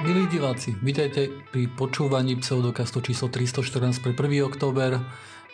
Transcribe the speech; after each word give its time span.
Milí 0.00 0.32
diváci, 0.32 0.72
vítajte 0.80 1.28
pri 1.52 1.68
počúvaní 1.76 2.40
pseudokastu 2.40 3.04
číslo 3.04 3.28
314 3.28 4.00
pre 4.00 4.16
1. 4.16 4.48
október 4.48 4.96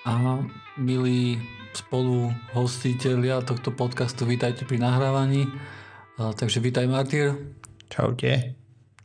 a 0.07 0.38
milí 0.79 1.43
spolu 1.75 2.30
hostiteľia 2.54 3.43
tohto 3.43 3.74
podcastu, 3.74 4.22
vítajte 4.22 4.62
pri 4.62 4.79
nahrávaní. 4.79 5.51
A, 6.22 6.30
takže 6.30 6.62
vítaj 6.62 6.87
Martyr. 6.87 7.35
Čaute. 7.90 8.54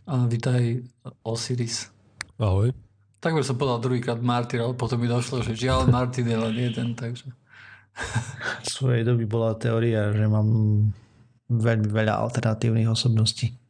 A 0.06 0.30
vítaj 0.30 0.86
Osiris. 1.26 1.90
Ahoj. 2.38 2.70
Takmer 3.18 3.42
som 3.42 3.58
povedal 3.58 3.82
druhýkrát 3.82 4.22
Martyr, 4.22 4.62
ale 4.62 4.78
potom 4.78 5.02
mi 5.02 5.10
došlo, 5.10 5.42
že 5.42 5.58
žiaľ 5.58 5.90
Martin 5.90 6.30
je 6.30 6.38
len 6.38 6.54
jeden, 6.54 6.94
takže... 6.94 7.34
V 8.62 8.70
svojej 8.70 9.02
doby 9.02 9.26
bola 9.26 9.58
teória, 9.58 10.14
že 10.14 10.22
mám 10.30 10.46
veľmi 11.50 11.90
veľa 11.90 12.30
alternatívnych 12.30 12.94
osobností. 12.94 13.61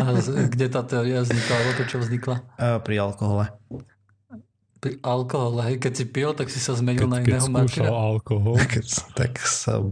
A 0.00 0.04
kde 0.48 0.66
tá 0.72 0.80
teória 0.80 1.20
vznikla, 1.20 1.52
alebo 1.52 1.72
to 1.76 1.84
čo 1.84 1.98
vznikla? 2.00 2.36
Pri 2.80 2.96
alkohole. 2.96 3.52
Pri 4.80 4.96
alkohole, 5.04 5.60
hej, 5.68 5.76
keď 5.76 5.92
si 5.92 6.04
pil, 6.08 6.32
tak 6.32 6.48
si 6.48 6.56
sa 6.56 6.72
zmenil 6.72 7.04
Keď, 7.04 7.12
na 7.12 7.18
keď 7.20 7.28
iného 7.36 7.48
skúšal 7.52 7.52
Martyra. 7.52 7.88
alkohol, 7.92 8.56
Keď, 8.72 8.86
tak 9.12 9.32
som 9.44 9.84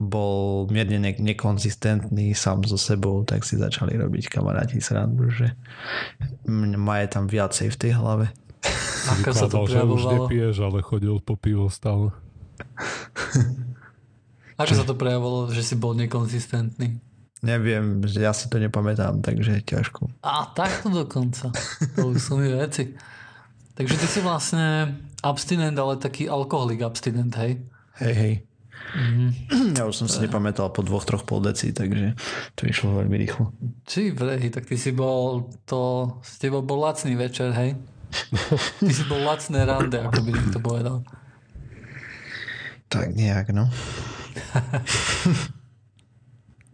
bol 0.00 0.64
mierne 0.72 0.96
ne- 0.96 1.20
nekonzistentný 1.20 2.32
sám 2.32 2.64
so 2.64 2.80
sebou, 2.80 3.20
tak 3.28 3.44
si 3.44 3.60
začali 3.60 4.00
robiť 4.00 4.32
kamaráti 4.32 4.80
srandu, 4.80 5.28
že 5.28 5.52
má 6.48 7.04
je 7.04 7.08
tam 7.12 7.28
viacej 7.28 7.68
v 7.68 7.76
tej 7.76 7.92
hlave. 8.00 8.32
Ako 9.20 9.32
sa 9.36 9.44
to 9.44 9.60
vykladal, 9.60 9.68
že 9.68 9.76
už 9.76 9.76
prejavovalo? 9.76 10.12
nepiješ, 10.24 10.56
ale 10.64 10.78
chodil 10.80 11.14
po 11.20 11.34
pivo 11.36 11.68
stále. 11.68 12.08
Ako 14.56 14.72
sa 14.72 14.84
to 14.88 14.96
prejavovalo, 14.96 15.52
že 15.52 15.64
si 15.64 15.76
bol 15.76 15.92
nekonzistentný? 15.96 17.00
Neviem, 17.40 18.04
ja 18.04 18.36
si 18.36 18.52
to 18.52 18.60
nepamätám, 18.60 19.24
takže 19.24 19.64
ťažko. 19.64 20.12
A 20.20 20.52
takto 20.52 20.92
dokonca. 20.92 21.48
To 21.96 22.12
už 22.12 22.20
sú 22.20 22.36
mi 22.36 22.52
veci. 22.52 22.92
Takže 23.72 23.96
ty 23.96 24.06
si 24.06 24.20
vlastne 24.20 25.00
abstinent, 25.24 25.72
ale 25.80 25.96
taký 25.96 26.28
alkoholik 26.28 26.84
abstinent, 26.84 27.32
hej? 27.40 27.64
Hej, 27.96 28.14
hej. 28.14 28.34
Mhm. 28.92 29.28
Ja 29.80 29.88
už 29.88 30.04
som 30.04 30.08
si 30.10 30.20
nepamätal 30.20 30.68
po 30.68 30.84
dvoch, 30.84 31.08
troch 31.08 31.24
pol 31.24 31.40
deci, 31.40 31.72
takže 31.72 32.12
to 32.60 32.68
išlo 32.68 33.00
veľmi 33.00 33.16
rýchlo. 33.16 33.56
Či 33.88 34.12
vrehy, 34.12 34.52
tak 34.52 34.68
ty 34.68 34.76
si 34.76 34.92
bol 34.92 35.48
to, 35.64 36.12
s 36.20 36.36
tebou 36.36 36.60
bol 36.60 36.84
lacný 36.84 37.16
večer, 37.16 37.56
hej? 37.56 37.72
Ty 38.82 38.90
si 38.90 39.06
bol 39.06 39.22
lacné 39.22 39.62
rande, 39.62 40.02
ako 40.02 40.18
by 40.26 40.30
niekto 40.34 40.58
povedal. 40.58 41.06
Tak 42.90 43.14
nejak, 43.14 43.54
no. 43.54 43.70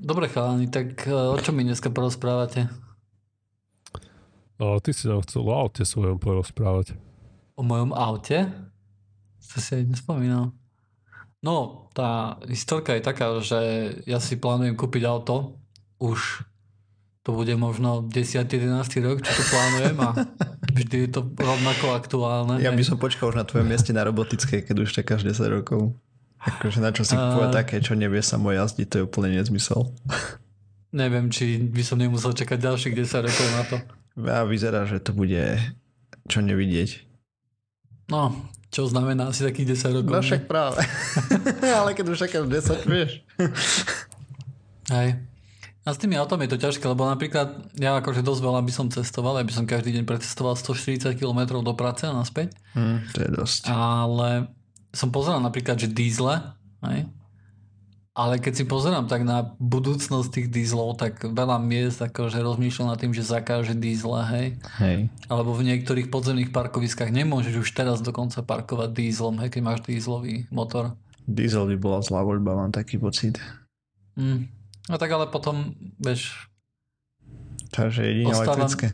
Dobre 0.07 0.31
chalani, 0.31 0.71
tak 0.71 1.03
e, 1.03 1.11
o 1.11 1.35
čom 1.43 1.59
mi 1.59 1.67
dneska 1.67 1.91
porozprávate? 1.91 2.71
A 4.63 4.79
ty 4.79 4.95
si 4.95 5.11
nám 5.11 5.27
chcel 5.27 5.43
o 5.43 5.51
aute 5.51 5.83
svojom 5.83 6.23
porozprávať. 6.23 6.95
O 7.59 7.67
mojom 7.67 7.91
aute? 7.91 8.47
To 9.51 9.59
si 9.59 9.83
aj 9.83 9.91
nespomínal. 9.91 10.55
No, 11.43 11.91
tá 11.91 12.39
historka 12.47 12.95
je 12.95 13.03
taká, 13.03 13.35
že 13.43 13.59
ja 14.07 14.23
si 14.23 14.39
plánujem 14.39 14.79
kúpiť 14.79 15.03
auto. 15.11 15.59
Už 15.98 16.47
to 17.27 17.35
bude 17.35 17.51
možno 17.59 18.07
10-11 18.07 18.47
rok, 19.03 19.27
čo 19.27 19.33
to 19.35 19.43
plánujem 19.51 19.98
a 20.07 20.09
vždy 20.70 20.97
je 21.03 21.11
to 21.11 21.27
rovnako 21.35 21.98
aktuálne. 21.98 22.63
Ja 22.63 22.70
by 22.70 22.85
som 22.87 23.03
počkal 23.03 23.35
už 23.35 23.43
na 23.43 23.47
tvojom 23.47 23.67
mieste 23.67 23.91
na 23.91 24.07
robotickej, 24.07 24.70
keď 24.70 24.87
už 24.87 25.03
čakáš 25.03 25.27
10 25.27 25.51
rokov. 25.51 25.98
Akože 26.42 26.79
na 26.84 26.92
čo 26.92 27.03
si 27.03 27.17
kupovať 27.17 27.51
také, 27.51 27.81
čo 27.81 27.97
nevie 27.97 28.20
samo 28.20 28.53
jazdiť, 28.53 28.87
to 28.87 28.95
je 29.01 29.06
úplne 29.06 29.34
nezmysel. 29.34 29.91
Neviem, 30.95 31.29
či 31.29 31.59
by 31.61 31.83
som 31.83 31.98
nemusel 31.98 32.33
čakať 32.33 32.56
ďalších 32.56 32.95
10 32.95 33.27
rokov 33.27 33.47
na 33.53 33.62
to. 33.67 33.77
A 34.17 34.48
vyzerá, 34.48 34.89
že 34.89 35.03
to 35.03 35.12
bude 35.12 35.59
čo 36.31 36.41
nevidieť. 36.41 37.05
No, 38.09 38.33
čo 38.70 38.87
znamená 38.87 39.29
asi 39.29 39.42
takých 39.42 39.77
10 39.77 39.97
rokov. 40.03 40.12
No 40.14 40.20
ne? 40.23 40.27
však 40.27 40.42
práve. 40.47 40.80
Ale 41.80 41.92
keď 41.92 42.05
už 42.13 42.19
čakáš 42.29 42.45
10, 42.48 42.86
vieš. 42.86 43.20
Hej. 44.95 45.20
A 45.86 45.95
s 45.95 46.03
tými 46.03 46.18
autami 46.18 46.51
je 46.51 46.58
to 46.58 46.64
ťažké, 46.67 46.83
lebo 46.83 47.07
napríklad 47.07 47.70
ja 47.79 47.95
akože 48.03 48.27
dosť 48.27 48.42
veľa 48.42 48.61
by 48.67 48.73
som 48.74 48.91
cestoval, 48.91 49.39
ja 49.39 49.47
by 49.47 49.55
som 49.55 49.70
každý 49.70 49.95
deň 49.95 50.03
precestoval 50.03 50.58
140 50.58 51.14
km 51.14 51.63
do 51.63 51.74
práce 51.79 52.03
a 52.03 52.11
naspäť. 52.11 52.58
Hm, 52.74 53.07
to 53.14 53.18
je 53.23 53.30
dosť. 53.30 53.70
Ale 53.70 54.51
som 54.96 55.12
pozeral 55.12 55.45
napríklad, 55.45 55.77
že 55.77 55.92
dízle, 55.92 56.57
hej? 56.89 57.05
ale 58.17 58.40
keď 58.40 58.52
si 58.57 58.64
pozerám 58.64 59.12
tak 59.12 59.29
na 59.29 59.52
budúcnosť 59.61 60.29
tých 60.33 60.48
dízlov, 60.48 60.96
tak 60.96 61.20
veľa 61.20 61.61
miest 61.61 62.01
akože 62.01 62.40
rozmýšľam 62.40 62.96
nad 62.96 62.98
tým, 62.98 63.12
že 63.12 63.20
zakáže 63.20 63.77
dízle, 63.77 64.24
hej. 64.33 64.46
Hej. 64.80 65.12
Alebo 65.29 65.52
v 65.52 65.68
niektorých 65.68 66.08
podzemných 66.08 66.48
parkoviskách 66.48 67.12
nemôžeš 67.12 67.61
už 67.61 67.68
teraz 67.77 68.01
dokonca 68.01 68.40
parkovať 68.40 68.96
dízlom, 68.96 69.36
hej, 69.45 69.52
keď 69.52 69.61
máš 69.61 69.85
dízlový 69.85 70.48
motor. 70.48 70.96
Diesel 71.29 71.68
by 71.68 71.77
bola 71.77 72.01
zlá 72.01 72.24
voľba, 72.24 72.56
mám 72.56 72.73
taký 72.73 72.96
pocit. 72.96 73.36
Mm. 74.17 74.48
No 74.89 74.96
tak 74.96 75.12
ale 75.12 75.29
potom, 75.29 75.77
vieš, 76.01 76.48
Takže 77.77 78.01
jedine 78.08 78.33
Ostávam- 78.33 78.64
elektrické. 78.64 78.86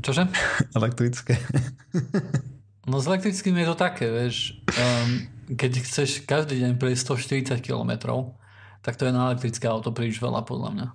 čože? 0.00 0.22
Elektrické. 0.78 1.34
No 2.86 3.02
s 3.02 3.10
elektrickým 3.10 3.58
je 3.58 3.66
to 3.66 3.76
také, 3.76 4.06
vieš, 4.06 4.62
um, 4.78 5.26
keď 5.58 5.82
chceš 5.82 6.22
každý 6.22 6.62
deň 6.62 6.78
prejsť 6.78 7.58
140 7.58 7.66
km, 7.66 8.22
tak 8.82 8.94
to 8.94 9.10
je 9.10 9.12
na 9.12 9.34
elektrické 9.34 9.66
auto 9.66 9.90
príliš 9.90 10.22
veľa 10.22 10.46
podľa 10.46 10.70
mňa. 10.70 10.88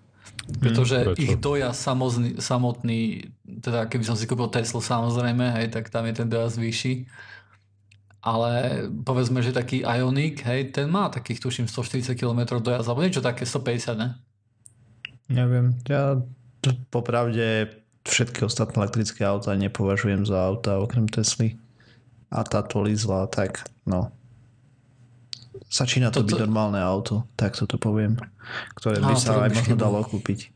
Pretože 0.64 0.98
prečo? 1.12 1.20
ich 1.20 1.36
dojazd 1.38 1.80
samotný, 1.80 2.30
samotný, 2.40 3.00
teda 3.44 3.92
keby 3.92 4.04
som 4.08 4.16
si 4.16 4.24
kúpil 4.24 4.48
Teslu 4.48 4.80
samozrejme, 4.80 5.52
hej, 5.60 5.68
tak 5.72 5.92
tam 5.92 6.08
je 6.08 6.24
ten 6.24 6.28
dojazd 6.32 6.58
vyšší. 6.58 6.94
Ale 8.22 8.86
povedzme, 9.04 9.44
že 9.44 9.52
taký 9.52 9.84
Ioniq, 9.84 10.46
hej, 10.48 10.72
ten 10.72 10.88
má 10.88 11.12
takých 11.12 11.44
tuším 11.44 11.68
140 11.68 12.16
km 12.16 12.64
dojazd, 12.64 12.88
alebo 12.88 13.04
niečo 13.04 13.20
také 13.20 13.44
150, 13.44 14.00
ne? 14.00 14.16
Neviem. 15.28 15.76
Ja 15.88 16.20
popravde 16.92 17.82
všetky 18.06 18.46
ostatné 18.46 18.82
elektrické 18.82 19.26
auta 19.26 19.54
nepovažujem 19.54 20.26
za 20.26 20.38
auta 20.42 20.82
okrem 20.82 21.06
Tesly. 21.06 21.61
A 22.32 22.48
táto 22.48 22.80
Lizla, 22.80 23.28
tak 23.28 23.68
no. 23.84 24.10
Začína 25.68 26.12
to 26.12 26.24
Toto- 26.24 26.36
byť 26.36 26.48
normálne 26.48 26.80
auto, 26.80 27.28
tak 27.36 27.56
to 27.56 27.76
poviem. 27.76 28.16
Ktoré 28.76 29.00
by 29.04 29.16
sa 29.20 29.48
aj 29.48 29.52
možno 29.56 29.76
chybu. 29.76 29.80
dalo 29.80 30.00
kúpiť. 30.04 30.52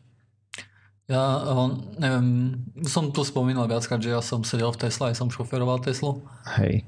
Ja 1.05 1.37
on, 1.53 1.93
neviem, 2.01 2.57
som 2.89 3.13
tu 3.13 3.21
spomínal 3.21 3.69
viackrát, 3.69 4.01
že 4.01 4.09
ja 4.09 4.25
som 4.25 4.41
sedel 4.41 4.73
v 4.73 4.89
Tesla, 4.89 5.13
ja 5.13 5.15
som 5.15 5.29
šoferoval 5.29 5.77
Teslu 5.85 6.25
Hej. 6.57 6.81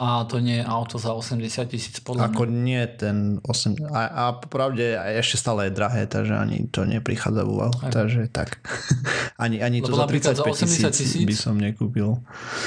A 0.00 0.24
to 0.24 0.40
nie 0.40 0.58
je 0.58 0.64
auto 0.64 0.96
za 0.96 1.12
80 1.12 1.68
tisíc 1.68 2.00
podľa 2.00 2.32
Ako 2.32 2.48
mňa. 2.48 2.56
nie 2.56 2.82
ten 2.96 3.16
8... 3.44 3.92
A, 3.92 4.00
a 4.08 4.22
popravde 4.32 4.96
ešte 5.20 5.36
stále 5.36 5.68
je 5.68 5.76
drahé, 5.76 6.08
takže 6.08 6.40
ani 6.40 6.64
to 6.72 6.88
neprichádza 6.88 7.44
v 7.44 7.48
úvahu. 7.52 7.74
Takže 7.92 8.32
tak. 8.32 8.64
ani, 9.44 9.60
ani 9.60 9.84
to 9.84 9.92
Lebo 9.92 10.00
za 10.00 10.04
napríklad 10.08 10.34
za 10.40 10.44
80 10.48 10.88
35 10.88 10.96
tisíc 10.96 11.22
by 11.28 11.36
som 11.36 11.54
nekúpil. 11.60 12.16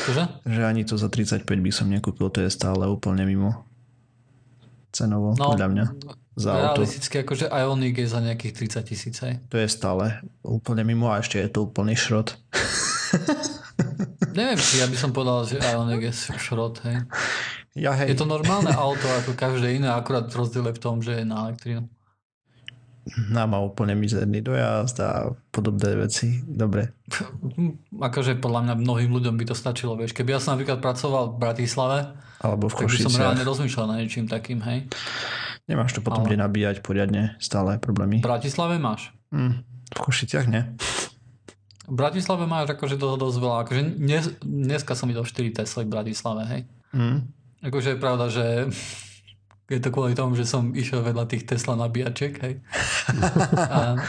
Čože? 0.06 0.24
Že 0.46 0.62
ani 0.62 0.86
to 0.86 0.94
za 1.02 1.10
35 1.10 1.50
by 1.50 1.72
som 1.74 1.90
nekúpil, 1.90 2.30
to 2.30 2.46
je 2.46 2.54
stále 2.54 2.86
úplne 2.86 3.26
mimo 3.26 3.66
cenovo, 4.94 5.34
No, 5.34 5.58
podľa 5.58 5.68
mňa. 5.74 5.86
Za 6.38 6.50
auto. 6.54 6.86
Realisticky 6.86 7.26
akože 7.26 7.46
Ioniq 7.50 7.98
je 7.98 8.08
za 8.10 8.22
nejakých 8.22 8.54
30 8.78 8.90
tisíc. 8.90 9.18
To 9.22 9.58
je 9.58 9.68
stále 9.70 10.22
úplne 10.46 10.86
mimo 10.86 11.10
a 11.10 11.18
ešte 11.18 11.42
je 11.42 11.50
to 11.50 11.66
úplný 11.66 11.98
šrot. 11.98 12.38
Neviem, 14.34 14.60
či 14.60 14.82
ja 14.82 14.88
by 14.90 14.98
som 14.98 15.14
povedal, 15.14 15.46
že 15.46 15.62
Ioniq 15.62 16.02
je 16.10 16.14
šrot, 16.38 16.82
hej. 16.90 17.06
Ja 17.74 17.98
Je 17.98 18.14
hej, 18.14 18.18
to 18.18 18.30
normálne 18.30 18.70
auto 18.70 19.06
ako 19.10 19.34
každé 19.34 19.82
iné, 19.82 19.90
akurát 19.90 20.30
rozdiel 20.30 20.70
je 20.70 20.78
v 20.78 20.82
tom, 20.82 21.02
že 21.02 21.22
je 21.22 21.26
na 21.26 21.50
elektrínu. 21.50 21.90
nám 23.34 23.52
má 23.52 23.60
úplne 23.60 23.98
mizerný 24.00 24.40
dojazd 24.40 24.98
a 25.04 25.34
podobné 25.52 25.98
veci. 25.98 26.40
Dobre. 26.46 26.94
Akože 27.98 28.40
podľa 28.40 28.62
mňa 28.70 28.74
mnohým 28.80 29.12
ľuďom 29.12 29.36
by 29.36 29.46
to 29.50 29.56
stačilo, 29.58 29.98
vieš. 29.98 30.16
Keby 30.16 30.38
ja 30.38 30.40
som 30.40 30.56
napríklad 30.56 30.80
pracoval 30.80 31.34
v 31.34 31.40
Bratislave, 31.42 31.98
Alebo 32.40 32.72
v 32.72 32.76
tak 32.80 32.88
by 32.88 32.98
som 33.10 33.16
reálne 33.18 33.44
rozmýšľal 33.44 33.86
na 33.90 33.96
niečím 34.00 34.30
takým, 34.30 34.64
hej. 34.64 34.88
Nemáš 35.68 35.96
to 35.96 36.04
potom 36.04 36.24
Ale- 36.24 36.30
kde 36.32 36.38
nabíjať 36.44 36.78
poriadne, 36.84 37.36
stále 37.40 37.80
problémy. 37.80 38.20
V 38.20 38.28
Bratislave 38.28 38.80
máš. 38.80 39.12
Hm, 39.36 39.64
v 39.66 40.00
Košiciach 40.00 40.48
nie. 40.48 40.64
V 41.84 41.96
Bratislave 42.00 42.48
máš 42.48 42.72
akože 42.72 42.96
toho 42.96 43.20
dosť 43.20 43.38
veľa. 43.44 43.58
Akože 43.68 43.82
dnes, 44.00 44.24
dneska 44.40 44.96
som 44.96 45.12
videl 45.12 45.28
4 45.28 45.52
Tesly 45.52 45.84
v 45.84 45.92
Bratislave, 45.92 46.42
hej. 46.48 46.62
Hm. 46.96 47.28
Akože 47.60 47.96
je 47.96 47.98
pravda, 48.00 48.26
že 48.32 48.72
je 49.72 49.80
to 49.80 49.90
kvôli 49.96 50.12
tomu, 50.14 50.36
že 50.36 50.44
som 50.44 50.76
išiel 50.76 51.04
vedľa 51.04 51.24
tých 51.28 51.48
Tesla 51.48 51.80
nabíjačiek, 51.80 52.36
hej. 52.40 52.54
A 53.56 54.00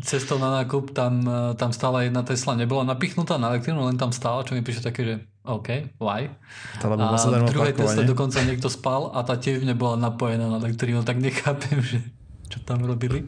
cestou 0.00 0.40
na 0.40 0.64
nákup 0.64 0.96
tam, 0.96 1.24
tam 1.60 1.70
stála 1.72 2.08
jedna 2.08 2.24
Tesla, 2.24 2.56
nebola 2.56 2.88
napichnutá 2.88 3.36
na 3.36 3.52
elektrínu, 3.52 3.84
len 3.84 4.00
tam 4.00 4.12
stála, 4.12 4.44
čo 4.44 4.56
mi 4.56 4.64
prišlo 4.64 4.88
také, 4.88 5.00
že 5.04 5.14
OK, 5.44 6.00
why? 6.00 6.32
Lebo 6.80 6.96
A 6.96 7.16
v 7.16 7.52
druhej 7.52 7.76
Tesle 7.76 8.08
dokonca 8.08 8.40
niekto 8.40 8.72
spal 8.72 9.12
a 9.12 9.20
tá 9.20 9.36
tiež 9.36 9.64
nebola 9.68 10.00
napojená 10.00 10.48
na 10.48 10.56
elektrínu, 10.56 11.04
tak 11.04 11.20
nechápem, 11.20 11.84
že 11.84 12.00
čo 12.46 12.58
tam 12.62 12.82
robili. 12.82 13.24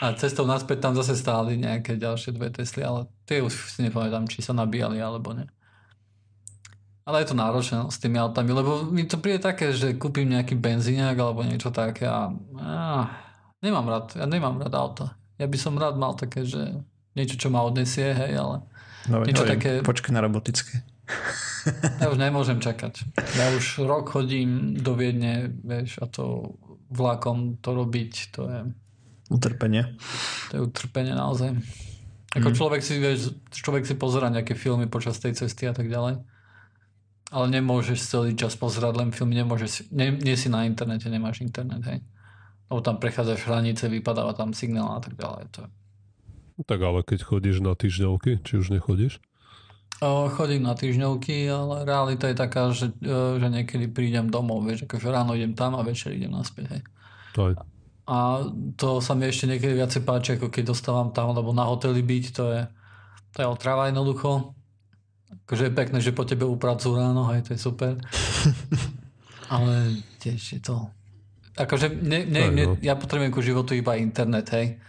A 0.00 0.14
cestou 0.14 0.44
naspäť 0.44 0.80
tam 0.80 0.94
zase 0.94 1.14
stáli 1.14 1.56
nejaké 1.56 1.94
ďalšie 1.94 2.32
dve 2.32 2.48
Tesly, 2.48 2.80
ale 2.80 3.06
tie 3.24 3.40
už 3.40 3.52
si 3.70 3.82
nepamätám, 3.82 4.26
či 4.26 4.40
sa 4.40 4.52
nabíjali 4.52 4.98
alebo 4.98 5.32
ne. 5.32 5.50
Ale 7.04 7.24
je 7.24 7.32
to 7.32 7.36
náročné 7.36 7.76
no, 7.76 7.90
s 7.90 7.98
tými 7.98 8.20
autami, 8.20 8.52
lebo 8.52 8.86
mi 8.86 9.02
to 9.02 9.18
príde 9.18 9.42
také, 9.42 9.72
že 9.74 9.98
kúpim 9.98 10.30
nejaký 10.30 10.54
benzíňak 10.54 11.16
alebo 11.16 11.42
niečo 11.42 11.74
také 11.74 12.06
a, 12.06 12.30
a 12.60 12.72
nemám 13.58 13.86
rád, 13.88 14.06
ja 14.14 14.26
nemám 14.26 14.60
rád 14.60 14.74
auta. 14.74 15.06
Ja 15.34 15.50
by 15.50 15.58
som 15.58 15.74
rád 15.74 15.96
mal 15.96 16.14
také, 16.14 16.44
že 16.44 16.60
niečo, 17.16 17.34
čo 17.34 17.48
ma 17.50 17.64
odnesie, 17.64 18.14
hej, 18.14 18.36
ale 18.36 18.62
No, 19.08 19.24
Niečo 19.24 19.48
neviem, 19.48 19.56
také- 19.56 19.80
Počkaj 19.80 20.12
na 20.12 20.20
robotické. 20.20 20.84
ja 21.98 22.12
už 22.12 22.20
nemôžem 22.20 22.60
čakať. 22.60 23.00
Ja 23.32 23.48
už 23.56 23.88
rok 23.88 24.12
chodím 24.12 24.76
do 24.76 24.92
Viedne, 24.92 25.48
vieš, 25.64 25.96
a 25.98 26.06
to 26.06 26.52
vlakom 26.90 27.56
to 27.58 27.70
robiť, 27.72 28.12
to 28.34 28.40
je, 28.46 28.60
Utrpenie. 29.30 29.94
to 30.50 30.58
je 30.58 30.60
utrpenie 30.66 31.14
naozaj. 31.14 31.54
Ako 32.30 32.50
človek 32.50 32.82
si, 32.82 32.98
vieš, 32.98 33.34
človek 33.50 33.86
si 33.86 33.94
pozera 33.94 34.30
nejaké 34.30 34.54
filmy 34.54 34.86
počas 34.86 35.18
tej 35.18 35.34
cesty 35.34 35.66
a 35.66 35.74
tak 35.74 35.90
ďalej. 35.90 36.22
Ale 37.30 37.46
nemôžeš 37.46 37.98
celý 38.06 38.34
čas 38.34 38.58
pozerať 38.58 38.98
len 38.98 39.10
film, 39.10 39.30
nemôžeš, 39.30 39.70
si- 39.70 39.86
nie, 39.90 40.10
nie 40.10 40.34
si 40.34 40.50
na 40.50 40.66
internete, 40.66 41.06
nemáš 41.06 41.42
internet, 41.42 41.82
hej. 41.86 41.98
Lebo 42.66 42.82
tam 42.82 42.98
prechádzaš 42.98 43.46
hranice, 43.46 43.86
vypadáva 43.86 44.34
tam 44.34 44.50
signál 44.50 44.98
a 44.98 45.00
tak 45.02 45.14
ďalej. 45.14 45.46
To 45.54 45.58
je. 45.62 45.68
Tak 46.60 46.80
ale 46.82 47.00
keď 47.06 47.20
chodíš 47.22 47.62
na 47.62 47.72
týždňovky, 47.74 48.42
či 48.42 48.52
už 48.58 48.74
nechodíš? 48.74 49.22
Chodím 50.00 50.64
na 50.64 50.72
týždňovky, 50.72 51.44
ale 51.52 51.84
realita 51.84 52.32
je 52.32 52.36
taká, 52.38 52.72
že, 52.72 52.88
e, 53.04 53.36
že 53.36 53.48
niekedy 53.52 53.84
prídem 53.92 54.32
domov, 54.32 54.64
vieš, 54.64 54.88
akože 54.88 55.12
ráno 55.12 55.36
idem 55.36 55.52
tam 55.52 55.76
a 55.76 55.84
večer 55.84 56.16
idem 56.16 56.32
naspäť, 56.32 56.72
hej. 56.72 56.82
Aj. 57.36 57.54
A 58.08 58.16
to 58.80 59.04
sa 59.04 59.12
mi 59.12 59.28
ešte 59.28 59.44
niekedy 59.44 59.76
viacej 59.76 60.02
páči, 60.02 60.40
ako 60.40 60.48
keď 60.48 60.72
dostávam 60.72 61.12
tam, 61.12 61.36
lebo 61.36 61.52
na 61.52 61.68
hoteli 61.68 62.00
byť, 62.00 62.24
to 62.32 62.44
je, 62.48 62.60
to 63.36 63.38
je 63.44 63.46
otrava 63.46 63.92
jednoducho. 63.92 64.56
Akože 65.46 65.68
je 65.68 65.76
pekné, 65.76 65.98
že 66.00 66.16
po 66.16 66.24
tebe 66.24 66.48
upracujú 66.48 66.96
ráno, 66.96 67.28
hej, 67.30 67.44
to 67.44 67.54
je 67.54 67.60
super. 67.60 68.00
Ale 69.52 70.00
tiež 70.16 70.40
je 70.40 70.60
to... 70.64 70.88
Akože 71.60 71.92
ne, 71.92 72.24
ne, 72.24 72.48
ne, 72.48 72.64
no. 72.72 72.80
ja 72.80 72.96
potrebujem 72.96 73.30
ku 73.30 73.44
životu 73.44 73.76
iba 73.76 74.00
internet, 74.00 74.48
hej. 74.56 74.80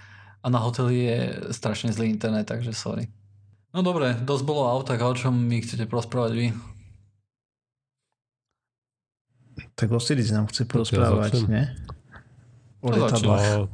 A 0.41 0.47
na 0.47 0.63
hoteli 0.63 1.03
je 1.03 1.19
strašne 1.51 1.91
zlý 1.91 2.09
internet, 2.09 2.47
takže 2.47 2.71
sorry. 2.71 3.11
No 3.71 3.79
dobre, 3.87 4.19
dosť 4.19 4.43
bolo 4.43 4.67
o 4.67 4.71
autách, 4.75 4.99
a 4.99 5.07
o 5.07 5.15
čom 5.15 5.31
mi 5.31 5.63
chcete 5.63 5.87
porozprávať 5.87 6.31
vy? 6.35 6.47
Tak 9.79 9.87
Osiris 9.95 10.35
nám 10.35 10.51
chce 10.51 10.67
porozprávať, 10.67 11.39
začnem. 11.39 11.49
nie? 11.49 11.63
O. 12.83 12.91
A, 12.91 13.69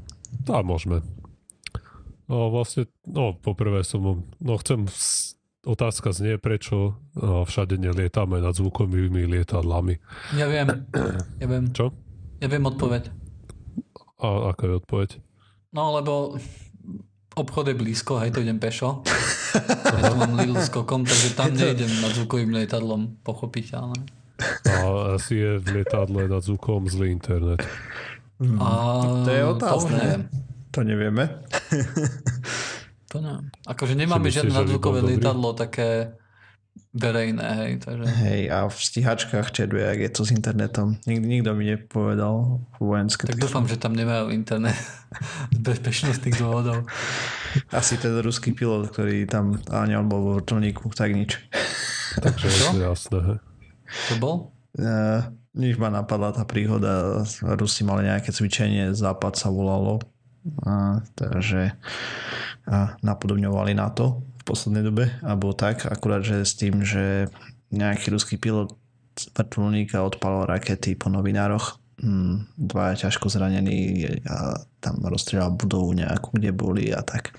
tá, 0.46 0.58
môžeme. 0.62 1.02
No 2.28 2.52
vlastne, 2.52 2.92
no 3.08 3.34
poprvé 3.34 3.82
som, 3.88 4.28
no 4.38 4.54
chcem, 4.60 4.86
otázka 5.66 6.12
znie, 6.14 6.38
prečo 6.38 7.00
a, 7.18 7.48
všade 7.48 7.80
nelietame 7.80 8.38
nad 8.38 8.54
zvukovými 8.54 9.26
lietadlami. 9.26 9.98
Ja 10.38 10.46
viem, 10.46 10.68
ja 11.42 11.48
viem, 11.48 11.74
Čo? 11.74 11.90
ja 12.38 12.48
viem 12.52 12.64
odpoveď. 12.68 13.10
A 14.22 14.52
aká 14.54 14.64
je 14.70 14.76
odpoveď? 14.78 15.10
No, 15.74 15.96
lebo 15.98 16.38
obchod 17.38 17.68
je 17.68 17.76
blízko, 17.76 18.18
hej, 18.20 18.34
to 18.34 18.42
idem 18.42 18.58
pešo. 18.58 19.06
Ja 19.86 20.12
tu 20.12 20.16
mám 20.18 20.34
Lidl 20.36 20.58
s 20.58 20.70
kokom, 20.70 21.06
takže 21.06 21.34
tam 21.34 21.54
nejdem 21.54 21.90
nad 22.02 22.12
zvukovým 22.14 22.52
lietadlom, 22.54 23.22
pochopiteľné. 23.24 23.98
A 24.70 24.76
asi 25.18 25.40
je 25.40 25.58
v 25.58 25.82
lietadle 25.82 26.30
nad 26.30 26.42
zvukom 26.42 26.86
zlý 26.86 27.10
internet. 27.10 27.62
A 28.62 28.68
To 29.26 29.30
je 29.30 29.42
To 29.42 29.50
už 29.50 29.56
otázne. 29.58 29.98
neviem. 29.98 30.24
To 30.70 30.80
nevieme. 30.86 31.24
To 33.10 33.18
neviem. 33.18 33.46
Akože 33.66 33.94
nemáme 33.96 34.30
žiadne 34.30 34.54
nadzvukové 34.54 35.02
lietadlo 35.02 35.58
také 35.58 36.14
verejné, 36.94 37.46
hej, 37.62 37.72
takže... 37.84 38.06
Hej, 38.26 38.42
a 38.50 38.66
v 38.68 38.78
stíhačkách 38.78 39.54
čeduje, 39.54 39.84
ak 39.86 40.00
je 40.00 40.12
to 40.12 40.22
s 40.26 40.32
internetom. 40.34 40.98
Nikdy 41.06 41.26
nikto 41.26 41.52
mi 41.54 41.70
nepovedal 41.70 42.64
vojenské. 42.82 43.30
Tak 43.30 43.42
dúfam, 43.42 43.66
že 43.70 43.78
tam 43.78 43.94
nemajú 43.94 44.34
internet 44.34 44.78
z 45.56 45.60
bezpečnostných 45.62 46.38
dôvodov. 46.38 46.88
Asi 47.74 47.98
ten 47.98 48.16
ruský 48.20 48.54
pilot, 48.54 48.90
ktorý 48.92 49.30
tam, 49.30 49.58
ale 49.70 49.94
on 49.98 50.10
bol 50.10 50.22
vo 50.22 50.32
vrtulníku, 50.42 50.90
tak 50.94 51.14
nič. 51.14 51.38
Takže 52.24 52.48
Čo? 52.50 52.70
jasné. 52.74 53.20
he. 53.22 53.36
To 54.10 54.14
bol? 54.18 54.36
Uh, 54.78 55.26
nič 55.58 55.78
ma 55.78 55.90
napadla 55.90 56.34
tá 56.34 56.44
príhoda. 56.46 57.26
Rusi 57.58 57.82
mali 57.86 58.10
nejaké 58.10 58.30
cvičenie, 58.34 58.94
Západ 58.94 59.38
sa 59.38 59.50
volalo. 59.54 60.02
A, 60.64 61.04
takže 61.12 61.76
a 62.68 62.96
napodobňovali 63.04 63.76
na 63.76 63.92
to 63.92 64.24
poslednej 64.48 64.88
dobe. 64.88 65.12
Alebo 65.20 65.52
tak, 65.52 65.84
akurát, 65.84 66.24
že 66.24 66.48
s 66.48 66.56
tým, 66.56 66.88
že 66.88 67.28
nejaký 67.70 68.16
ruský 68.16 68.40
pilot 68.40 68.72
vrtulníka 69.36 70.00
odpalil 70.00 70.48
rakety 70.48 70.96
po 70.96 71.12
novinároch. 71.12 71.84
Hmm, 71.98 72.46
dvaja 72.54 73.10
ťažko 73.10 73.26
zranení 73.26 74.06
a 74.30 74.62
tam 74.78 75.02
rozstrieľal 75.02 75.58
budovu 75.58 75.98
nejakú, 75.98 76.30
kde 76.38 76.54
boli 76.54 76.94
a 76.94 77.02
tak. 77.02 77.34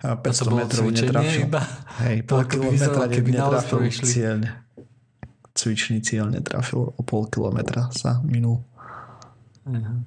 A 0.00 0.16
To 0.16 0.24
500 0.24 0.48
bolo 0.48 0.58
metrov 0.64 0.88
netrafil. 0.88 1.44
iba. 1.44 1.62
Hej, 2.00 2.16
pol 2.24 2.40
kilometra 2.48 3.04
netrafil 3.04 3.80
cieľne. 3.92 4.64
Cvičný 5.52 6.00
cieľ 6.00 6.32
netrafil, 6.32 6.88
o 6.88 7.02
pol 7.04 7.28
kilometra 7.28 7.92
sa 7.92 8.24
minul. 8.24 8.64
Aha. 9.68 10.00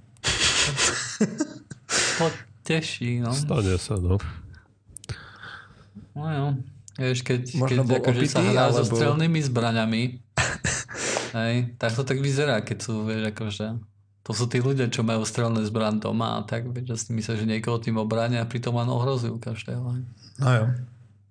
To 2.18 2.26
teší, 2.66 3.22
no. 3.22 3.30
Stane 3.38 3.78
sa, 3.78 4.02
no. 4.02 4.18
No 6.16 6.28
jo. 6.28 6.46
Vieš, 7.00 7.24
keď, 7.24 7.42
Možno 7.56 7.82
keď 7.88 8.04
akože 8.04 8.24
sa 8.28 8.42
hrá 8.44 8.68
so 8.70 8.84
alebo- 8.84 8.98
strelnými 9.00 9.40
zbraňami, 9.40 10.02
hej, 11.40 11.56
tak 11.80 11.92
to 11.96 12.04
tak 12.04 12.20
vyzerá, 12.20 12.60
keď 12.62 12.78
sú, 12.84 13.08
vieš, 13.08 13.32
akože 13.32 13.66
to 14.22 14.32
sú 14.38 14.46
tí 14.46 14.62
ľudia, 14.62 14.86
čo 14.92 15.02
majú 15.02 15.26
strelné 15.26 15.66
zbraň 15.66 15.98
doma 15.98 16.38
a 16.38 16.46
tak, 16.46 16.70
vieš, 16.70 16.94
že 16.94 16.98
si 17.00 17.10
myslia, 17.18 17.42
že 17.42 17.50
niekoho 17.50 17.82
tým 17.82 17.98
obránia 17.98 18.46
a 18.46 18.50
pritom 18.50 18.78
len 18.78 18.92
ohrozujú 18.92 19.42
každého. 19.42 19.82
Hej. 19.82 20.02
No 20.38 20.50
jo. 20.52 20.66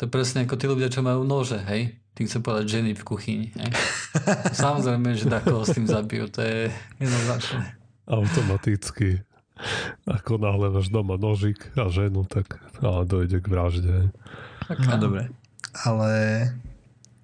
To 0.00 0.08
je 0.08 0.10
presne 0.10 0.48
ako 0.48 0.56
tí 0.58 0.66
ľudia, 0.66 0.88
čo 0.90 1.04
majú 1.04 1.22
nože, 1.22 1.60
hej. 1.70 2.00
Tým 2.18 2.26
chcem 2.26 2.42
povedať 2.42 2.66
ženy 2.66 2.90
v 2.98 3.02
kuchyni, 3.06 3.48
hej. 3.54 3.70
Samozrejme, 4.64 5.14
že 5.14 5.30
takoho 5.30 5.62
s 5.62 5.76
tým 5.76 5.86
zabijú, 5.86 6.26
to 6.32 6.42
je 6.42 6.72
jednoznačné. 6.98 7.78
Automaticky. 8.10 9.22
Ako 10.08 10.40
náhle 10.40 10.72
máš 10.72 10.88
doma 10.88 11.20
nožik 11.20 11.68
a 11.76 11.92
ženu, 11.92 12.24
tak 12.26 12.58
a 12.80 13.04
dojde 13.04 13.38
k 13.38 13.46
vražde. 13.46 13.96
He. 14.78 14.86
No 14.86 15.00
dobre. 15.00 15.22
Ale 15.82 16.10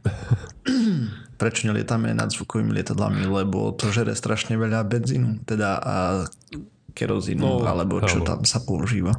prečo 1.41 1.69
nelietame 1.69 2.11
nad 2.17 2.33
zvukovými 2.33 2.73
lietadlami? 2.73 3.29
Lebo 3.29 3.71
to 3.77 3.93
žere 3.93 4.17
strašne 4.17 4.57
veľa 4.57 4.83
benzínu, 4.87 5.45
teda 5.47 5.71
a 5.79 5.95
kerozínu, 6.97 7.45
No, 7.45 7.61
alebo 7.69 8.01
čo 8.01 8.25
áno. 8.25 8.27
tam 8.27 8.41
sa 8.49 8.65
používa. 8.65 9.13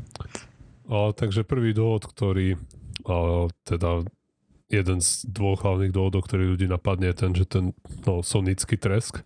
A, 0.89 1.13
takže 1.13 1.45
prvý 1.45 1.77
dôvod, 1.77 2.09
ktorý 2.09 2.57
a, 3.05 3.45
teda 3.67 4.07
jeden 4.67 4.99
z 4.99 5.23
dvoch 5.29 5.61
hlavných 5.63 5.93
dôvodov, 5.93 6.25
ktorý 6.25 6.57
ľudí 6.57 6.67
napadne, 6.67 7.13
je 7.13 7.15
ten, 7.15 7.31
že 7.37 7.45
ten 7.45 7.65
no, 8.03 8.25
sonický 8.25 8.75
tresk, 8.81 9.21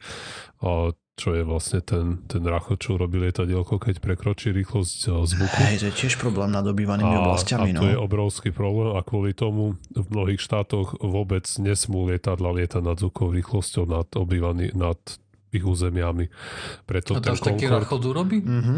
a, 0.59 0.91
čo 1.21 1.31
je 1.31 1.43
vlastne 1.43 1.79
ten, 1.79 2.25
ten 2.25 2.41
rachot, 2.43 2.77
čo 2.77 2.95
robí 2.95 3.19
lietadielko, 3.19 3.77
keď 3.77 3.99
prekročí 3.99 4.49
rýchlosť 4.49 4.97
a, 5.07 5.21
zvuku. 5.23 5.59
Hej, 5.63 5.77
to 5.77 5.85
je 5.85 5.95
tiež 5.95 6.17
problém 6.17 6.49
nad 6.49 6.63
obývanými 6.63 7.05
A, 7.07 7.21
oblastiami. 7.21 7.69
a 7.69 7.75
to 7.75 7.79
No. 7.79 7.87
je 7.87 7.97
obrovský 7.99 8.49
problém 8.49 8.91
a 8.91 8.99
kvôli 8.99 9.31
tomu 9.31 9.77
v 9.87 10.07
mnohých 10.07 10.39
štátoch 10.39 10.97
vôbec 10.99 11.45
nesmú 11.57 12.05
lietadla 12.05 12.49
lietať 12.51 12.81
nad 12.81 12.97
zvukovou 12.97 13.29
rýchlosťou 13.31 13.85
nad, 13.85 14.09
obývaný, 14.11 14.73
nad 14.73 14.97
ich 15.49 15.61
územiami. 15.61 16.25
Preto 16.83 17.13
A 17.13 17.15
to 17.15 17.23
ten 17.23 17.33
až 17.33 17.39
taký 17.45 17.65
Concorde- 17.65 17.77
rachod 17.77 18.01
urobí? 18.03 18.37
Mhm. 18.39 18.77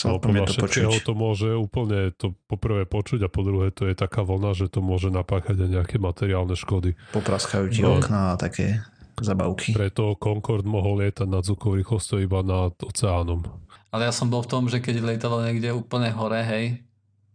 No, 0.00 0.16
podľa 0.16 0.48
to 0.48 0.52
všetkého 0.56 0.92
počuť. 0.92 1.04
to 1.04 1.12
môže 1.12 1.48
úplne 1.52 2.08
to 2.14 2.32
poprvé 2.46 2.84
počuť 2.84 3.20
a 3.20 3.28
po 3.28 3.40
druhé 3.40 3.68
to 3.68 3.84
je 3.84 3.92
taká 3.92 4.22
vlna, 4.22 4.54
že 4.54 4.66
to 4.66 4.80
môže 4.80 5.08
napáchať 5.08 5.60
aj 5.60 5.68
nejaké 5.70 5.96
materiálne 5.98 6.54
škody. 6.54 6.96
Popraskajú 7.12 7.68
ti 7.68 7.80
No. 7.80 8.00
okná 8.00 8.32
a 8.32 8.38
také 8.38 8.80
zabavky. 9.24 9.70
Preto 9.72 10.16
Concorde 10.16 10.68
mohol 10.68 11.06
lietať 11.06 11.28
nad 11.28 11.44
zvukovou 11.44 11.78
rýchlosťou 11.80 12.18
iba 12.20 12.40
nad 12.44 12.74
oceánom. 12.80 13.44
Ale 13.90 14.06
ja 14.06 14.12
som 14.14 14.30
bol 14.30 14.46
v 14.46 14.50
tom, 14.50 14.64
že 14.70 14.78
keď 14.78 15.02
lietalo 15.02 15.42
niekde 15.42 15.74
úplne 15.74 16.14
hore, 16.14 16.40
hej, 16.46 16.84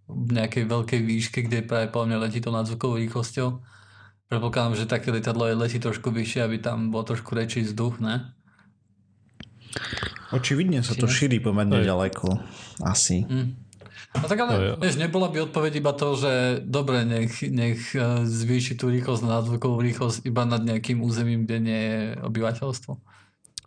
v 0.05 0.29
nejakej 0.31 0.69
veľkej 0.69 1.01
výške, 1.01 1.39
kde 1.49 1.65
práve 1.65 1.89
po 1.89 2.05
mne 2.05 2.21
letí 2.21 2.39
to 2.39 2.53
nad 2.53 2.69
zvukovou 2.69 3.01
rýchlosťou, 3.01 3.59
predpokladám, 4.29 4.77
že 4.77 4.85
také 4.85 5.09
lietadlo 5.09 5.49
je 5.49 5.55
letí 5.57 5.77
trošku 5.81 6.13
vyššie, 6.13 6.45
aby 6.45 6.57
tam 6.61 6.93
bol 6.93 7.01
trošku 7.03 7.33
väčší 7.33 7.65
vzduch, 7.67 7.99
ne? 7.99 8.31
Očividne 10.31 10.81
sa 10.81 10.95
to 10.95 11.05
šíri 11.05 11.43
pomerne 11.43 11.83
Hej. 11.83 11.91
ďaleko. 11.91 12.27
Asi. 12.85 13.27
Hm. 13.27 13.64
No 14.15 14.25
tak 14.25 14.39
ale, 14.39 14.53
No 14.73 14.79
vieš, 14.79 14.95
nebola 14.95 15.27
by 15.27 15.45
odpoveď 15.45 15.73
iba 15.75 15.91
to, 15.91 16.15
že 16.15 16.31
dobre, 16.63 17.03
nech, 17.03 17.43
nech 17.43 17.93
eh, 17.93 18.23
zvýši 18.23 18.75
tú 18.75 18.87
rýchlosť 18.87 19.21
na 19.23 19.41
zvukovú 19.41 19.79
rýchlosť 19.79 20.23
iba 20.23 20.43
nad 20.43 20.61
nejakým 20.61 20.99
územím, 20.99 21.43
kde 21.43 21.57
nie 21.59 21.81
je 21.81 21.99
obyvateľstvo. 22.23 22.93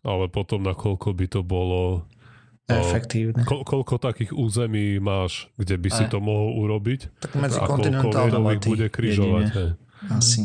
Ale 0.02 0.24
potom 0.30 0.62
nakoľko 0.62 1.08
by 1.12 1.26
to 1.28 1.40
bolo 1.42 2.06
efektívne. 2.66 3.42
Ko- 3.44 3.64
koľko 3.64 3.96
takých 3.98 4.32
území 4.32 5.00
máš, 5.00 5.48
kde 5.56 5.80
by 5.80 5.88
si 5.88 6.04
Aj. 6.04 6.10
to 6.12 6.20
mohol 6.20 6.52
urobiť? 6.62 7.00
Tak 7.18 7.30
medzi 7.40 7.56
a 7.58 7.66
lety 8.38 8.68
bude 8.68 8.86
križovať. 8.92 9.44
jedine. 9.48 9.66
Asi. 10.12 10.40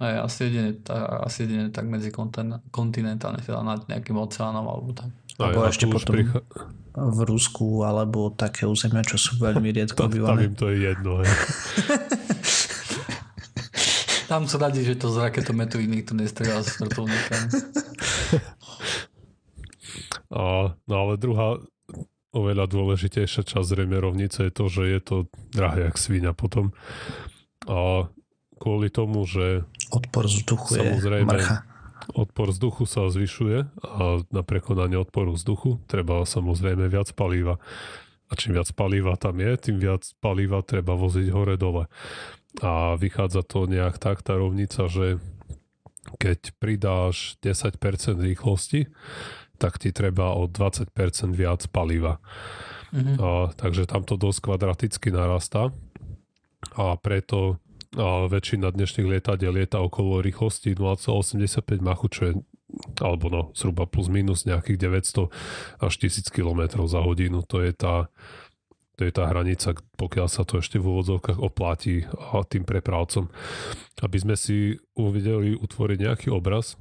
Aj, 0.00 0.24
asi 0.24 0.48
jedine, 0.48 0.72
tá, 0.80 1.20
asi 1.20 1.44
jedine 1.44 1.68
tak 1.68 1.84
medzi 1.84 2.08
kontin- 2.08 2.64
kontinentálne, 2.72 3.44
teda 3.44 3.60
nad 3.60 3.84
nejakým 3.84 4.16
oceánom 4.16 4.64
alebo 4.64 4.96
tak. 4.96 5.12
Aj, 5.36 5.52
Alebo 5.52 5.60
a 5.60 5.68
ešte 5.68 5.84
potom 5.84 6.16
prichá- 6.16 6.46
v 6.90 7.18
Rusku 7.22 7.82
alebo 7.82 8.30
také 8.30 8.66
územia, 8.66 9.02
čo 9.02 9.14
sú 9.14 9.38
veľmi 9.38 9.70
riedko 9.76 9.94
ta- 9.94 10.02
tam 10.04 10.10
obývané. 10.10 10.40
im 10.46 10.54
to 10.54 10.66
je 10.68 10.76
jedno. 10.88 11.22
Hej. 11.22 11.30
Tam 14.26 14.46
sú 14.46 14.62
radi, 14.62 14.86
že 14.86 14.94
to 14.94 15.10
z 15.10 15.26
raketometu 15.26 15.82
nikto 15.82 16.14
nestrieľa 16.14 16.62
s 16.62 16.78
vrtulníkami. 16.78 17.50
A, 20.30 20.70
no 20.86 20.94
ale 20.94 21.18
druhá 21.18 21.58
oveľa 22.30 22.70
dôležitejšia 22.70 23.42
časť 23.42 23.66
zrejme 23.66 23.98
rovnice 23.98 24.46
je 24.46 24.52
to, 24.54 24.70
že 24.70 24.82
je 24.86 25.00
to 25.02 25.16
drahé 25.50 25.90
jak 25.90 25.98
svíňa 25.98 26.30
potom. 26.30 26.70
A 27.66 28.06
kvôli 28.54 28.86
tomu, 28.86 29.26
že 29.26 29.66
Odpor 29.90 30.30
vzduchu 30.30 30.78
je 30.78 30.86
Samozrejme. 30.86 31.26
mrcha. 31.26 31.66
Odpor 32.14 32.50
vzduchu 32.50 32.84
sa 32.86 33.08
zvyšuje 33.08 33.58
a 33.82 34.24
na 34.30 34.42
prekonanie 34.42 34.98
odporu 34.98 35.34
vzduchu 35.34 35.82
treba 35.86 36.22
samozrejme 36.26 36.86
viac 36.90 37.10
palíva. 37.14 37.62
A 38.30 38.38
čím 38.38 38.54
viac 38.54 38.70
palíva 38.74 39.18
tam 39.18 39.42
je, 39.42 39.50
tým 39.58 39.82
viac 39.82 40.06
palíva 40.22 40.62
treba 40.62 40.94
voziť 40.94 41.28
hore-dole. 41.34 41.90
A 42.62 42.94
vychádza 42.98 43.42
to 43.46 43.66
nejak 43.66 43.98
tak, 43.98 44.22
tá 44.22 44.38
rovnica, 44.38 44.86
že 44.86 45.18
keď 46.18 46.54
pridáš 46.58 47.38
10% 47.42 47.78
rýchlosti, 48.18 48.90
tak 49.60 49.76
ti 49.76 49.92
treba 49.92 50.32
o 50.34 50.48
20% 50.48 50.90
viac 51.36 51.66
paliva. 51.68 52.18
Mhm. 52.90 53.14
A, 53.20 53.28
takže 53.54 53.86
tam 53.86 54.02
to 54.02 54.18
dosť 54.18 54.50
kvadraticky 54.50 55.14
narastá 55.14 55.70
a 56.74 56.94
preto 56.98 57.62
a 57.98 58.30
väčšina 58.30 58.70
dnešných 58.70 59.18
lietadiel 59.18 59.50
lieta 59.50 59.82
okolo 59.82 60.22
rýchlosti 60.22 60.78
0,85 60.78 61.82
machu, 61.82 62.06
čo 62.06 62.22
je 62.22 62.32
alebo 63.02 63.26
no, 63.26 63.42
zhruba 63.50 63.82
plus 63.90 64.06
minus 64.06 64.46
nejakých 64.46 64.78
900 64.78 65.82
až 65.82 65.92
1000 65.98 66.30
km 66.30 66.86
za 66.86 67.02
hodinu. 67.02 67.42
To 67.50 67.66
je 67.66 67.74
tá, 67.74 68.06
to 68.94 69.02
je 69.02 69.12
tá 69.12 69.26
hranica, 69.26 69.74
pokiaľ 69.98 70.28
sa 70.30 70.46
to 70.46 70.62
ešte 70.62 70.78
v 70.78 70.86
úvodzovkách 70.86 71.42
oplatí 71.42 72.06
a 72.06 72.46
tým 72.46 72.62
prepravcom. 72.62 73.26
Aby 74.00 74.16
sme 74.22 74.38
si 74.38 74.78
uvideli 74.94 75.58
utvoriť 75.58 75.98
nejaký 75.98 76.28
obraz, 76.30 76.78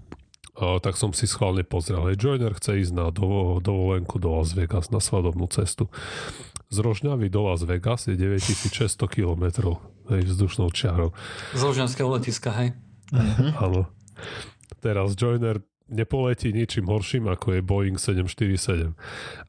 a 0.59 0.75
tak 0.83 0.99
som 0.99 1.15
si 1.15 1.23
schválne 1.23 1.63
pozrel. 1.63 2.03
Hej, 2.11 2.19
Joiner 2.19 2.51
chce 2.51 2.83
ísť 2.83 2.93
na 2.93 3.07
dovo- 3.15 3.63
dovolenku 3.63 4.19
do 4.19 4.35
Las 4.35 4.51
Vegas 4.51 4.91
na 4.91 4.99
svadobnú 4.99 5.47
cestu. 5.47 5.87
Z 6.67 6.83
Rožňavy 6.83 7.31
do 7.31 7.47
Las 7.47 7.63
Vegas 7.63 8.11
je 8.11 8.19
9600 8.19 9.07
km 9.07 9.79
hej, 10.13 10.25
vzdušnou 10.25 10.69
čiarou. 10.73 11.13
Z 11.53 11.61
Ložianského 11.61 12.09
letiska, 12.09 12.49
hej. 12.55 12.73
Áno. 13.57 13.89
Teraz 14.79 15.17
Joiner 15.17 15.59
nepoletí 15.89 16.53
ničím 16.53 16.87
horším, 16.87 17.27
ako 17.27 17.57
je 17.57 17.61
Boeing 17.65 17.97
747. 17.97 18.93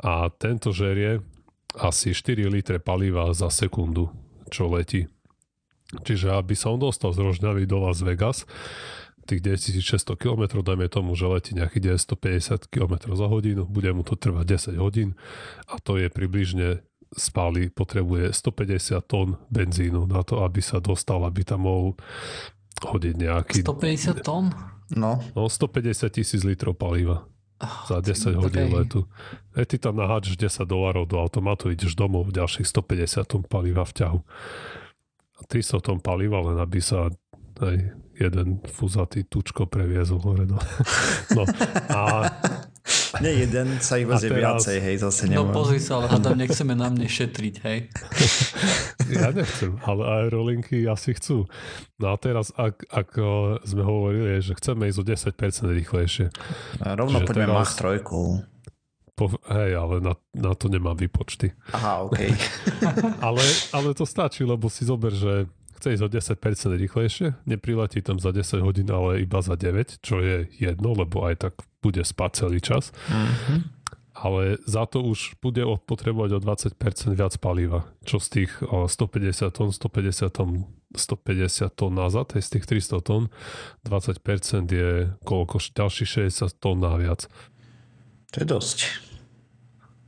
A 0.01 0.33
tento 0.33 0.73
žerie 0.73 1.21
asi 1.77 2.17
4 2.17 2.51
litre 2.51 2.83
paliva 2.83 3.31
za 3.31 3.53
sekundu, 3.53 4.11
čo 4.51 4.67
letí. 4.67 5.07
Čiže 5.91 6.35
aby 6.35 6.55
sa 6.55 6.71
on 6.71 6.81
dostal 6.83 7.11
z 7.15 7.23
Rožňavy 7.23 7.67
do 7.67 7.83
Las 7.83 8.03
Vegas, 8.03 8.47
tých 9.27 9.43
9600 9.47 10.19
km, 10.19 10.59
dajme 10.59 10.91
tomu, 10.91 11.15
že 11.15 11.31
letí 11.31 11.55
nejakých 11.55 12.03
950 12.19 12.67
km 12.67 13.15
za 13.15 13.27
hodinu, 13.31 13.63
bude 13.63 13.91
mu 13.95 14.03
to 14.03 14.19
trvať 14.19 14.75
10 14.75 14.83
hodín 14.83 15.15
a 15.71 15.79
to 15.79 16.01
je 16.03 16.11
približne 16.11 16.83
spáli, 17.11 17.71
potrebuje 17.71 18.31
150 18.31 19.03
tón 19.03 19.35
benzínu 19.51 20.07
na 20.07 20.23
to, 20.23 20.47
aby 20.47 20.63
sa 20.63 20.79
dostal, 20.79 21.27
aby 21.27 21.43
tam 21.43 21.67
mohol 21.67 21.99
hodiť 22.81 23.15
nejaký 23.19 23.59
150 23.67 24.23
tón? 24.23 24.55
No, 24.91 25.23
No, 25.35 25.47
150 25.47 26.11
tisíc 26.11 26.43
litrov 26.43 26.75
paliva 26.75 27.23
za 27.87 28.01
10 28.03 28.35
hodín 28.41 28.71
aj- 28.71 28.75
letu. 28.75 29.01
E, 29.55 29.63
ty 29.63 29.77
tam 29.79 30.01
naháčeš 30.01 30.35
10 30.35 30.65
dolárov 30.65 31.05
do 31.07 31.21
automatu, 31.21 31.69
ideš 31.71 31.95
domov, 31.95 32.33
ďalších 32.33 32.67
150 32.67 33.27
tón 33.29 33.43
paliva 33.45 33.85
v 33.85 33.93
ťahu. 34.01 34.19
A 35.39 35.43
300 35.47 35.79
tón 35.85 35.99
paliva, 36.01 36.41
len 36.43 36.59
aby 36.59 36.81
sa 36.81 37.13
aj 37.61 37.77
jeden 38.17 38.61
fúzatý 38.67 39.25
tučko 39.25 39.69
previezol 39.69 40.21
hore. 40.25 40.49
No, 40.49 40.57
no 41.37 41.43
a 41.93 42.29
nie 43.19 43.33
jeden 43.41 43.79
sa 43.79 43.97
ich 43.97 44.07
A 44.07 44.17
teraz- 44.17 44.63
viacej, 44.63 44.77
hej, 44.79 44.97
zase 44.99 45.23
No 45.27 45.45
neviem. 45.45 45.53
pozri 45.53 45.79
sa, 45.79 45.99
ale 45.99 46.07
hádam, 46.09 46.37
nechceme 46.37 46.73
na 46.73 46.89
mne 46.89 47.07
šetriť, 47.07 47.55
hej. 47.63 47.79
ja 49.11 49.29
nechcem, 49.31 49.75
ale 49.83 50.03
aerolinky 50.23 50.85
asi 50.85 51.13
chcú. 51.13 51.47
No 51.97 52.07
a 52.11 52.17
teraz, 52.17 52.55
ak, 52.55 52.87
ak 52.87 53.11
sme 53.63 53.83
hovorili, 53.83 54.39
že 54.39 54.55
chceme 54.55 54.87
ísť 54.87 54.99
o 54.99 55.05
10% 55.05 55.35
rýchlejšie, 55.75 56.27
Rovno 56.81 57.19
že 57.19 57.27
poďme 57.27 57.47
teraz- 57.47 57.57
Mach 57.57 57.75
trojkou. 57.75 58.43
po, 59.13 59.29
hej, 59.47 59.73
ale 59.75 60.01
na, 60.01 60.15
na 60.33 60.53
to 60.55 60.67
nemám 60.67 60.97
výpočty. 60.97 61.53
Aha, 61.71 62.09
OK. 62.09 62.17
Ale, 63.27 63.45
ale 63.71 63.93
to 63.93 64.03
stačí, 64.03 64.43
lebo 64.43 64.73
si 64.73 64.83
zober, 64.83 65.13
že 65.13 65.45
chce 65.81 65.97
ísť 65.97 66.05
o 66.05 66.13
10% 66.13 66.77
rýchlejšie, 66.77 67.27
nepriletí 67.49 68.05
tam 68.05 68.21
za 68.21 68.37
10 68.37 68.61
hodín, 68.61 68.93
ale 68.93 69.25
iba 69.25 69.41
za 69.41 69.57
9, 69.57 70.05
čo 70.05 70.21
je 70.21 70.45
jedno, 70.61 70.93
lebo 70.93 71.25
aj 71.25 71.49
tak 71.49 71.55
bude 71.81 72.05
spať 72.05 72.45
celý 72.45 72.61
čas. 72.61 72.93
Mhm. 73.09 73.81
Ale 74.21 74.61
za 74.69 74.85
to 74.85 75.01
už 75.01 75.41
bude 75.41 75.65
potrebovať 75.89 76.37
o 76.37 76.43
20% 76.45 77.17
viac 77.17 77.33
paliva, 77.41 77.89
čo 78.05 78.21
z 78.21 78.45
tých 78.45 78.53
o, 78.61 78.85
150 78.85 79.49
tón, 79.49 79.73
150 79.73 80.29
tón, 80.29 80.69
150 80.93 81.73
tón 81.73 81.93
nazad, 81.97 82.29
z 82.37 82.49
tých 82.53 82.69
300 82.69 83.01
tón, 83.01 83.33
20% 83.89 84.69
je 84.69 85.09
koľko, 85.25 85.57
ďalších 85.73 86.29
60 86.29 86.53
tón 86.61 86.85
naviac. 86.85 87.33
To 88.35 88.37
je 88.43 88.47
dosť. 88.47 88.79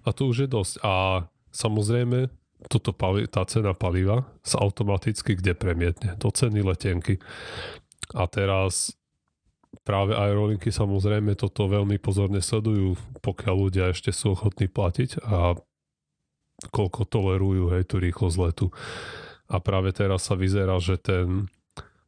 A 0.04 0.12
to 0.12 0.28
už 0.28 0.44
je 0.44 0.48
dosť. 0.50 0.74
A 0.84 1.24
samozrejme, 1.54 2.28
toto 2.68 2.94
pali, 2.94 3.26
tá 3.26 3.42
cena 3.46 3.74
paliva 3.74 4.26
sa 4.42 4.62
automaticky 4.62 5.38
kde 5.38 5.54
premietne? 5.54 6.14
Do 6.18 6.30
ceny 6.30 6.62
letenky. 6.62 7.18
A 8.14 8.28
teraz 8.28 8.94
práve 9.82 10.12
aerolinky 10.14 10.68
samozrejme 10.68 11.34
toto 11.34 11.66
veľmi 11.66 11.96
pozorne 11.98 12.44
sledujú, 12.44 12.94
pokiaľ 13.24 13.54
ľudia 13.56 13.84
ešte 13.90 14.12
sú 14.12 14.36
ochotní 14.36 14.68
platiť 14.68 15.24
a 15.24 15.56
koľko 16.70 17.08
tolerujú 17.08 17.74
hej, 17.74 17.88
tú 17.88 17.98
rýchlosť 17.98 18.36
letu. 18.38 18.66
A 19.50 19.58
práve 19.58 19.90
teraz 19.90 20.28
sa 20.28 20.38
vyzerá, 20.38 20.78
že 20.78 21.00
ten 21.00 21.50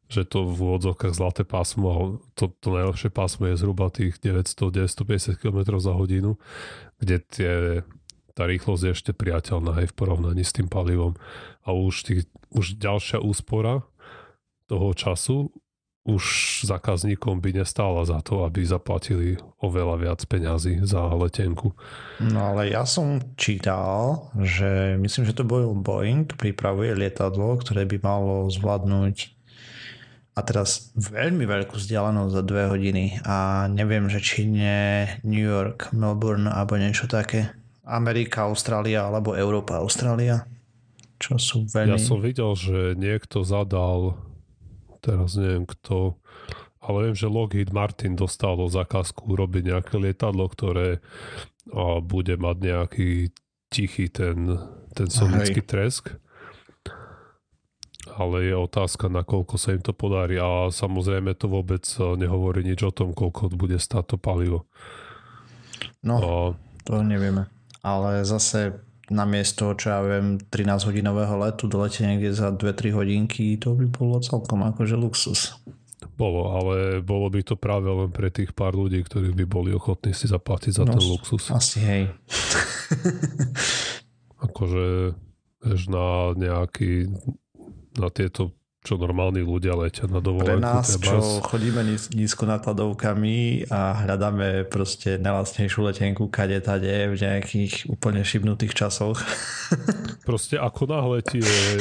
že 0.05 0.29
to 0.29 0.45
v 0.45 0.59
úvodzovkách 0.69 1.17
zlaté 1.17 1.43
pásmo, 1.49 2.21
to, 2.37 2.53
to 2.61 2.69
najlepšie 2.71 3.09
pásmo 3.09 3.49
je 3.49 3.57
zhruba 3.57 3.89
tých 3.89 4.21
900-950 4.21 5.41
km 5.41 5.81
za 5.81 5.97
hodinu, 5.97 6.37
kde 7.01 7.17
tie, 7.25 7.53
tá 8.35 8.51
rýchlosť 8.51 8.83
je 8.83 8.95
ešte 8.95 9.13
priateľná 9.15 9.79
aj 9.83 9.95
v 9.95 9.97
porovnaní 9.97 10.43
s 10.43 10.55
tým 10.55 10.67
palivom. 10.67 11.15
A 11.63 11.73
už, 11.73 11.95
tých, 12.07 12.23
už 12.51 12.77
ďalšia 12.77 13.23
úspora 13.23 13.87
toho 14.67 14.91
času 14.93 15.55
už 16.05 16.25
zákazníkom 16.69 17.41
by 17.41 17.65
nestála 17.65 18.05
za 18.05 18.21
to, 18.21 18.45
aby 18.45 18.61
zaplatili 18.61 19.41
oveľa 19.65 19.97
viac 19.97 20.21
peňazí 20.29 20.85
za 20.85 21.01
letenku. 21.01 21.73
No 22.21 22.53
ale 22.53 22.77
ja 22.77 22.85
som 22.85 23.25
čítal, 23.41 24.29
že 24.37 25.01
myslím, 25.01 25.25
že 25.25 25.33
to 25.33 25.49
bol 25.49 25.73
Boeing, 25.73 26.29
pripravuje 26.29 26.93
lietadlo, 26.93 27.57
ktoré 27.57 27.89
by 27.89 28.05
malo 28.05 28.53
zvládnuť 28.53 29.33
a 30.37 30.41
teraz 30.45 30.93
veľmi 30.93 31.49
veľkú 31.49 31.73
vzdialenosť 31.73 32.33
za 32.37 32.43
dve 32.45 32.69
hodiny 32.69 33.25
a 33.25 33.65
neviem, 33.73 34.05
že 34.13 34.21
či 34.21 34.45
nie 34.45 35.09
New 35.25 35.41
York, 35.41 35.89
Melbourne 35.97 36.53
alebo 36.53 36.77
niečo 36.77 37.09
také. 37.09 37.64
Amerika, 37.85 38.49
Austrália 38.49 39.05
alebo 39.05 39.37
Európa, 39.37 39.81
Austrália. 39.81 40.49
Čo 41.21 41.37
sú 41.37 41.59
veľmi... 41.69 41.95
Ja 41.95 42.01
som 42.01 42.19
videl, 42.19 42.53
že 42.57 42.97
niekto 42.97 43.45
zadal, 43.45 44.19
teraz 45.05 45.37
neviem 45.37 45.69
kto, 45.69 46.17
ale 46.85 47.09
viem, 47.09 47.17
že 47.17 47.33
Lockheed 47.33 47.73
Martin 47.73 48.13
dostalo 48.17 48.69
zákazku 48.69 49.25
urobiť 49.25 49.73
nejaké 49.73 49.95
lietadlo, 49.97 50.49
ktoré 50.53 51.01
a, 51.73 52.01
bude 52.05 52.37
mať 52.37 52.57
nejaký 52.61 53.09
tichý 53.73 54.13
ten, 54.13 54.61
ten 54.93 55.09
sonický 55.09 55.65
tresk. 55.65 56.13
Ale 58.05 58.45
je 58.45 58.53
otázka, 58.53 59.09
nakoľko 59.09 59.57
sa 59.57 59.73
im 59.73 59.81
to 59.81 59.97
podarí. 59.97 60.37
A 60.37 60.69
samozrejme 60.69 61.33
to 61.41 61.49
vôbec 61.49 61.89
a, 61.97 62.21
nehovorí 62.21 62.61
nič 62.61 62.85
o 62.85 62.93
tom, 62.93 63.17
koľko 63.17 63.57
bude 63.57 63.81
stáť 63.81 64.15
to 64.15 64.17
palivo. 64.21 64.69
No, 66.05 66.21
A, 66.21 66.31
to 66.85 67.01
nevieme. 67.01 67.49
Ale 67.85 68.25
zase 68.25 68.81
namiesto, 69.13 69.77
čo 69.77 69.93
ja 69.93 70.01
viem, 70.01 70.41
13-hodinového 70.41 71.37
letu 71.37 71.69
dolete 71.69 72.01
niekde 72.09 72.33
za 72.33 72.49
2-3 72.49 72.97
hodinky, 72.97 73.61
to 73.61 73.77
by 73.77 73.85
bolo 73.85 74.17
celkom 74.25 74.65
akože 74.65 74.97
luxus. 74.97 75.61
bolo, 76.17 76.57
ale 76.57 77.05
bolo 77.05 77.29
by 77.29 77.45
to 77.45 77.61
práve 77.61 77.91
len 77.91 78.09
pre 78.09 78.33
tých 78.33 78.57
pár 78.57 78.73
ľudí, 78.73 79.05
ktorí 79.05 79.37
by 79.37 79.45
boli 79.45 79.71
ochotní 79.77 80.17
si 80.17 80.25
zaplatiť 80.25 80.73
za 80.73 80.85
No, 80.89 80.97
ten 80.97 81.05
luxus. 81.05 81.53
Asi 81.53 81.85
hej. 81.85 82.03
akože 84.49 85.13
vieš, 85.65 85.83
na 85.93 86.33
nejaký 86.37 87.13
na 88.01 88.09
tieto 88.11 88.57
čo 88.85 89.01
normálni 89.01 89.41
ľudia 89.41 89.73
letia 89.81 90.05
na 90.05 90.21
dovolenku. 90.21 90.61
Pre 90.61 90.61
nás, 90.61 91.01
čo 91.01 91.41
chodíme 91.41 91.81
níz, 91.89 92.13
nízko 92.13 92.45
nakladovkami 92.45 93.73
a 93.73 94.05
hľadáme 94.05 94.69
proste 94.69 95.17
najlacnejšiu 95.17 95.89
letenku 95.89 96.29
kade 96.29 96.61
tade 96.61 97.09
v 97.09 97.17
nejakých 97.17 97.89
úplne 97.89 98.21
šibnutých 98.21 98.77
časoch. 98.77 99.17
Proste 100.29 100.61
ako 100.61 100.85
náhle 100.85 101.25
ti 101.25 101.41
je, 101.41 101.81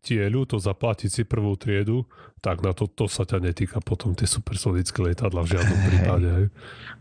ti 0.00 0.16
je 0.16 0.24
ľúto 0.32 0.56
zaplatiť 0.56 1.10
si 1.12 1.22
prvú 1.28 1.52
triedu, 1.60 2.08
tak 2.40 2.64
na 2.64 2.72
to, 2.72 2.88
to 2.88 3.04
sa 3.04 3.28
ťa 3.28 3.52
netýka 3.52 3.84
potom 3.84 4.16
tie 4.16 4.24
supersonické 4.24 5.04
lietadla 5.04 5.44
v 5.44 5.52
žiadnom 5.52 5.80
prípade. 5.84 6.28
Hej. 6.32 6.46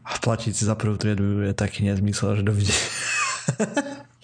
A 0.03 0.11
platiť 0.19 0.51
si 0.51 0.63
za 0.67 0.75
prvú 0.75 0.99
triedu 0.99 1.47
je 1.47 1.55
taký 1.55 1.87
nezmysel, 1.87 2.35
že 2.35 2.43
dovidie. 2.43 2.75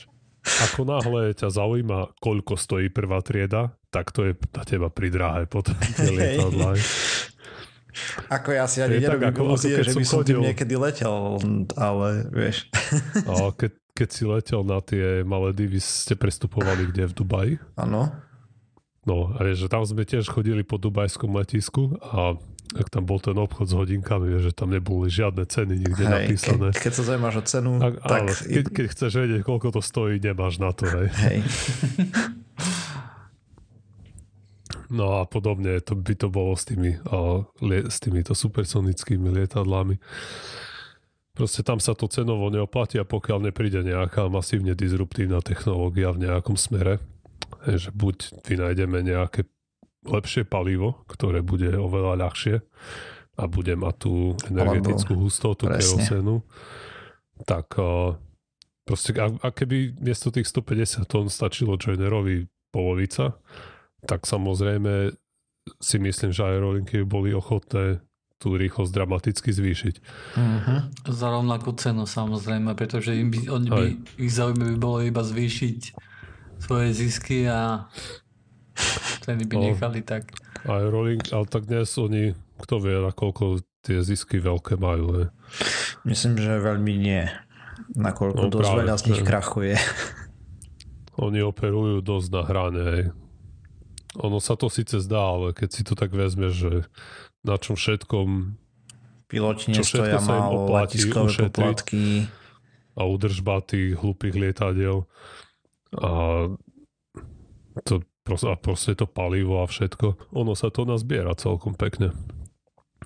Ako 0.46 0.86
náhle 0.86 1.34
ťa 1.34 1.50
zaujíma, 1.50 2.22
koľko 2.22 2.54
stojí 2.54 2.94
prvá 2.94 3.20
trieda, 3.26 3.74
tak 3.90 4.14
to 4.14 4.30
je 4.30 4.34
na 4.54 4.64
teba 4.64 4.94
pridráhe 4.94 5.50
potom. 5.50 5.74
Ako 8.28 8.52
ja 8.52 8.68
si 8.68 8.84
ani 8.84 9.00
nerobím 9.00 9.32
ako, 9.32 9.56
ako 9.56 9.72
že 9.72 9.96
by 9.96 10.04
som 10.04 10.20
chodil... 10.20 10.44
niekedy 10.44 10.76
letel, 10.76 11.40
ale 11.80 12.28
vieš. 12.28 12.68
A 13.24 13.56
keď, 13.56 13.72
keď 13.96 14.10
si 14.12 14.24
letel 14.28 14.62
na 14.68 14.84
tie 14.84 15.24
Maledivy, 15.24 15.80
ste 15.80 16.20
prestupovali 16.20 16.92
kde 16.92 17.08
v 17.08 17.14
Dubaji? 17.16 17.54
Áno. 17.80 18.12
No 19.08 19.32
a 19.32 19.40
vieš, 19.46 19.64
že 19.64 19.72
tam 19.72 19.88
sme 19.88 20.04
tiež 20.04 20.28
chodili 20.28 20.68
po 20.68 20.76
dubajskom 20.76 21.40
letisku 21.40 21.96
a 22.04 22.36
ak 22.74 22.88
tam 22.90 23.06
bol 23.06 23.22
ten 23.22 23.38
obchod 23.38 23.68
s 23.70 23.74
hodinkami, 23.78 24.42
že 24.42 24.50
tam 24.50 24.74
neboli 24.74 25.08
žiadne 25.14 25.46
ceny 25.46 25.76
nikde 25.78 26.04
hej, 26.04 26.12
napísané. 26.12 26.68
Ke, 26.74 26.90
keď 26.90 26.92
sa 26.98 27.04
zaujímaš 27.14 27.36
o 27.38 27.44
cenu, 27.46 27.72
a, 27.78 27.88
tak... 27.94 28.26
Ale, 28.26 28.32
keď, 28.34 28.66
keď 28.74 28.86
chceš 28.90 29.12
vedieť, 29.22 29.42
koľko 29.46 29.68
to 29.78 29.82
stojí, 29.86 30.18
nemáš 30.18 30.58
na 30.58 30.74
to, 30.74 30.90
hej. 30.90 31.08
hej. 31.14 31.38
No 34.90 35.18
a 35.18 35.26
podobne 35.26 35.82
to 35.82 35.98
by 35.98 36.14
to 36.14 36.30
bolo 36.30 36.54
s, 36.54 36.70
tými, 36.70 37.02
lie, 37.66 37.82
s 37.90 37.98
týmito 37.98 38.38
supersonickými 38.38 39.34
lietadlami. 39.34 39.98
Proste 41.36 41.66
tam 41.66 41.82
sa 41.84 41.98
to 41.98 42.08
cenovo 42.08 42.48
neoplatí 42.48 42.96
a 43.02 43.04
pokiaľ 43.04 43.50
nepríde 43.52 43.84
nejaká 43.84 44.30
masívne 44.32 44.78
disruptívna 44.78 45.42
technológia 45.44 46.14
v 46.16 46.30
nejakom 46.30 46.56
smere, 46.56 47.02
že 47.66 47.92
buď 47.92 48.46
vynájdeme 48.46 49.04
nejaké 49.04 49.50
lepšie 50.06 50.46
palivo, 50.46 51.04
ktoré 51.10 51.42
bude 51.42 51.74
oveľa 51.74 52.22
ľahšie 52.26 52.56
a 53.36 53.44
bude 53.52 53.76
mať 53.76 53.96
tú 54.00 54.14
energetickú 54.48 55.14
hustotu 55.20 55.68
kerosenu, 55.68 56.46
tak 57.44 57.76
uh, 57.76 58.16
proste, 58.88 59.12
a, 59.20 59.28
a 59.28 59.48
keby 59.52 60.00
miesto 60.00 60.32
tých 60.32 60.48
150 60.48 61.04
tón 61.10 61.28
stačilo 61.28 61.76
joinerovi 61.76 62.48
polovica, 62.72 63.36
tak 64.08 64.24
samozrejme 64.24 65.12
si 65.82 65.98
myslím, 65.98 66.32
že 66.32 66.46
aerolinky 66.46 67.02
boli 67.04 67.34
ochotné 67.34 68.00
tú 68.38 68.60
rýchlosť 68.60 68.92
dramaticky 68.92 69.50
zvýšiť. 69.50 69.96
Uh-huh. 70.38 70.80
Za 71.08 71.28
rovnakú 71.32 71.74
cenu 71.80 72.06
samozrejme, 72.06 72.76
pretože 72.78 73.16
im 73.16 73.32
by, 73.32 73.40
oni 73.50 73.70
by, 73.72 73.86
ich 74.22 74.34
zaujímavé 74.36 74.76
by 74.76 74.80
bolo 74.80 75.00
iba 75.02 75.24
zvýšiť 75.24 75.80
svoje 76.62 76.88
zisky 76.94 77.48
a 77.48 77.90
Ceny 79.26 79.44
by 79.50 79.56
no, 79.58 79.62
nechali 79.72 80.02
tak. 80.06 80.30
rolling, 80.66 81.22
ale 81.34 81.46
tak 81.50 81.66
dnes 81.66 81.90
oni, 81.98 82.36
kto 82.62 82.78
vie, 82.78 82.96
nakoľko 83.02 83.64
tie 83.86 84.02
zisky 84.02 84.42
veľké 84.42 84.78
majú. 84.78 85.06
Ne? 85.14 85.26
Myslím, 86.06 86.38
že 86.42 86.62
veľmi 86.62 86.94
nie. 86.98 87.26
Nakoľko 87.96 88.44
no, 88.46 88.52
dosť 88.52 88.62
práve, 88.66 88.80
veľa 88.82 88.96
z 88.98 89.04
nich 89.10 89.22
krachuje. 89.22 89.74
Oni 91.26 91.40
operujú 91.40 92.04
dosť 92.04 92.28
na 92.34 92.42
hrane. 92.44 92.82
Hej. 92.82 93.04
Ono 94.20 94.40
sa 94.40 94.56
to 94.60 94.68
síce 94.72 95.00
zdá, 95.00 95.22
ale 95.36 95.56
keď 95.56 95.70
si 95.72 95.82
to 95.84 95.94
tak 95.96 96.12
vezme, 96.12 96.52
že 96.52 96.88
na 97.46 97.56
čom 97.60 97.78
všetkom 97.78 98.58
piloti 99.30 99.74
nestoja 99.74 100.22
málo, 100.22 100.72
letiskové 100.72 101.50
poplatky 101.50 102.30
a 102.96 103.02
udržba 103.04 103.60
tých 103.66 104.00
hlúpých 104.00 104.36
lietadiel 104.38 105.04
a 106.00 106.12
to 107.84 108.04
a 108.26 108.58
proste 108.58 108.98
to 108.98 109.06
palivo 109.06 109.62
a 109.62 109.70
všetko, 109.70 110.34
ono 110.34 110.58
sa 110.58 110.74
to 110.74 110.82
nazbiera 110.82 111.38
celkom 111.38 111.78
pekne. 111.78 112.10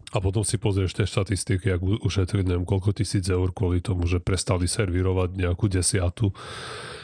A 0.09 0.17
potom 0.23 0.41
si 0.41 0.57
pozrieš 0.57 0.97
tie 0.97 1.05
štatistiky, 1.05 1.69
ak 1.69 1.81
ušetriť 2.01 2.47
neviem 2.47 2.65
koľko 2.65 2.97
tisíc 2.97 3.27
eur 3.29 3.53
kvôli 3.53 3.83
tomu, 3.83 4.09
že 4.09 4.23
prestali 4.23 4.65
servírovať 4.65 5.37
nejakú 5.37 5.69
desiatu. 5.69 6.33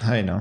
Hej 0.02 0.26
no. 0.26 0.38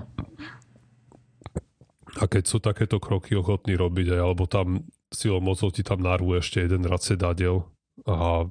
A 2.14 2.24
keď 2.30 2.44
sú 2.46 2.62
takéto 2.62 3.02
kroky 3.02 3.34
ochotní 3.34 3.74
robiť 3.74 4.16
aj, 4.16 4.20
alebo 4.22 4.46
tam 4.46 4.86
silou 5.10 5.42
mocou 5.42 5.68
ti 5.74 5.82
tam 5.82 6.00
narú 6.00 6.38
ešte 6.38 6.62
jeden 6.62 6.86
rad 6.86 7.02
sedadiel 7.02 7.66
a, 8.06 8.46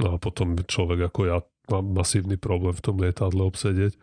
a 0.00 0.08
potom 0.22 0.54
človek 0.54 1.10
ako 1.10 1.20
ja 1.26 1.42
mám 1.66 1.92
masívny 1.92 2.38
problém 2.38 2.72
v 2.72 2.84
tom 2.84 2.96
lietadle 2.98 3.42
obsedieť. 3.42 3.98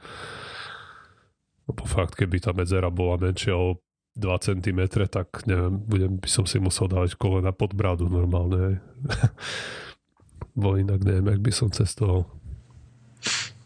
Lebo 1.67 1.83
fakt, 1.83 2.15
keby 2.15 2.43
tá 2.43 2.51
medzera 2.55 2.87
bola 2.87 3.19
menšia 3.19 3.55
o 3.55 3.79
2 4.17 4.39
cm, 4.41 4.81
tak 5.05 5.45
neviem, 5.45 5.77
budem, 5.77 6.17
by 6.17 6.25
som 6.25 6.49
si 6.49 6.57
musel 6.57 6.89
dávať 6.89 7.13
kolena 7.21 7.53
pod 7.53 7.77
bradu 7.77 8.09
normálne. 8.09 8.81
Bo 10.57 10.73
inak 10.73 11.05
neviem, 11.05 11.37
jak 11.37 11.41
by 11.45 11.51
som 11.53 11.69
cestoval. 11.69 12.25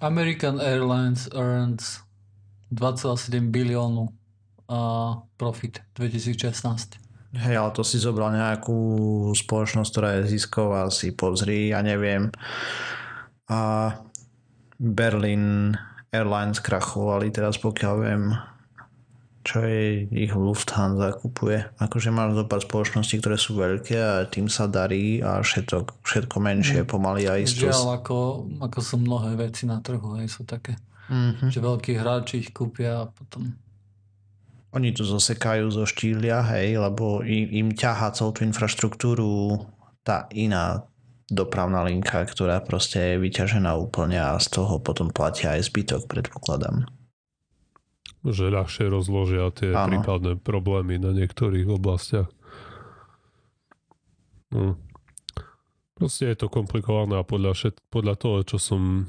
American 0.03 0.59
Airlines 0.59 1.31
earns 1.31 2.03
2,7 2.75 3.47
biliónu 3.47 4.11
uh, 4.67 5.23
profit 5.39 5.79
2016. 5.95 6.99
Hej, 7.31 7.55
ale 7.55 7.71
to 7.71 7.87
si 7.87 7.95
zobral 7.95 8.35
nejakú 8.35 8.75
spoločnosť, 9.31 9.87
ktorá 9.87 10.09
je 10.19 10.35
zisková, 10.35 10.91
si 10.91 11.15
pozri, 11.15 11.71
ja 11.71 11.79
neviem. 11.79 12.27
A 13.47 13.95
Berlin 14.75 15.71
Airlines 16.11 16.59
krachovali 16.59 17.31
teraz, 17.31 17.55
pokiaľ 17.55 17.95
viem, 18.03 18.35
čo 19.41 19.65
je 19.65 20.05
ich 20.09 20.33
Lufthansa 20.33 21.17
kupuje. 21.17 21.65
Akože 21.81 22.13
máš 22.13 22.37
zo 22.37 22.45
pár 22.45 22.61
spoločností, 22.61 23.17
ktoré 23.17 23.37
sú 23.41 23.57
veľké 23.57 23.97
a 23.97 24.29
tým 24.29 24.45
sa 24.45 24.69
darí 24.69 25.17
a 25.21 25.41
všetko, 25.41 26.05
všetko 26.05 26.37
menšie, 26.37 26.85
mm. 26.85 26.87
pomaly 26.87 27.25
a 27.25 27.41
isto. 27.41 27.65
Žiaľ, 27.65 28.01
ako, 28.01 28.17
ako 28.61 28.79
sú 28.79 28.95
mnohé 29.01 29.33
veci 29.33 29.65
na 29.65 29.81
trhu, 29.81 30.17
aj 30.21 30.27
sú 30.29 30.45
také. 30.45 30.77
Mm-hmm. 31.09 31.49
Že 31.49 31.59
veľkí 31.59 31.91
hráči 31.97 32.45
ich 32.45 32.49
kúpia 32.53 33.03
a 33.03 33.09
potom... 33.09 33.57
Oni 34.71 34.95
to 34.95 35.03
zosekajú 35.03 35.67
zo 35.67 35.83
štília, 35.83 36.39
hej, 36.55 36.79
lebo 36.79 37.19
im, 37.27 37.67
im 37.67 37.69
ťaha 37.75 38.15
celú 38.15 38.31
tú 38.31 38.47
infraštruktúru 38.47 39.59
tá 40.05 40.31
iná 40.31 40.87
dopravná 41.27 41.83
linka, 41.83 42.23
ktorá 42.23 42.63
proste 42.63 43.15
je 43.15 43.21
vyťažená 43.21 43.75
úplne 43.75 44.21
a 44.21 44.39
z 44.39 44.47
toho 44.47 44.79
potom 44.79 45.11
platia 45.11 45.59
aj 45.59 45.67
zbytok, 45.67 46.07
predpokladám 46.07 46.87
že 48.21 48.53
ľahšie 48.53 48.85
rozložia 48.89 49.49
tie 49.53 49.73
ano. 49.73 49.89
prípadné 49.89 50.37
problémy 50.37 51.01
na 51.01 51.11
niektorých 51.13 51.65
oblastiach. 51.65 52.29
No. 54.53 54.77
Proste 55.97 56.33
je 56.33 56.37
to 56.45 56.47
komplikované 56.49 57.21
a 57.21 57.25
podľa, 57.25 57.53
všet, 57.53 57.75
podľa 57.93 58.15
toho, 58.17 58.37
čo 58.41 58.57
som 58.57 59.05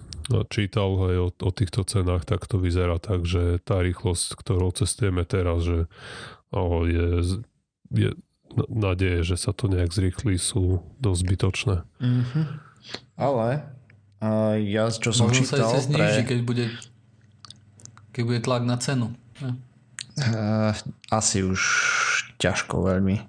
čítal 0.53 0.93
aj 0.93 1.17
o, 1.19 1.29
o 1.33 1.51
týchto 1.51 1.89
cenách, 1.89 2.29
tak 2.29 2.45
to 2.45 2.61
vyzerá 2.61 3.01
tak, 3.01 3.25
že 3.25 3.65
tá 3.65 3.81
rýchlosť, 3.81 4.37
ktorou 4.37 4.71
cestujeme 4.77 5.25
teraz, 5.25 5.65
že 5.65 5.79
oh, 6.53 6.85
je, 6.85 7.41
je 7.91 8.11
nádeje, 8.69 9.25
že 9.25 9.37
sa 9.41 9.57
to 9.57 9.73
nejak 9.73 9.89
zrýchli, 9.89 10.37
sú 10.37 10.85
dosť 11.01 11.21
zbytočné. 11.25 11.77
Mm-hmm. 12.01 12.45
Ale 13.17 13.49
uh, 14.21 14.55
ja, 14.61 14.93
čo 14.93 15.17
som 15.17 15.33
Možno 15.33 15.49
čítal... 15.49 15.73
sa 15.73 15.81
zniží, 15.81 16.23
pre... 16.23 16.29
keď 16.29 16.39
bude 16.45 16.65
keď 18.13 18.23
bude 18.23 18.41
tlak 18.45 18.63
na 18.69 18.77
cenu. 18.77 19.17
Ja. 19.41 19.53
Uh, 20.13 20.77
asi 21.09 21.41
už 21.41 21.61
ťažko 22.37 22.85
veľmi. 22.85 23.25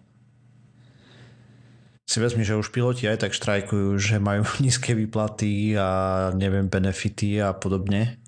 Si 2.03 2.19
vezmi, 2.19 2.43
že 2.43 2.59
už 2.59 2.75
piloti 2.75 3.07
aj 3.07 3.23
tak 3.23 3.31
štrajkujú, 3.31 3.95
že 3.95 4.19
majú 4.19 4.43
nízke 4.63 4.91
výplaty 4.91 5.79
a 5.79 6.29
neviem, 6.35 6.67
benefity 6.67 7.39
a 7.39 7.55
podobne. 7.55 8.19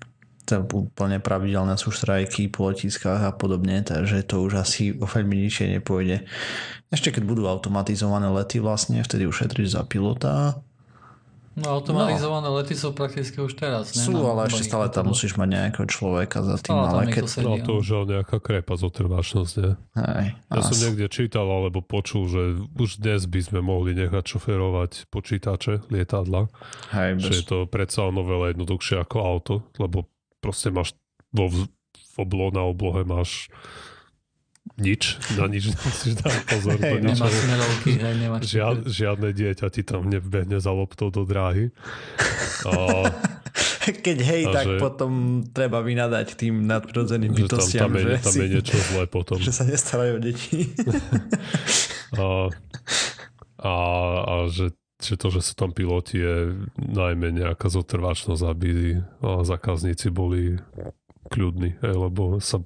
To 0.46 0.62
úplne 0.62 1.18
pravidelné 1.18 1.74
sú 1.74 1.90
štrajky 1.90 2.46
po 2.54 2.70
letiskách 2.70 3.18
a 3.18 3.34
podobne, 3.34 3.82
takže 3.82 4.22
to 4.22 4.46
už 4.46 4.62
asi 4.62 4.94
o 4.94 5.02
veľmi 5.02 5.42
nižšie 5.42 5.74
nepôjde. 5.76 6.22
Ešte 6.86 7.18
keď 7.18 7.22
budú 7.26 7.50
automatizované 7.50 8.30
lety 8.30 8.62
vlastne, 8.62 9.02
vtedy 9.02 9.26
ušetriš 9.26 9.74
za 9.74 9.82
pilota 9.82 10.62
No 11.56 11.80
automatizované 11.80 12.52
no. 12.52 12.60
lety 12.60 12.76
sú 12.76 12.92
prakticky 12.92 13.40
už 13.40 13.56
teraz. 13.56 13.96
Ne? 13.96 14.04
Sú, 14.04 14.12
ale 14.28 14.44
ešte 14.44 14.68
stále 14.68 14.92
tam 14.92 15.08
musíš 15.08 15.40
mať 15.40 15.48
nejakého 15.56 15.88
človeka 15.88 16.44
za 16.44 16.60
tým. 16.60 16.76
Ale 16.76 17.08
keď... 17.08 17.24
No 17.40 17.56
to 17.64 17.80
už 17.80 17.86
je 17.88 18.00
nejaká 18.12 18.36
krepa 18.44 18.76
zotrvačnosť, 18.76 19.54
nie? 19.64 19.72
Hej, 19.96 20.26
ja 20.36 20.60
som 20.60 20.76
niekde 20.76 21.08
čítal 21.08 21.48
alebo 21.48 21.80
počul, 21.80 22.28
že 22.28 22.60
už 22.76 23.00
dnes 23.00 23.24
by 23.24 23.40
sme 23.40 23.60
mohli 23.64 23.96
nechať 23.96 24.36
šoferovať 24.36 25.08
počítače, 25.08 25.88
lietadla. 25.88 26.52
Hej, 26.92 27.10
bez... 27.16 27.24
Že 27.24 27.32
je 27.32 27.44
to 27.48 27.58
predsa 27.64 28.04
oveľa 28.04 28.52
jednoduchšie 28.52 29.00
ako 29.00 29.16
auto, 29.24 29.54
lebo 29.80 30.04
proste 30.44 30.68
máš 30.68 30.92
vo, 31.32 31.48
v 31.48 32.16
oblo, 32.20 32.52
na 32.52 32.68
oblohe 32.68 33.00
máš 33.08 33.48
nič, 34.74 35.22
na 35.38 35.46
nič 35.46 35.68
nemusíš 35.72 36.14
dať 36.18 36.34
pozor. 36.50 36.76
Hej, 36.82 36.98
nič, 37.00 37.16
Nemáš 37.16 37.32
smerovky, 37.32 37.90
hej, 37.96 38.14
nemáš... 38.18 38.42
žiad, 38.54 38.76
žiadne 38.84 39.28
dieťa 39.30 39.66
ti 39.70 39.82
tam 39.86 40.10
nebehne 40.10 40.58
za 40.58 40.74
loptou 40.74 41.08
do 41.14 41.22
dráhy. 41.22 41.70
A, 42.66 42.74
Keď 43.86 44.18
hej, 44.18 44.42
A 44.50 44.52
tak 44.52 44.66
že- 44.66 44.80
potom 44.82 45.42
treba 45.54 45.78
vynadať 45.78 46.34
tým 46.34 46.66
nadprirodzeným 46.66 47.30
že 47.32 47.46
tam, 47.46 47.46
bytostiam, 47.46 47.82
tam, 47.86 47.94
je, 47.94 48.02
že, 48.02 48.16
tam 48.18 48.32
si, 48.34 48.38
je 48.42 48.48
niečo 48.58 48.76
zlé 48.90 49.04
potom. 49.06 49.36
že 49.38 49.52
sa 49.54 49.62
nestarajú 49.62 50.12
o 50.18 50.20
deti. 50.20 50.74
A, 52.18 52.50
a, 53.62 53.74
a 54.26 54.34
že, 54.50 54.74
že 54.98 55.14
to, 55.14 55.30
že 55.30 55.40
sú 55.46 55.52
tam 55.54 55.70
piloti 55.70 56.18
je 56.18 56.58
najmä 56.76 57.30
nejaká 57.30 57.70
zotrvačnosť, 57.70 58.42
aby 58.42 58.98
a 59.22 59.46
zákazníci 59.46 60.10
boli 60.10 60.58
kľudní, 61.30 61.78
lebo 61.82 62.42
sa, 62.42 62.62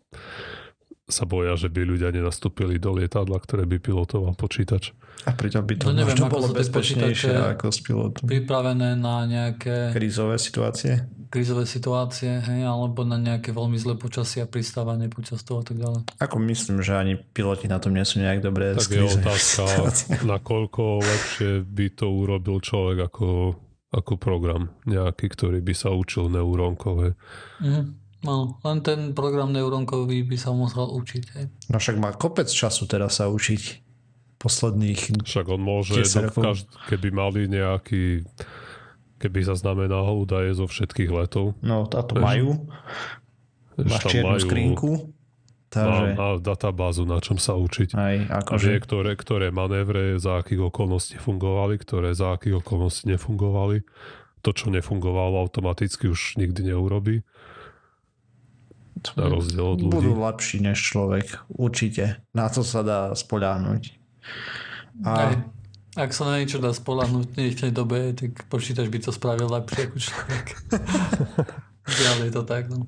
sa 1.10 1.26
boja, 1.26 1.54
že 1.54 1.68
by 1.68 1.84
ľudia 1.84 2.10
nenastúpili 2.10 2.78
do 2.78 2.94
lietadla, 2.94 3.36
ktoré 3.36 3.66
by 3.66 3.78
pilotoval 3.78 4.32
počítač. 4.34 4.94
A 5.22 5.36
pritom 5.36 5.62
by 5.62 5.74
to 5.76 5.84
No 5.86 5.92
neviem, 5.92 6.16
možno 6.16 6.26
ako 6.26 6.34
bolo 6.34 6.48
bezpečnejšie 6.56 7.32
ako 7.52 7.66
s 7.68 7.80
pilotom. 7.84 8.24
Pripravené 8.24 8.96
na 8.96 9.28
nejaké 9.28 9.92
Krízové 9.92 10.40
situácie. 10.40 11.04
krízové 11.28 11.62
situácie, 11.62 12.40
hej, 12.42 12.66
alebo 12.66 13.06
na 13.06 13.14
nejaké 13.14 13.52
veľmi 13.52 13.78
zlé 13.78 13.94
počasie 13.94 14.42
a 14.42 14.50
pristávanie 14.50 15.06
počas 15.06 15.46
toho 15.46 15.60
a 15.60 15.64
tak 15.66 15.78
ďalej. 15.78 16.02
Ako 16.18 16.42
myslím, 16.42 16.82
že 16.82 16.96
ani 16.96 17.14
piloti 17.14 17.70
na 17.70 17.78
tom 17.78 17.94
nie 17.94 18.02
sú 18.02 18.18
nejak 18.18 18.42
dobré. 18.42 18.74
Tak 18.74 18.90
je 18.90 19.04
otázka, 19.04 19.62
nakoľko 20.26 20.82
lepšie 20.98 21.50
by 21.62 21.86
to 21.94 22.06
urobil 22.10 22.58
človek 22.58 23.06
ako, 23.06 23.54
ako 23.92 24.12
program 24.18 24.74
nejaký, 24.88 25.30
ktorý 25.30 25.62
by 25.62 25.74
sa 25.76 25.92
učil 25.92 26.26
neurónkové. 26.32 27.14
Mhm. 27.62 27.99
No, 28.20 28.60
len 28.60 28.78
ten 28.80 29.00
program 29.10 29.48
neurónkový 29.48 30.22
by 30.22 30.36
sa 30.36 30.50
musel 30.50 30.84
učiť. 30.86 31.24
Hej. 31.32 31.44
No 31.66 31.76
však 31.76 31.96
má 31.96 32.12
kopec 32.12 32.46
času 32.46 32.84
teraz 32.84 33.16
sa 33.16 33.26
učiť 33.26 33.62
posledných... 34.36 35.24
Však 35.24 35.46
on 35.48 35.60
môže, 35.60 35.96
10 35.96 36.04
do, 36.04 36.20
rokov. 36.26 36.42
každ- 36.42 36.70
keby 36.86 37.08
mali 37.10 37.40
nejaký 37.46 38.24
keby 39.16 39.40
zaznamenal 39.42 40.16
údaje 40.16 40.52
zo 40.52 40.64
všetkých 40.64 41.10
letov, 41.10 41.52
No 41.60 41.84
táto 41.84 42.16
majú. 42.16 42.64
Máš 43.76 44.04
čiernu 44.06 44.32
majú, 44.32 44.40
skrinku. 44.40 44.92
má, 44.96 45.08
Takže 45.70 46.04
má 46.14 46.28
databázu, 46.36 47.04
na 47.04 47.20
čom 47.20 47.36
sa 47.36 47.52
učiť. 47.52 47.92
aj 47.92 48.14
A 48.26 48.40
akože... 48.40 48.64
vie, 48.66 48.78
ktoré, 48.80 49.12
ktoré 49.14 49.46
manévre 49.48 50.16
za 50.16 50.40
akých 50.40 50.68
okolností 50.68 51.16
fungovali, 51.16 51.76
ktoré 51.76 52.10
za 52.10 52.32
akých 52.32 52.60
okolností 52.60 53.08
nefungovali. 53.08 53.84
To, 54.40 54.50
čo 54.50 54.72
nefungovalo, 54.72 55.36
automaticky 55.38 56.08
už 56.08 56.40
nikdy 56.40 56.72
neurobí. 56.72 57.20
Na 59.16 59.26
rozdiel 59.32 59.66
od 59.66 59.80
ľudí. 59.80 59.94
Budú 59.96 60.12
lepší 60.20 60.60
než 60.60 60.78
človek. 60.80 61.40
Určite. 61.48 62.20
Na 62.36 62.52
to 62.52 62.60
sa 62.60 62.84
dá 62.84 63.00
spoľahnúť. 63.16 63.82
A 65.04 65.12
Hej. 65.16 65.34
Ak 65.98 66.14
sa 66.14 66.22
na 66.22 66.38
niečo 66.38 66.62
dá 66.62 66.70
spolahnúť 66.70 67.26
v 67.26 67.34
dnešnej 67.34 67.72
dobe, 67.74 68.14
tak 68.14 68.46
počítač 68.46 68.86
by 68.86 68.98
to 69.02 69.10
spravil 69.10 69.50
lepšie 69.50 69.90
ako 69.90 69.98
človek. 69.98 70.46
Ďalej 72.06 72.24
je 72.30 72.34
to 72.38 72.42
tak, 72.46 72.70
no. 72.70 72.86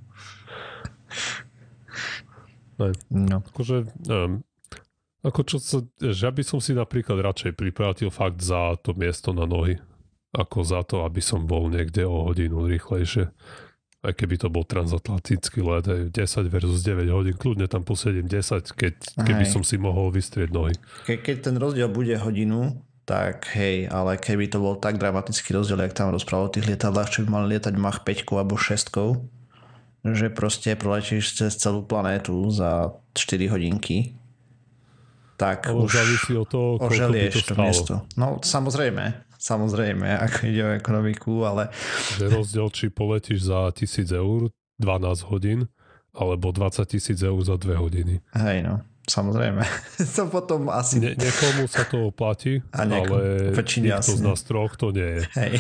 no. 3.10 3.38
Akože, 3.42 3.90
neviem, 4.06 4.46
ako 5.26 5.40
čo 5.42 5.56
sa, 5.58 5.82
že 5.98 6.22
ja 6.22 6.30
by 6.30 6.42
som 6.46 6.62
si 6.62 6.78
napríklad 6.78 7.18
radšej 7.18 7.58
pripratil 7.58 8.14
fakt 8.14 8.38
za 8.38 8.78
to 8.78 8.94
miesto 8.94 9.34
na 9.34 9.50
nohy, 9.50 9.82
ako 10.30 10.58
za 10.62 10.86
to, 10.86 11.02
aby 11.02 11.18
som 11.18 11.42
bol 11.42 11.66
niekde 11.66 12.06
o 12.06 12.30
hodinu 12.30 12.70
rýchlejšie. 12.70 13.34
Aj 14.02 14.10
keby 14.10 14.34
to 14.34 14.50
bol 14.50 14.66
transatlantický 14.66 15.62
let, 15.62 15.86
aj 15.86 16.10
10 16.10 16.50
versus 16.50 16.82
9 16.82 17.06
hodín, 17.14 17.38
kľudne 17.38 17.70
tam 17.70 17.86
posedím 17.86 18.26
10, 18.26 18.74
keď, 18.74 18.94
keby 19.22 19.46
Hej. 19.46 19.52
som 19.54 19.62
si 19.62 19.78
mohol 19.78 20.10
vystrieť 20.10 20.50
nohy. 20.50 20.74
Ke, 21.06 21.22
keď 21.22 21.50
ten 21.50 21.54
rozdiel 21.54 21.86
bude 21.86 22.10
hodinu, 22.18 22.82
tak 23.06 23.50
hej, 23.54 23.86
ale 23.90 24.18
keby 24.18 24.50
to 24.50 24.58
bol 24.62 24.74
tak 24.78 24.98
dramatický 24.98 25.54
rozdiel, 25.54 25.78
jak 25.86 25.94
tam 25.94 26.10
rozprával 26.10 26.50
o 26.50 26.54
tých 26.54 26.66
lietadlách, 26.66 27.14
čo 27.14 27.18
by 27.26 27.28
mali 27.30 27.54
lietať 27.54 27.74
Mach 27.78 28.02
5 28.02 28.26
alebo 28.34 28.54
6, 28.58 28.90
že 30.02 30.26
proste 30.34 30.74
proletíš 30.74 31.38
cez 31.38 31.54
celú 31.54 31.86
planétu 31.86 32.34
za 32.50 32.94
4 33.14 33.54
hodinky, 33.54 34.18
tak 35.38 35.66
Ale 35.66 35.82
už 35.82 35.90
závisí 35.90 36.32
od 36.38 36.46
toho, 36.46 36.68
koľko 36.78 36.86
by 36.86 36.86
to 36.86 36.94
oželieš 36.94 37.34
to 37.34 37.40
stalo. 37.42 37.62
miesto. 37.66 37.94
No 38.14 38.26
samozrejme, 38.38 39.04
samozrejme, 39.42 40.06
ako 40.06 40.38
ide 40.46 40.62
o 40.62 40.70
ekonomiku, 40.78 41.42
ale 41.42 41.74
Že 42.22 42.30
rozdiel, 42.30 42.68
či 42.70 42.94
poletíš 42.94 43.50
za 43.50 43.74
1000 43.74 44.06
eur 44.14 44.54
12 44.78 45.30
hodín, 45.34 45.66
alebo 46.14 46.54
20 46.54 46.86
tisíc 46.86 47.18
eur 47.18 47.42
za 47.42 47.58
2 47.58 47.74
hodiny. 47.74 48.22
hej 48.38 48.58
no, 48.62 48.84
samozrejme. 49.10 49.66
to 50.16 50.22
potom 50.30 50.70
asi... 50.70 51.02
Nie, 51.02 51.18
niekomu 51.18 51.66
sa 51.66 51.82
to 51.88 52.12
oplatí, 52.12 52.62
A 52.70 52.86
ale 52.86 53.50
väčšine 53.56 53.98
nikto 53.98 54.14
z 54.14 54.22
nás 54.22 54.46
troch 54.46 54.78
to 54.78 54.94
nie 54.94 55.18
je. 55.18 55.22
Hej. 55.34 55.52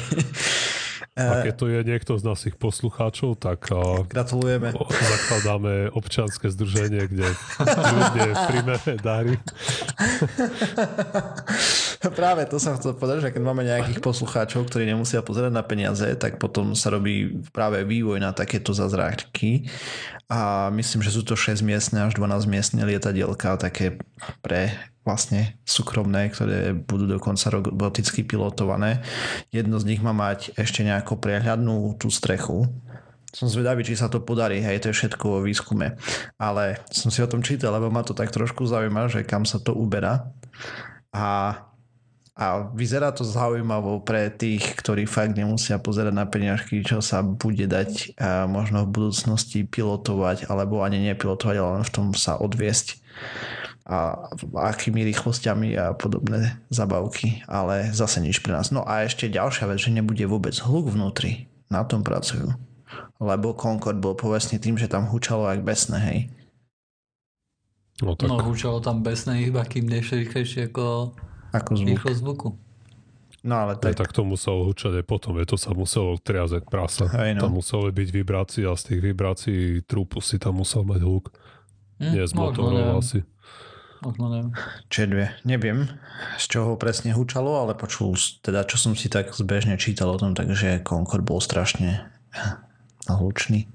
A 1.12 1.44
keď 1.44 1.54
to 1.60 1.68
je 1.68 1.84
niekto 1.84 2.16
z 2.16 2.24
našich 2.24 2.56
poslucháčov, 2.56 3.36
tak 3.36 3.68
a, 3.68 4.00
Gratulujeme. 4.08 4.72
zakladáme 4.72 5.92
občanské 5.92 6.48
združenie, 6.48 7.04
kde 7.04 7.28
ľudia 7.60 8.32
príjmeme 8.48 8.92
dary. 8.96 9.36
Práve 12.16 12.48
to 12.48 12.56
som 12.56 12.80
chcel 12.80 12.96
povedať, 12.96 13.28
že 13.28 13.32
keď 13.36 13.42
máme 13.44 13.60
nejakých 13.60 14.00
poslucháčov, 14.00 14.72
ktorí 14.72 14.88
nemusia 14.88 15.20
pozerať 15.20 15.52
na 15.52 15.60
peniaze, 15.60 16.08
tak 16.16 16.40
potom 16.40 16.72
sa 16.72 16.88
robí 16.88 17.44
práve 17.52 17.84
vývoj 17.84 18.16
na 18.16 18.32
takéto 18.32 18.72
zazráčky. 18.72 19.68
A 20.32 20.72
myslím, 20.72 21.04
že 21.04 21.12
sú 21.12 21.20
to 21.28 21.36
6 21.36 21.60
miestne 21.60 22.08
až 22.08 22.16
12 22.16 22.48
miestne 22.48 22.88
lietadielka, 22.88 23.60
také 23.60 24.00
pre 24.40 24.72
vlastne 25.02 25.58
súkromné, 25.66 26.30
ktoré 26.30 26.74
budú 26.74 27.10
dokonca 27.10 27.50
roboticky 27.50 28.22
pilotované. 28.22 29.02
Jedno 29.50 29.78
z 29.82 29.88
nich 29.94 30.00
má 30.00 30.14
mať 30.14 30.54
ešte 30.54 30.86
nejakú 30.86 31.18
prehľadnú 31.18 31.98
tú 31.98 32.06
strechu, 32.06 32.70
som 33.32 33.48
zvedavý, 33.48 33.80
či 33.80 33.96
sa 33.96 34.12
to 34.12 34.20
podarí, 34.20 34.60
hej, 34.60 34.84
to 34.84 34.92
je 34.92 34.98
všetko 35.02 35.24
vo 35.24 35.40
výskume. 35.40 35.96
Ale 36.36 36.84
som 36.92 37.08
si 37.08 37.24
o 37.24 37.30
tom 37.30 37.40
čítal, 37.40 37.72
lebo 37.72 37.88
ma 37.88 38.04
to 38.04 38.12
tak 38.12 38.28
trošku 38.28 38.68
zaujíma, 38.68 39.08
že 39.08 39.24
kam 39.24 39.48
sa 39.48 39.56
to 39.56 39.72
uberá. 39.72 40.28
A, 41.16 41.56
a 42.36 42.46
vyzerá 42.76 43.08
to 43.08 43.24
zaujímavo 43.24 44.04
pre 44.04 44.28
tých, 44.28 44.76
ktorí 44.76 45.08
fakt 45.08 45.32
nemusia 45.32 45.80
pozerať 45.80 46.12
na 46.12 46.28
peniažky, 46.28 46.84
čo 46.84 47.00
sa 47.00 47.24
bude 47.24 47.64
dať 47.64 48.20
a 48.20 48.44
možno 48.44 48.84
v 48.84 49.00
budúcnosti 49.00 49.64
pilotovať, 49.64 50.52
alebo 50.52 50.84
ani 50.84 51.00
nepilotovať, 51.00 51.56
ale 51.56 51.70
len 51.80 51.84
v 51.88 51.94
tom 51.96 52.06
sa 52.12 52.36
odviesť 52.36 53.00
a 53.82 54.30
akými 54.54 55.02
rýchlosťami 55.10 55.74
a 55.74 55.86
podobné 55.92 56.54
zabavky, 56.70 57.42
ale 57.50 57.90
zase 57.90 58.22
nič 58.22 58.38
pre 58.38 58.54
nás. 58.54 58.70
No 58.70 58.86
a 58.86 59.02
ešte 59.02 59.26
ďalšia 59.26 59.66
vec, 59.66 59.82
že 59.82 59.90
nebude 59.90 60.22
vôbec 60.24 60.54
hluk 60.62 60.86
vnútri. 60.88 61.50
Na 61.66 61.82
tom 61.82 62.04
pracujú. 62.04 62.52
Lebo 63.16 63.56
Concorde 63.56 63.98
bol 63.98 64.12
povestný 64.12 64.60
tým, 64.60 64.76
že 64.76 64.86
tam 64.86 65.08
hučalo 65.08 65.48
jak 65.48 65.64
besné, 65.64 65.98
hej. 65.98 66.18
No 68.02 68.12
tak 68.12 68.28
No, 68.28 68.38
hučalo 68.42 68.82
tam 68.82 69.00
besné 69.00 69.46
iba, 69.46 69.62
kým 69.64 69.86
nešli 69.86 70.26
rýchlejšie 70.26 70.68
ako 70.68 71.14
Ako 71.54 71.70
zvuk. 71.78 71.88
rýchlosť 71.96 72.18
zvuku. 72.18 72.48
No 73.42 73.54
ale 73.58 73.74
tak, 73.74 73.98
tak, 73.98 74.06
tak 74.06 74.10
to 74.14 74.22
muselo 74.22 74.62
hučať 74.70 75.02
aj 75.02 75.04
potom, 75.06 75.34
je 75.40 75.46
to 75.50 75.58
sa 75.58 75.74
muselo 75.74 76.14
triazať 76.14 76.62
prasa. 76.70 77.10
Hej, 77.10 77.38
no. 77.38 77.50
Tam 77.50 77.52
museli 77.58 77.90
byť 77.90 78.08
vibrácie 78.14 78.62
a 78.70 78.78
z 78.78 78.82
tých 78.94 79.00
vibrácií 79.02 79.82
trúpu 79.82 80.22
si 80.22 80.38
tam 80.38 80.62
musel 80.62 80.86
mať 80.86 81.02
hluk. 81.02 81.34
Hm? 81.98 82.10
Nie 82.14 82.22
z 82.22 82.34
motorov 82.38 82.70
neviem. 82.78 82.98
asi. 83.02 83.18
Neviem. 84.02 84.50
čedvie. 84.90 85.30
Neviem, 85.46 85.86
z 86.38 86.44
čoho 86.50 86.74
presne 86.74 87.14
hučalo, 87.14 87.62
ale 87.62 87.78
počul, 87.78 88.18
teda 88.42 88.66
čo 88.66 88.76
som 88.76 88.92
si 88.98 89.06
tak 89.06 89.30
zbežne 89.30 89.78
čítal 89.78 90.10
o 90.10 90.18
tom, 90.18 90.34
takže 90.34 90.82
Concorde 90.82 91.26
bol 91.26 91.38
strašne 91.38 92.10
hlučný. 93.06 93.70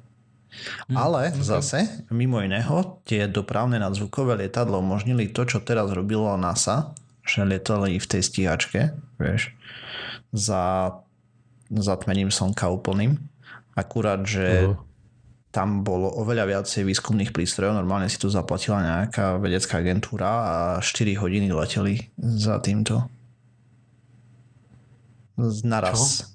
Hm, 0.90 0.96
Ale 0.98 1.32
zase, 1.38 2.08
mimo 2.10 2.42
iného, 2.42 3.00
tie 3.06 3.30
dopravné 3.30 3.78
nadzvukové 3.78 4.36
lietadlo 4.42 4.82
umožnili 4.82 5.30
to, 5.30 5.46
čo 5.46 5.62
teraz 5.62 5.94
robilo 5.94 6.34
NASA, 6.36 6.98
že 7.28 7.46
lietali 7.46 8.00
v 8.00 8.08
tej 8.08 8.22
stíhačke, 8.24 8.96
vieš, 9.22 9.54
za 10.34 10.96
zatmením 11.70 12.32
slnka 12.32 12.72
úplným. 12.72 13.20
Akurát, 13.78 14.26
že 14.26 14.72
Aha. 14.74 14.87
Tam 15.52 15.82
bolo 15.82 16.12
oveľa 16.22 16.46
viacej 16.46 16.84
výskumných 16.86 17.32
prístrojov, 17.32 17.80
normálne 17.80 18.12
si 18.12 18.20
to 18.20 18.28
zaplatila 18.28 18.84
nejaká 18.84 19.40
vedecká 19.40 19.80
agentúra 19.80 20.30
a 20.30 20.56
4 20.84 21.18
hodiny 21.18 21.50
leteli 21.50 22.12
za 22.20 22.60
týmto. 22.60 23.08
Naraz. 25.64 26.34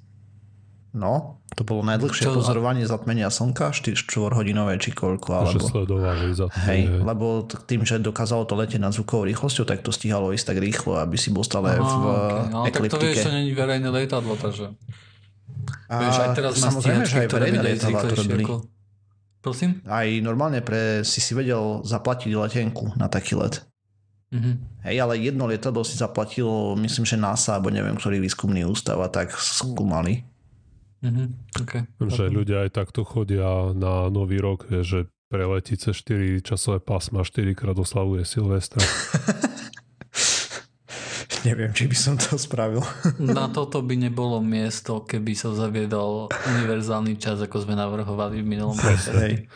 No, 0.92 1.40
to 1.56 1.64
bolo 1.64 1.80
najdlhšie 1.84 2.28
Čo? 2.28 2.36
pozorovanie 2.36 2.84
zatmenia 2.84 3.28
slnka, 3.28 3.72
4 3.72 3.96
hodinové 4.32 4.76
či 4.76 4.92
koľko, 4.92 5.28
Že 5.28 5.36
alebo... 5.40 5.66
sledovali 5.68 6.26
za 6.32 6.46
Hej, 6.68 7.00
lebo 7.00 7.44
tým, 7.48 7.84
že 7.84 8.00
dokázalo 8.00 8.44
to 8.48 8.56
letieť 8.56 8.80
nad 8.80 8.92
zvukovou 8.92 9.28
rýchlosťou, 9.28 9.64
tak 9.68 9.84
to 9.84 9.92
stíhalo 9.92 10.32
ísť 10.32 10.52
tak 10.52 10.58
rýchlo, 10.60 11.00
aby 11.00 11.16
si 11.16 11.28
bol 11.32 11.44
stále 11.44 11.76
v 11.76 11.84
Aha, 11.84 11.96
okay. 11.96 12.42
Ale 12.52 12.66
tak 12.72 12.92
to 12.92 12.98
vieš, 13.00 13.24
to 13.24 13.32
není 13.32 13.52
verejné 13.52 13.88
lietadlo, 13.88 14.36
takže... 14.36 14.72
A 15.92 15.94
Vieš, 16.00 16.16
aj 16.24 16.28
teraz 16.36 16.52
samozrejme, 16.56 17.04
že 17.04 17.16
aj 17.24 17.28
verejné 17.28 17.60
lietadlá 17.60 18.00
to 18.08 18.14
robili. 18.16 18.44
ako... 18.48 18.54
Prosím? 19.42 19.82
Aj 19.90 20.06
normálne 20.22 20.62
pre, 20.62 21.02
si 21.02 21.18
si 21.18 21.34
vedel 21.34 21.82
zaplatiť 21.82 22.30
letenku 22.30 22.94
na 22.94 23.10
taký 23.10 23.34
let. 23.34 23.66
Mhm. 24.32 24.86
Hej, 24.88 24.96
ale 25.02 25.20
jedno 25.20 25.44
lietadlo 25.44 25.84
si 25.84 25.98
zaplatilo, 25.98 26.72
myslím, 26.80 27.04
že 27.04 27.20
NASA, 27.20 27.58
alebo 27.58 27.68
neviem, 27.68 27.98
ktorý 27.98 28.22
výskumný 28.22 28.64
ústav 28.64 28.96
a 29.02 29.12
tak 29.12 29.34
skúmali. 29.36 30.24
Mhm. 31.02 31.58
Okay. 31.66 31.82
Že 31.98 32.30
ľudia 32.30 32.64
aj 32.64 32.70
takto 32.78 33.02
chodia 33.02 33.74
na 33.74 34.08
nový 34.08 34.38
rok, 34.38 34.70
že 34.70 35.10
preletí 35.26 35.74
cez 35.74 35.98
4 35.98 36.40
časové 36.40 36.78
pásma, 36.78 37.26
4 37.26 37.52
krát 37.58 37.76
oslavuje 37.76 38.22
Silvestra. 38.24 38.80
Neviem, 41.42 41.74
či 41.74 41.90
by 41.90 41.96
som 41.98 42.14
to 42.14 42.38
spravil. 42.38 42.86
Na 43.18 43.50
toto 43.50 43.82
by 43.82 43.98
nebolo 43.98 44.38
miesto, 44.38 45.02
keby 45.02 45.34
sa 45.34 45.50
zaviedol 45.50 46.30
univerzálny 46.30 47.18
čas, 47.18 47.42
ako 47.42 47.66
sme 47.66 47.74
navrhovali 47.74 48.42
v 48.42 48.46
minulom. 48.46 48.78
Hej. 48.78 49.50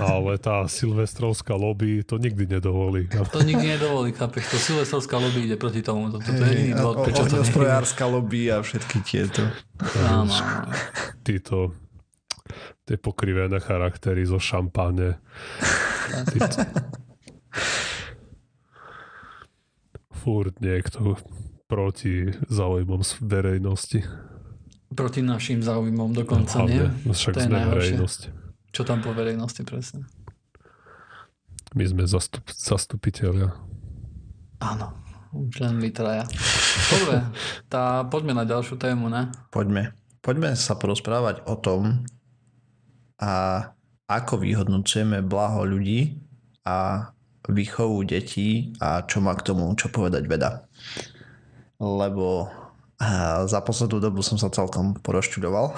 Ale 0.00 0.40
tá 0.40 0.64
silvestrovská 0.64 1.52
lobby 1.52 2.00
to 2.00 2.16
nikdy 2.16 2.48
nedovolí. 2.48 3.12
To 3.12 3.44
nikdy 3.44 3.76
nedovolí, 3.76 4.16
chápeš? 4.16 4.48
To 4.52 4.56
silvestrovská 4.56 5.20
lobby 5.20 5.44
ide 5.44 5.60
proti 5.60 5.84
tomu. 5.84 6.08
Toto 6.08 6.24
je 6.32 6.40
jediný 6.40 6.72
dôvod, 6.80 7.04
prečo 7.04 7.24
to 7.28 7.28
nie 7.28 7.32
ohňostrojárska 7.44 8.04
lobby 8.08 8.48
a 8.48 8.64
všetky 8.64 8.96
tieto. 9.04 9.44
Áno. 10.08 10.32
Títo 11.20 11.76
tie 12.88 12.96
pokrivené 12.96 13.60
charaktery 13.60 14.24
zo 14.24 14.40
šampáne. 14.40 15.20
Títo. 16.32 16.64
Furt 20.28 20.60
niekto 20.60 21.16
proti 21.64 22.28
záujmom 22.52 23.00
z 23.00 23.12
verejnosti. 23.24 24.04
Proti 24.92 25.24
našim 25.24 25.64
záujmom 25.64 26.12
dokonca, 26.12 26.68
nie? 26.68 26.84
No 27.08 27.16
však 27.16 27.32
To 27.32 27.40
je 27.40 27.48
verejnosť. 27.48 28.20
Čo 28.68 28.84
tam 28.84 29.00
po 29.00 29.16
verejnosti 29.16 29.64
presne? 29.64 30.04
My 31.72 31.88
sme 31.88 32.04
zastup, 32.04 32.44
zastupiteľia. 32.52 33.56
Áno, 34.60 34.92
už 35.32 35.64
len 35.64 35.80
my 35.80 35.88
traja. 35.96 36.28
Dobre, 36.92 37.24
tá, 37.72 38.04
poďme 38.12 38.36
na 38.36 38.44
ďalšiu 38.44 38.76
tému, 38.76 39.08
ne? 39.08 39.32
Poďme. 39.48 39.96
Poďme 40.20 40.52
sa 40.60 40.76
porozprávať 40.76 41.40
o 41.48 41.56
tom, 41.56 42.04
a 43.16 43.64
ako 44.08 44.44
vyhodnocujeme 44.44 45.24
blaho 45.24 45.66
ľudí 45.66 46.20
a 46.68 47.10
výchovu 47.48 48.04
detí 48.04 48.76
a 48.78 49.02
čo 49.02 49.18
má 49.18 49.32
k 49.32 49.42
tomu 49.42 49.68
čo 49.72 49.88
povedať 49.88 50.24
veda. 50.24 50.68
Lebo 51.78 52.48
a, 52.98 53.42
za 53.44 53.62
poslednú 53.62 53.98
dobu 53.98 54.20
som 54.20 54.36
sa 54.36 54.50
celkom 54.50 54.98
porozčudoval 54.98 55.70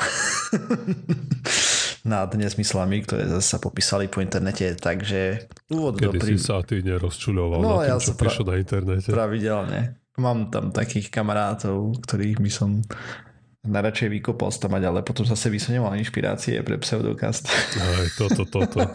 nad 2.11 2.29
nesmyslami, 2.33 3.05
ktoré 3.05 3.29
sa 3.39 3.61
popísali 3.61 4.09
po 4.09 4.19
internete, 4.19 4.73
takže 4.75 5.47
úvod 5.69 6.01
do 6.01 6.09
Kedy 6.09 6.19
pri... 6.19 6.31
si 6.33 6.41
sa 6.41 6.65
ty 6.65 6.81
nerozčuľoval 6.81 7.61
No, 7.61 7.79
na 7.79 7.87
ja 7.87 7.97
tým, 7.97 8.03
čo 8.03 8.13
sa 8.13 8.15
pra- 8.17 8.33
na 8.43 8.55
internete. 8.57 9.09
pravidelne. 9.13 9.81
Mám 10.17 10.49
tam 10.49 10.73
takých 10.73 11.09
kamarátov, 11.09 12.01
ktorých 12.03 12.41
by 12.41 12.51
som 12.51 12.81
najradšej 13.61 14.09
vykopal 14.11 14.49
stamať, 14.49 14.83
ale 14.83 15.01
potom 15.05 15.29
zase 15.29 15.53
by 15.53 15.61
som 15.61 15.77
nemal 15.77 15.93
inšpirácie 15.93 16.57
pre 16.65 16.81
pseudokast. 16.81 17.45
Aj, 17.77 18.07
toto, 18.17 18.49
toto. 18.49 18.81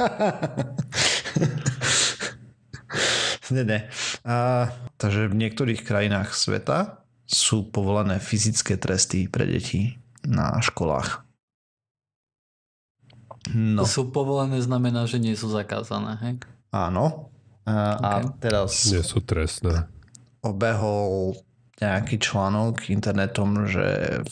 nie, 3.50 3.64
nie. 3.64 3.82
A, 4.24 4.70
takže 4.96 5.28
v 5.28 5.36
niektorých 5.36 5.82
krajinách 5.82 6.34
sveta 6.34 7.04
sú 7.26 7.66
povolené 7.66 8.18
fyzické 8.18 8.78
tresty 8.78 9.26
pre 9.26 9.46
deti 9.46 9.98
na 10.22 10.62
školách. 10.62 11.26
No, 13.54 13.86
To 13.86 13.88
sú 13.88 14.02
povolené 14.10 14.58
znamená, 14.58 15.06
že 15.06 15.22
nie 15.22 15.38
sú 15.38 15.50
zakázané, 15.50 16.18
hej? 16.22 16.34
áno. 16.74 17.30
A, 17.66 17.74
a 17.98 18.10
Ok. 18.22 18.38
teraz 18.42 18.90
Nie 18.94 19.02
sú 19.02 19.26
trestné. 19.26 19.90
obehol 20.42 21.34
nejaký 21.82 22.22
článok 22.22 22.94
internetom, 22.94 23.66
že 23.66 24.22
v 24.22 24.30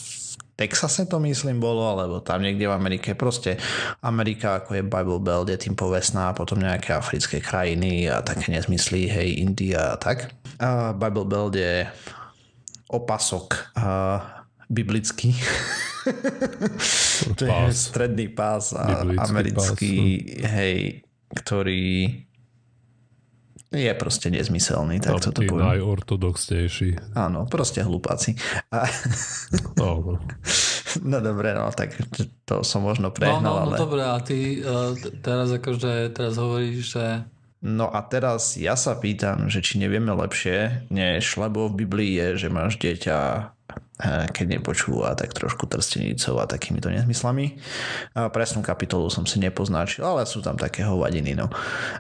Texase 0.54 1.10
to 1.10 1.18
myslím 1.18 1.58
bolo, 1.58 1.82
alebo 1.90 2.22
tam 2.22 2.46
niekde 2.46 2.70
v 2.70 2.78
Amerike. 2.78 3.18
Proste 3.18 3.58
Amerika 4.06 4.62
ako 4.62 4.78
je 4.78 4.84
Bible 4.86 5.18
Belt, 5.18 5.50
je 5.50 5.58
tým 5.58 5.74
povestná, 5.74 6.30
potom 6.38 6.62
nejaké 6.62 6.94
africké 6.94 7.42
krajiny 7.42 8.06
a 8.06 8.22
také 8.22 8.54
nezmysly, 8.54 9.10
hej, 9.10 9.42
India 9.42 9.94
a 9.94 9.98
tak. 9.98 10.30
A 10.62 10.94
Bible 10.94 11.26
Belt 11.26 11.58
je 11.58 11.90
opasok 12.94 13.74
a 13.74 13.90
biblický. 14.70 15.34
to 17.38 17.42
je 17.46 17.50
Pás. 17.50 17.90
stredný 17.90 18.28
pás 18.30 18.78
a 18.78 18.86
Biblický 18.86 19.26
americký, 19.26 19.96
hej, 20.46 21.02
ktorý 21.34 21.84
je 23.74 23.92
proste 23.98 24.30
nezmyselný, 24.30 25.02
tak 25.02 25.18
Tam 25.18 25.34
tí 25.34 25.50
poviem. 25.50 25.66
najortodoxnejší. 25.74 27.18
Áno, 27.18 27.50
proste 27.50 27.82
hlupáci. 27.82 28.38
A, 28.70 28.86
Áno. 29.82 30.22
no 31.02 31.18
dobre, 31.20 31.58
no 31.58 31.74
tak 31.74 31.98
to 32.46 32.62
som 32.62 32.86
možno 32.86 33.10
No, 33.10 33.16
prehnal, 33.18 33.42
no, 33.42 33.52
no 33.52 33.66
ale... 33.66 33.76
dobre, 33.82 34.02
a 34.06 34.18
ty 34.22 34.62
uh, 34.62 34.94
teraz 35.20 35.50
akože, 35.50 36.14
teraz 36.14 36.38
hovoríš, 36.38 36.94
že 36.94 37.06
No 37.64 37.88
a 37.88 38.04
teraz 38.04 38.60
ja 38.60 38.76
sa 38.76 38.92
pýtam, 39.00 39.48
že 39.48 39.64
či 39.64 39.80
nevieme 39.80 40.12
lepšie, 40.12 40.84
než 40.92 41.40
lebo 41.40 41.72
v 41.72 41.88
Biblii 41.88 42.12
je, 42.20 42.28
že 42.36 42.48
máš 42.52 42.76
dieťa, 42.76 43.53
keď 44.02 44.58
nepočúva, 44.58 45.14
tak 45.14 45.38
trošku 45.38 45.70
trstenicou 45.70 46.42
a 46.42 46.50
takýmito 46.50 46.90
nezmyslami. 46.90 47.62
A 48.18 48.28
presnú 48.34 48.66
kapitolu 48.66 49.08
som 49.14 49.24
si 49.30 49.38
nepoznačil, 49.38 50.02
ale 50.02 50.26
sú 50.26 50.42
tam 50.42 50.58
také 50.58 50.82
hovadiny, 50.82 51.38
no. 51.38 51.48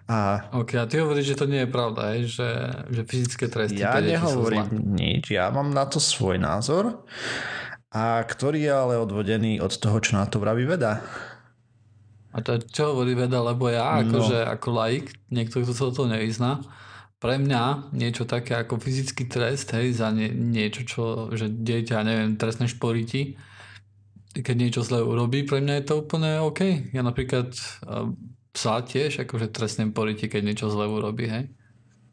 A 0.10 0.50
OK, 0.58 0.74
a 0.82 0.90
ty 0.90 0.98
hovoríš, 1.00 1.38
že 1.38 1.40
to 1.40 1.46
nie 1.46 1.64
je 1.64 1.70
pravda, 1.70 2.18
hej? 2.18 2.26
Že, 2.34 2.50
že 2.90 3.02
fyzické 3.06 3.46
tresty 3.46 3.78
ja 3.78 4.02
nehovorím 4.02 4.74
nič, 4.98 5.38
ja 5.38 5.54
mám 5.54 5.70
na 5.70 5.86
to 5.86 6.02
svoj 6.02 6.42
názor, 6.42 7.06
a 7.94 8.26
ktorý 8.26 8.66
je 8.66 8.74
ale 8.74 8.96
odvodený 8.98 9.62
od 9.62 9.78
toho, 9.78 10.02
čo 10.02 10.18
na 10.18 10.26
to 10.26 10.42
vraví 10.42 10.66
veda. 10.66 10.98
A 12.34 12.42
to 12.42 12.58
čo 12.58 12.98
hovorí 12.98 13.14
veda, 13.14 13.38
lebo 13.38 13.70
ja 13.70 14.02
No. 14.02 14.10
akože 14.10 14.42
ako 14.50 14.68
laik, 14.74 15.14
niekto, 15.30 15.62
kto 15.62 15.72
sa 15.78 15.94
to 15.94 16.10
nevyzná, 16.10 16.58
pre 17.24 17.40
mňa 17.40 17.96
niečo 17.96 18.28
také 18.28 18.60
ako 18.60 18.84
fyzický 18.84 19.32
trest, 19.32 19.72
hej, 19.72 19.96
za 19.96 20.12
nie, 20.12 20.28
niečo, 20.28 20.84
čo, 20.84 21.04
že 21.32 21.48
dieťa, 21.48 22.04
neviem, 22.04 22.36
trestné 22.36 22.68
šporiti, 22.68 23.40
keď 24.36 24.56
niečo 24.60 24.84
zle 24.84 25.00
urobí, 25.00 25.48
pre 25.48 25.64
mňa 25.64 25.74
je 25.80 25.86
to 25.88 26.04
úplne 26.04 26.44
OK. 26.44 26.92
Ja 26.92 27.00
napríklad 27.00 27.56
psa 28.52 28.84
tiež 28.84 29.24
akože 29.24 29.56
trestne 29.56 29.88
poriti, 29.96 30.28
keď 30.28 30.42
niečo 30.44 30.68
zle 30.68 30.84
urobí, 30.84 31.32
hej. 31.32 31.48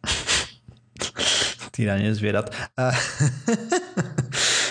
Týranie 1.74 2.14
zvierat. 2.14 2.54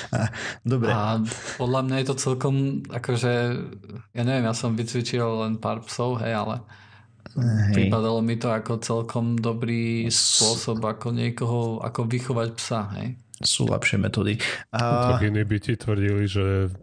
A, 0.10 0.25
Dobre. 0.65 0.89
A 0.89 1.21
podľa 1.62 1.82
mňa 1.86 1.95
je 2.02 2.08
to 2.10 2.15
celkom, 2.17 2.82
akože, 2.89 3.34
ja 4.15 4.23
neviem, 4.25 4.47
ja 4.47 4.56
som 4.58 4.73
vycvičil 4.73 5.21
len 5.21 5.62
pár 5.62 5.86
psov, 5.86 6.17
hej, 6.25 6.34
ale 6.34 6.65
Hej. 7.38 7.74
pripadalo 7.78 8.26
mi 8.26 8.42
to 8.42 8.50
ako 8.50 8.82
celkom 8.82 9.38
dobrý 9.38 10.10
spôsob, 10.10 10.82
ako 10.82 11.13
niekoho, 11.13 11.78
ako 11.86 12.10
vychovať 12.10 12.50
psa, 12.58 12.89
hej. 12.98 13.20
Sú 13.39 13.70
lepšie 13.70 14.02
metódy. 14.02 14.42
Tak 14.74 15.22
A, 15.22 15.24
iní 15.24 15.46
by 15.46 15.58
ti 15.62 15.78
tvrdili, 15.80 16.28
že 16.28 16.74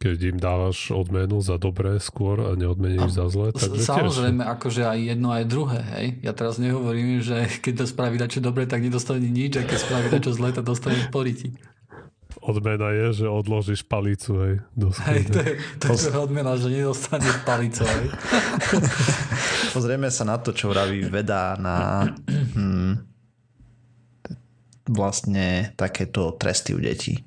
keď 0.00 0.16
im 0.32 0.38
dávaš 0.40 0.96
odmenu 0.96 1.44
za 1.44 1.60
dobré 1.60 2.00
skôr 2.00 2.40
a 2.40 2.56
neodmeníš 2.56 3.20
za 3.20 3.28
zlé, 3.28 3.52
takže 3.52 3.84
tiež. 3.84 4.00
Samozrejme, 4.00 4.42
akože 4.48 4.82
aj 4.88 4.98
jedno, 5.12 5.28
aj 5.28 5.44
druhé, 5.44 5.80
hej. 5.92 6.06
Ja 6.24 6.32
teraz 6.32 6.56
nehovorím, 6.56 7.20
že 7.20 7.44
keď 7.60 7.84
to 7.84 7.84
spraví 7.84 8.16
čo 8.32 8.40
dobre, 8.40 8.64
tak 8.64 8.80
nedostane 8.80 9.28
nič, 9.28 9.60
a 9.60 9.62
keď 9.68 9.76
spraví 9.76 10.08
čo 10.24 10.32
zle, 10.32 10.56
tak 10.56 10.64
dostane 10.64 11.04
poriti. 11.12 11.52
Odmena 12.40 12.88
je, 12.96 13.24
že 13.24 13.26
odložíš 13.28 13.84
palicu, 13.84 14.32
hej, 14.40 14.54
do 14.72 14.88
Hej, 15.04 15.28
to 15.28 15.38
je, 15.44 15.52
to 15.76 15.86
je 15.92 16.16
odmena, 16.16 16.56
že 16.56 16.72
nedostane 16.72 17.28
palico, 17.44 17.84
hej. 17.84 18.08
pozrieme 19.76 20.08
sa 20.08 20.24
na 20.24 20.40
to, 20.40 20.56
čo 20.56 20.72
vraví 20.72 21.04
veda 21.12 21.60
na 21.60 22.08
hm, 22.24 23.10
vlastne 24.88 25.76
takéto 25.76 26.34
tresty 26.40 26.72
u 26.72 26.80
detí. 26.80 27.20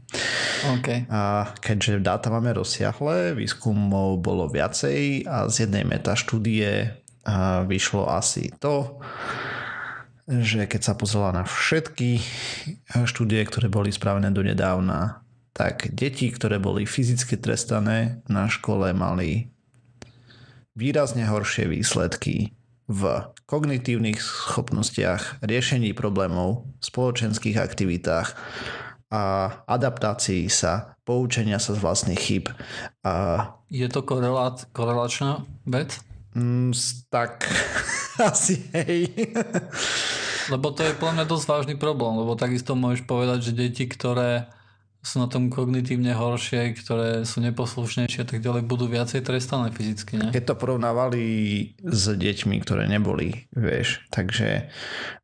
OK. 0.82 1.08
A 1.08 1.54
keďže 1.62 2.04
dáta 2.04 2.34
máme 2.34 2.52
rozsiahle, 2.58 3.38
výskumov 3.38 4.20
bolo 4.20 4.50
viacej 4.50 5.30
a 5.30 5.48
z 5.48 5.70
jednej 5.70 5.88
metaštúdie 5.88 7.04
vyšlo 7.70 8.12
asi 8.12 8.52
to, 8.60 9.00
že 10.28 10.70
keď 10.70 10.82
sa 10.82 10.94
pozrela 10.96 11.36
na 11.36 11.44
všetky 11.44 12.24
štúdie, 13.04 13.44
ktoré 13.44 13.68
boli 13.68 13.92
spravené 13.92 14.32
do 14.32 14.40
nedávna, 14.40 15.24
tak 15.54 15.94
deti, 15.94 16.34
ktoré 16.34 16.58
boli 16.58 16.88
fyzicky 16.88 17.38
trestané 17.38 18.24
na 18.26 18.50
škole, 18.50 18.90
mali 18.96 19.54
výrazne 20.74 21.30
horšie 21.30 21.70
výsledky 21.70 22.58
v 22.90 23.02
kognitívnych 23.46 24.20
schopnostiach, 24.20 25.46
riešení 25.46 25.94
problémov, 25.96 26.68
spoločenských 26.84 27.56
aktivitách 27.56 28.36
a 29.14 29.24
adaptácii 29.70 30.50
sa, 30.50 30.98
poučenia 31.06 31.62
sa 31.62 31.78
z 31.78 31.80
vlastných 31.80 32.22
chyb. 32.22 32.46
A 33.06 33.14
Je 33.70 33.86
to 33.88 34.02
korelát, 34.02 34.66
korelačná 34.74 35.46
vec? 35.70 36.02
Mm, 36.34 36.74
tak 37.10 37.46
asi 38.30 38.62
hej. 38.74 39.10
Lebo 40.52 40.76
to 40.76 40.84
je 40.84 40.98
podľa 40.98 41.24
mňa 41.24 41.26
dosť 41.30 41.46
vážny 41.48 41.76
problém, 41.80 42.20
lebo 42.20 42.36
takisto 42.36 42.76
môžeš 42.76 43.08
povedať, 43.08 43.40
že 43.48 43.52
deti, 43.56 43.88
ktoré 43.88 44.52
sú 45.04 45.20
na 45.20 45.28
tom 45.28 45.52
kognitívne 45.52 46.16
horšie, 46.16 46.80
ktoré 46.80 47.28
sú 47.28 47.44
neposlušnejšie 47.44 48.24
a 48.24 48.28
tak 48.28 48.40
ďalej, 48.40 48.64
budú 48.64 48.88
viacej 48.88 49.20
trestané 49.20 49.68
fyzicky, 49.76 50.16
ne? 50.16 50.32
Keď 50.32 50.44
to 50.48 50.56
porovnávali 50.56 51.24
s 51.84 52.16
deťmi, 52.16 52.56
ktoré 52.64 52.88
neboli, 52.88 53.52
vieš, 53.52 54.00
takže 54.08 54.72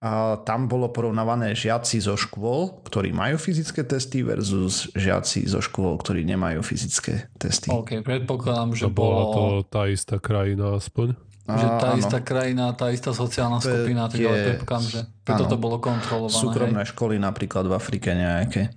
a, 0.04 0.36
tam 0.44 0.68
bolo 0.68 0.92
porovnávané 0.92 1.56
žiaci 1.56 2.04
zo 2.04 2.20
škôl, 2.20 2.84
ktorí 2.84 3.16
majú 3.16 3.40
fyzické 3.40 3.88
testy 3.88 4.20
versus 4.20 4.92
žiaci 5.00 5.48
zo 5.48 5.64
škôl, 5.64 5.96
ktorí 5.96 6.28
nemajú 6.28 6.60
fyzické 6.60 7.32
testy. 7.40 7.72
OK, 7.72 8.04
predpokladám, 8.04 8.76
že 8.76 8.84
To 8.84 8.92
bola 8.92 9.24
to 9.32 9.44
tá 9.64 9.88
istá 9.88 10.20
krajina 10.20 10.76
aspoň. 10.76 11.16
že 11.50 11.68
tá 11.80 11.96
áno. 11.96 12.04
istá 12.04 12.20
krajina, 12.20 12.76
tá 12.76 12.92
istá 12.92 13.16
sociálna 13.16 13.64
skupina, 13.64 14.12
tak 14.12 14.22
ďalej, 14.22 14.60
je- 14.60 14.92
že 14.92 15.00
preto 15.24 15.48
to 15.48 15.56
bolo 15.56 15.80
kontrolované. 15.80 16.36
Súkromné 16.36 16.84
hej? 16.84 16.92
školy 16.92 17.16
napríklad 17.16 17.64
v 17.64 17.74
Afrike 17.80 18.12
nejaké. 18.12 18.76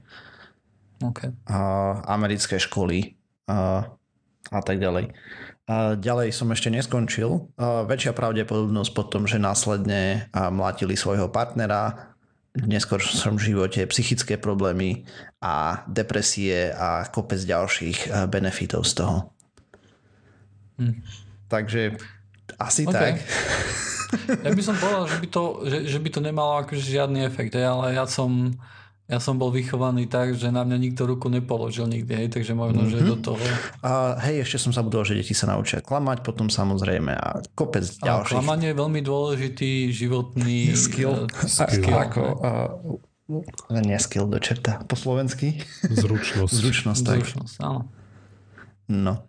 OK. 1.02 1.34
a 1.50 1.58
americké 2.14 2.62
školy 2.62 3.18
a, 3.50 3.90
a 4.48 4.60
tak 4.62 4.78
ďalej. 4.78 5.10
A 5.66 5.94
ďalej 5.94 6.34
som 6.34 6.50
ešte 6.50 6.70
neskončil. 6.70 7.50
A 7.58 7.86
väčšia 7.86 8.14
pravdepodobnosť 8.14 8.90
potom, 8.94 9.26
že 9.26 9.42
následne 9.42 10.30
a 10.34 10.50
mlátili 10.50 10.94
svojho 10.94 11.30
partnera, 11.30 12.12
v 12.52 12.68
neskôršom 12.68 13.40
živote 13.40 13.80
psychické 13.88 14.36
problémy 14.36 15.08
a 15.40 15.88
depresie 15.88 16.68
a 16.68 17.08
kopec 17.08 17.40
ďalších 17.40 18.28
benefitov 18.28 18.84
z 18.84 18.92
toho. 19.00 19.16
Hm. 20.76 21.00
Takže 21.48 21.96
asi 22.60 22.84
OK. 22.84 22.92
tak. 22.92 23.14
Ja 24.44 24.52
by 24.52 24.60
som 24.60 24.76
povedal, 24.76 25.08
že 25.08 25.16
by 25.24 25.28
to, 25.32 25.42
že, 25.64 25.78
že 25.88 25.98
by 26.00 26.08
to 26.12 26.20
nemalo 26.20 26.60
akože 26.60 26.84
žiadny 26.84 27.24
efekt, 27.24 27.56
ale 27.56 27.96
ja 27.96 28.04
som, 28.04 28.52
ja 29.12 29.20
som 29.20 29.36
bol 29.36 29.52
vychovaný 29.52 30.08
tak, 30.08 30.32
že 30.32 30.48
na 30.48 30.64
mňa 30.64 30.78
nikto 30.80 31.04
ruku 31.04 31.28
nepoložil 31.28 31.84
nikdy, 31.84 32.16
hej, 32.16 32.28
takže 32.32 32.56
možno, 32.56 32.88
mm-hmm. 32.88 32.96
že 32.96 33.04
Mhm. 33.04 33.08
do 33.12 33.16
toho... 33.20 33.44
A 33.84 34.16
hej, 34.24 34.40
ešte 34.48 34.64
som 34.64 34.72
zabudol, 34.72 35.04
že 35.04 35.20
deti 35.20 35.36
sa 35.36 35.52
naučia 35.52 35.84
klamať, 35.84 36.24
potom 36.24 36.48
samozrejme 36.48 37.12
a 37.12 37.44
kopec 37.52 37.84
A 38.00 38.24
ďalších 38.24 38.40
klamanie 38.40 38.72
je 38.72 38.76
veľmi 38.80 39.00
dôležitý 39.04 39.70
životný 39.92 40.72
skill. 40.88 41.28
eh, 41.28 41.44
skill. 41.44 41.84
skill 41.84 41.98
Ako, 42.00 42.22
ne? 43.28 43.42
uh, 43.68 43.80
nie 43.84 44.00
skill 44.00 44.24
do 44.32 44.40
čerta. 44.40 44.80
Po 44.88 44.96
slovensky? 44.96 45.60
Zručnosť. 45.84 46.52
Zručnosť, 46.56 47.02
tak. 47.04 47.20
Zručnosť, 47.20 47.54
áno. 47.60 47.92
No. 48.88 49.28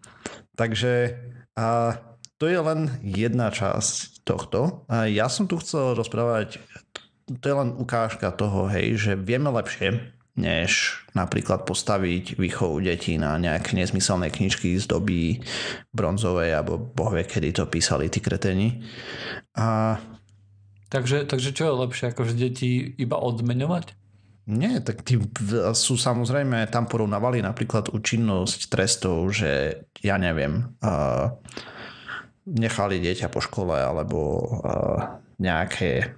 Takže 0.55 1.19
a 1.59 1.99
to 2.41 2.49
je 2.49 2.59
len 2.59 2.99
jedna 2.99 3.53
časť 3.53 4.25
tohto. 4.27 4.83
A 4.91 5.07
ja 5.07 5.29
som 5.31 5.47
tu 5.47 5.55
chcel 5.61 5.95
rozprávať, 5.95 6.59
to 7.39 7.45
je 7.49 7.55
len 7.55 7.69
ukážka 7.77 8.33
toho, 8.33 8.69
hej, 8.69 8.97
že 8.97 9.11
vieme 9.15 9.49
lepšie, 9.49 10.13
než 10.33 11.01
napríklad 11.13 11.69
postaviť 11.69 12.41
výchovu 12.41 12.81
detí 12.81 13.21
na 13.21 13.37
nejaké 13.37 13.77
nezmyselné 13.77 14.33
knižky 14.33 14.73
z 14.81 14.85
doby 14.89 15.41
bronzovej, 15.93 16.57
alebo 16.57 16.81
bohvie, 16.81 17.21
kedy 17.25 17.53
to 17.53 17.69
písali 17.69 18.09
tí 18.09 18.17
kreteni. 18.17 18.81
A 19.53 19.97
Takže, 20.93 21.25
takže 21.25 21.57
čo 21.57 21.63
je 21.65 21.79
lepšie, 21.81 22.05
akože 22.13 22.37
deti 22.37 22.85
iba 23.01 23.17
odmeňovať? 23.17 23.97
Nie, 24.45 24.77
tak 24.77 25.01
tí 25.01 25.17
sú 25.73 25.97
samozrejme, 25.97 26.69
tam 26.69 26.85
porovnávali 26.85 27.41
napríklad 27.41 27.89
účinnosť 27.89 28.69
trestov, 28.69 29.25
že 29.33 29.81
ja 30.05 30.21
neviem, 30.21 30.77
uh, 30.85 31.33
nechali 32.45 33.01
dieťa 33.01 33.33
po 33.33 33.41
škole 33.41 33.73
alebo 33.73 34.19
uh, 34.61 35.17
nejaké 35.41 36.13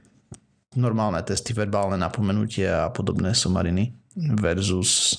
normálne 0.76 1.20
testy, 1.24 1.52
verbálne 1.52 1.96
napomenutia 1.96 2.88
a 2.88 2.94
podobné 2.94 3.32
somariny 3.36 3.96
versus 4.16 5.18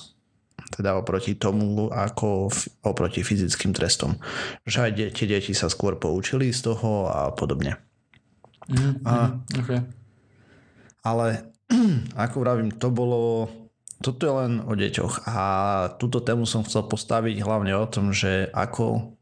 teda 0.73 0.99
oproti 0.99 1.37
tomu, 1.37 1.87
ako 1.93 2.51
f- 2.51 2.67
oproti 2.83 3.23
fyzickým 3.23 3.71
trestom. 3.71 4.19
Že 4.67 4.77
aj 4.83 4.91
de- 4.93 5.11
tie 5.13 5.27
deti 5.29 5.53
sa 5.55 5.71
skôr 5.71 5.95
poučili 5.95 6.51
z 6.51 6.73
toho 6.73 7.07
a 7.07 7.31
podobne. 7.31 7.77
Mhm, 8.67 8.91
A- 9.07 9.31
mhm, 9.31 9.59
okay. 9.63 9.79
Ale 11.07 11.25
ako 12.25 12.35
vravím, 12.43 12.69
to 12.73 12.91
bolo... 12.91 13.47
Toto 13.97 14.21
je 14.29 14.33
len 14.45 14.61
o 14.61 14.77
deťoch 14.77 15.25
a 15.25 15.41
túto 15.97 16.21
tému 16.21 16.45
som 16.45 16.61
chcel 16.61 16.85
postaviť 16.85 17.41
hlavne 17.41 17.73
o 17.73 17.89
tom, 17.89 18.13
že 18.13 18.45
ako, 18.53 19.17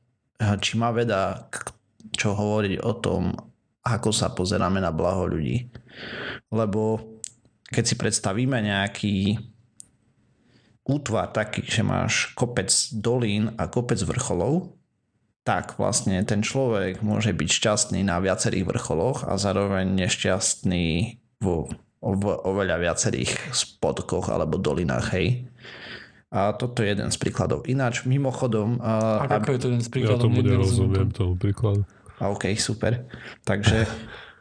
či 0.59 0.75
má 0.75 0.91
veda 0.91 1.47
čo 2.11 2.35
hovoriť 2.35 2.83
o 2.83 2.91
tom, 2.99 3.31
ako 3.87 4.09
sa 4.11 4.35
pozeráme 4.35 4.83
na 4.83 4.91
blaho 4.91 5.31
ľudí. 5.31 5.71
Lebo 6.55 7.03
keď 7.67 7.83
si 7.83 7.95
predstavíme 7.99 8.55
nejaký 8.63 9.35
útvar 10.87 11.35
taký, 11.35 11.67
že 11.67 11.83
máš 11.83 12.31
kopec 12.39 12.71
dolín 12.95 13.51
a 13.59 13.67
kopec 13.67 13.99
vrcholov, 13.99 14.71
tak 15.43 15.77
vlastne 15.77 16.17
ten 16.23 16.41
človek 16.41 17.03
môže 17.03 17.35
byť 17.35 17.49
šťastný 17.51 18.01
na 18.07 18.17
viacerých 18.23 18.65
vrcholoch 18.65 19.27
a 19.27 19.37
zároveň 19.37 19.93
nešťastný 19.93 21.19
vo 21.43 21.69
v 22.05 22.23
oveľa 22.29 22.85
viacerých 22.85 23.33
spodkoch 23.49 24.29
alebo 24.29 24.61
dolinách, 24.61 25.17
hej. 25.17 25.49
A 26.29 26.53
toto 26.53 26.85
je 26.85 26.93
jeden 26.93 27.09
z 27.09 27.17
príkladov. 27.17 27.65
Ináč, 27.65 28.05
mimochodom... 28.05 28.77
A 28.77 29.25
ako 29.25 29.57
je 29.57 29.59
to 29.59 29.67
jeden 29.73 29.81
z 29.81 29.89
Ja 29.89 29.93
príkladov? 29.93 30.21
tomu 30.21 30.39
Nerozumiem 30.45 30.53
nerozumiem, 30.53 31.07
tomu 31.09 31.33
príkladu. 31.39 31.81
a 32.21 32.29
OK, 32.29 32.53
super. 32.61 33.09
Takže 33.41 33.89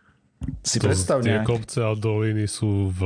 si 0.61 0.77
To, 0.77 0.87
predstav 0.87 1.18
tie 1.20 1.40
kopce 1.40 1.81
a 1.81 1.92
doliny 1.92 2.44
sú 2.44 2.88
v 2.88 3.01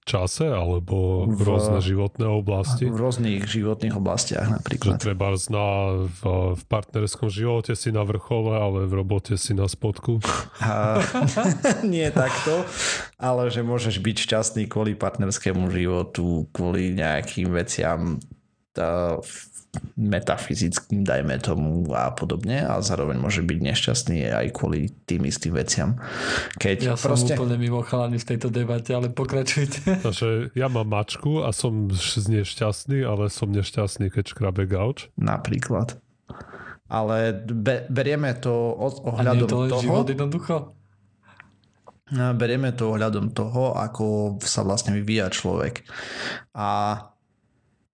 čase 0.00 0.46
alebo 0.46 1.24
v 1.24 1.34
V- 1.34 1.42
rôzne 1.42 1.78
životné 1.80 2.22
oblasti? 2.24 2.86
v 2.86 2.94
rôznych 2.94 3.42
životných 3.42 3.90
oblastiach 3.92 4.46
Že 4.46 4.54
napríklad. 4.54 4.94
treba 4.96 5.34
zná 5.34 5.68
v, 6.06 6.20
v 6.54 6.62
partnerskom 6.64 7.26
živote 7.26 7.74
si 7.74 7.90
na 7.90 8.00
vrchole, 8.00 8.54
ale 8.54 8.78
v 8.84 8.92
robote 8.96 9.34
si 9.34 9.50
na 9.50 9.66
spodku. 9.66 10.22
A, 10.60 11.02
nie 11.84 12.06
takto, 12.08 12.62
ale 13.16 13.48
že 13.48 13.60
môžeš 13.60 13.98
byť 13.98 14.16
šťastný 14.20 14.64
kvôli 14.66 14.94
partnerskému 14.94 15.66
životu, 15.68 16.46
kvôli 16.50 16.92
nejakým 16.92 17.50
veciam 17.50 18.22
metafyzickým, 19.96 21.04
dajme 21.04 21.36
tomu 21.40 21.84
a 21.92 22.12
podobne 22.12 22.64
a 22.64 22.80
zároveň 22.80 23.20
môže 23.20 23.44
byť 23.44 23.58
nešťastný 23.60 24.18
aj 24.32 24.46
kvôli 24.56 24.92
tým 25.04 25.28
istým 25.28 25.52
veciam. 25.52 26.00
Keď 26.56 26.76
Ja 26.92 26.96
som 26.96 27.12
proste... 27.12 27.36
úplne 27.36 27.60
mimo 27.60 27.84
chalani 27.84 28.16
v 28.16 28.26
tejto 28.26 28.48
debate, 28.48 28.92
ale 28.96 29.12
pokračujte. 29.12 29.96
Takže 30.06 30.52
ja 30.56 30.68
mám 30.72 30.88
mačku 30.88 31.44
a 31.44 31.52
som 31.52 31.92
z 31.92 32.26
nej 32.28 32.44
šťastný, 32.44 33.04
ale 33.04 33.28
som 33.28 33.52
nešťastný, 33.52 34.08
keď 34.12 34.32
škrabe 34.32 34.64
gauč. 34.64 35.12
Napríklad. 35.20 36.00
Ale 36.86 37.34
be, 37.44 37.84
berieme 37.90 38.30
to 38.38 38.52
od, 38.78 39.02
A 39.02 39.26
nie 39.26 39.42
je 39.42 39.44
ohľadom 39.44 39.48
to 39.48 39.56
len 39.58 39.70
toho, 39.70 39.82
život 39.82 40.06
jednoducho? 40.06 40.56
berieme 42.38 42.70
to 42.70 42.94
ohľadom 42.94 43.34
toho, 43.34 43.74
ako 43.74 44.38
sa 44.38 44.62
vlastne 44.62 44.94
vyvíja 44.94 45.26
človek. 45.26 45.82
A 46.54 47.02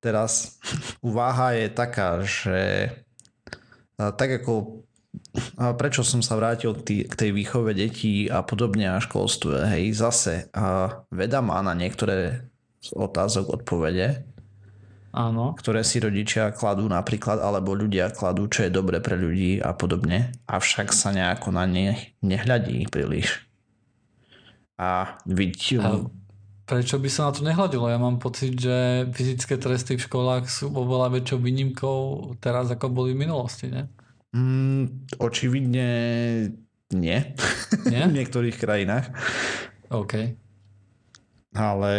teraz 0.02 0.58
uváha 1.00 1.54
je 1.56 1.68
taká, 1.70 2.26
že 2.26 2.90
tak 3.96 4.42
ako 4.42 4.84
a 5.60 5.76
prečo 5.76 6.04
som 6.04 6.24
sa 6.24 6.40
vrátil 6.40 6.76
k, 6.76 7.08
tej 7.08 7.32
výchove 7.32 7.76
detí 7.76 8.28
a 8.32 8.44
podobne 8.44 8.96
a 8.96 9.04
školstve, 9.04 9.68
hej, 9.68 9.92
zase 9.96 10.48
a 10.56 11.00
veda 11.12 11.40
má 11.44 11.60
na 11.64 11.76
niektoré 11.76 12.48
z 12.82 12.90
otázok 12.98 13.62
odpovede, 13.62 14.26
Áno. 15.12 15.54
ktoré 15.60 15.84
si 15.84 16.00
rodičia 16.00 16.56
kladú 16.56 16.88
napríklad, 16.88 17.44
alebo 17.44 17.76
ľudia 17.76 18.10
kladú, 18.16 18.48
čo 18.48 18.66
je 18.66 18.72
dobre 18.74 19.04
pre 19.04 19.20
ľudí 19.20 19.60
a 19.60 19.76
podobne, 19.76 20.32
avšak 20.48 20.96
sa 20.96 21.12
nejako 21.12 21.54
na 21.54 21.68
ne 21.68 22.16
nehľadí 22.24 22.88
príliš. 22.90 23.46
A 24.82 25.22
vidí, 25.30 25.78
A 25.78 26.10
prečo 26.72 26.96
by 26.96 27.10
sa 27.12 27.28
na 27.28 27.32
to 27.36 27.44
nehľadilo? 27.44 27.92
Ja 27.92 28.00
mám 28.00 28.16
pocit, 28.16 28.56
že 28.56 29.04
fyzické 29.12 29.60
tresty 29.60 30.00
v 30.00 30.08
školách 30.08 30.48
sú 30.48 30.72
oveľa 30.72 31.20
väčšou 31.20 31.44
výnimkou 31.44 32.00
teraz, 32.40 32.72
ako 32.72 32.88
boli 32.88 33.12
v 33.12 33.28
minulosti, 33.28 33.68
ne? 33.68 33.92
mm, 34.32 35.12
očividne 35.20 35.90
nie. 36.96 37.20
Nie? 37.92 38.02
v 38.08 38.16
niektorých 38.16 38.56
krajinách. 38.56 39.12
OK. 39.92 40.40
Ale 41.52 41.92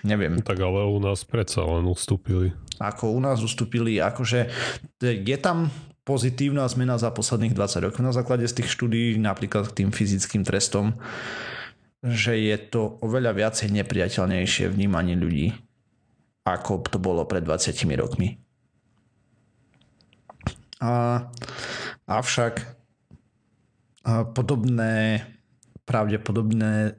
neviem, 0.00 0.40
Tak 0.40 0.56
ale 0.64 0.88
u 0.88 0.96
nás 0.96 1.20
predsa 1.28 1.60
len 1.60 1.84
ustúpili. 1.84 2.56
ako 2.80 3.12
u 3.12 3.20
nás 3.20 3.44
ustúpili, 3.44 4.00
akože 4.00 4.48
je 5.04 5.36
tam 5.36 5.68
pozitívna 6.08 6.64
zmena 6.64 6.96
za 6.96 7.12
posledných 7.12 7.52
20 7.52 7.84
rokov 7.84 8.00
na 8.00 8.16
základe 8.16 8.48
z 8.48 8.64
tých 8.64 8.72
štúdí, 8.72 9.20
napríklad 9.20 9.68
k 9.68 9.84
tým 9.84 9.90
fyzickým 9.92 10.40
trestom, 10.40 10.96
že 12.02 12.38
je 12.38 12.56
to 12.70 13.02
oveľa 13.02 13.34
viacej 13.34 13.74
nepriateľnejšie 13.74 14.70
vnímanie 14.70 15.18
ľudí, 15.18 15.50
ako 16.46 16.86
to 16.86 16.98
bolo 17.02 17.26
pred 17.26 17.42
20 17.42 17.74
rokmi. 17.98 18.38
A, 20.78 21.26
avšak 22.06 22.54
a 24.08 24.24
podobné 24.30 25.26
pravdepodobné 25.84 26.96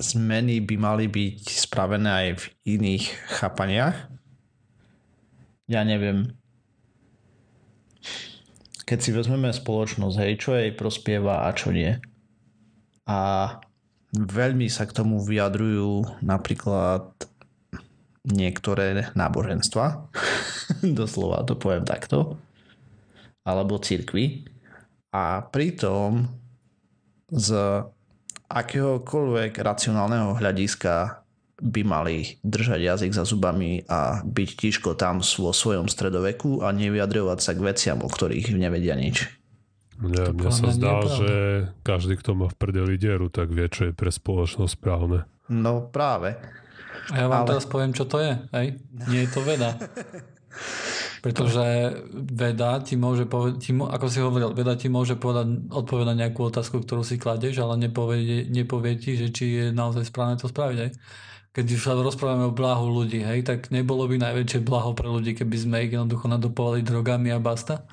zmeny 0.00 0.58
by 0.60 0.76
mali 0.76 1.06
byť 1.06 1.40
spravené 1.46 2.10
aj 2.10 2.28
v 2.36 2.44
iných 2.76 3.04
chápaniach. 3.38 3.96
Ja 5.70 5.86
neviem. 5.86 6.34
Keď 8.82 8.98
si 8.98 9.10
vezmeme 9.14 9.54
spoločnosť, 9.54 10.16
hej, 10.18 10.32
čo 10.42 10.50
jej 10.58 10.74
prospieva 10.74 11.46
a 11.46 11.54
čo 11.54 11.70
nie. 11.70 11.94
A 13.06 13.18
veľmi 14.14 14.66
sa 14.66 14.86
k 14.86 14.96
tomu 14.96 15.22
vyjadrujú 15.22 16.22
napríklad 16.24 17.14
niektoré 18.26 19.10
náboženstva. 19.16 20.10
Doslova 20.98 21.46
to 21.46 21.56
poviem 21.56 21.86
takto. 21.86 22.36
Alebo 23.46 23.80
cirkvy. 23.80 24.44
A 25.10 25.42
pritom 25.42 26.28
z 27.30 27.48
akéhokoľvek 28.50 29.58
racionálneho 29.62 30.38
hľadiska 30.38 31.22
by 31.60 31.82
mali 31.84 32.40
držať 32.40 32.80
jazyk 32.80 33.12
za 33.14 33.24
zubami 33.28 33.84
a 33.86 34.24
byť 34.24 34.50
tiško 34.56 34.96
tam 34.96 35.20
vo 35.20 35.52
svojom 35.52 35.86
stredoveku 35.86 36.64
a 36.64 36.72
nevyjadrovať 36.72 37.38
sa 37.38 37.52
k 37.52 37.60
veciam, 37.62 37.98
o 38.00 38.08
ktorých 38.08 38.56
nevedia 38.56 38.96
nič. 38.96 39.39
Nie, 40.00 40.32
mne 40.32 40.48
sa 40.48 40.72
zdá, 40.72 41.04
že 41.04 41.32
každý, 41.84 42.16
kto 42.16 42.32
má 42.32 42.48
v 42.48 42.56
prdeli 42.56 42.96
dieru, 42.96 43.28
tak 43.28 43.52
vie, 43.52 43.68
čo 43.68 43.90
je 43.90 43.92
pre 43.92 44.08
spoločnosť 44.08 44.72
správne. 44.72 45.28
No 45.52 45.92
práve. 45.92 46.40
A 47.12 47.14
ja 47.20 47.26
vám 47.28 47.44
Ale... 47.44 47.48
teraz 47.54 47.64
poviem, 47.68 47.92
čo 47.92 48.08
to 48.08 48.16
je. 48.22 48.32
Hej? 48.56 48.66
Nie 49.12 49.28
je 49.28 49.30
to 49.30 49.40
veda. 49.44 49.76
Pretože 51.24 51.64
veda 52.16 52.80
ti 52.80 52.96
môže 52.96 53.28
povedať, 53.28 53.60
ti, 53.60 53.76
ako 53.76 54.06
si 54.08 54.24
hovoril, 54.24 54.56
veda 54.56 54.72
ti 54.72 54.88
môže 54.88 55.20
povedať, 55.20 55.68
odpovedať 55.68 56.08
na 56.08 56.16
nejakú 56.24 56.48
otázku, 56.48 56.80
ktorú 56.80 57.04
si 57.04 57.20
kladeš, 57.20 57.60
ale 57.60 57.76
nepovie, 57.76 58.48
nepovie 58.48 58.96
ti, 58.96 59.20
že 59.20 59.28
či 59.28 59.44
je 59.52 59.64
naozaj 59.68 60.08
správne 60.08 60.40
to 60.40 60.48
spraviť. 60.48 60.78
Hej? 60.80 60.90
Keď 61.52 61.66
už 61.76 61.82
sa 61.82 61.92
rozprávame 61.92 62.48
o 62.48 62.56
blahu 62.56 62.88
ľudí, 62.88 63.20
hej, 63.20 63.44
tak 63.44 63.68
nebolo 63.68 64.08
by 64.08 64.16
najväčšie 64.16 64.64
blaho 64.64 64.96
pre 64.96 65.10
ľudí, 65.10 65.36
keby 65.36 65.56
sme 65.60 65.84
ich 65.84 65.92
jednoducho 65.92 66.30
nadopovali 66.30 66.80
drogami 66.80 67.34
a 67.34 67.42
basta? 67.42 67.84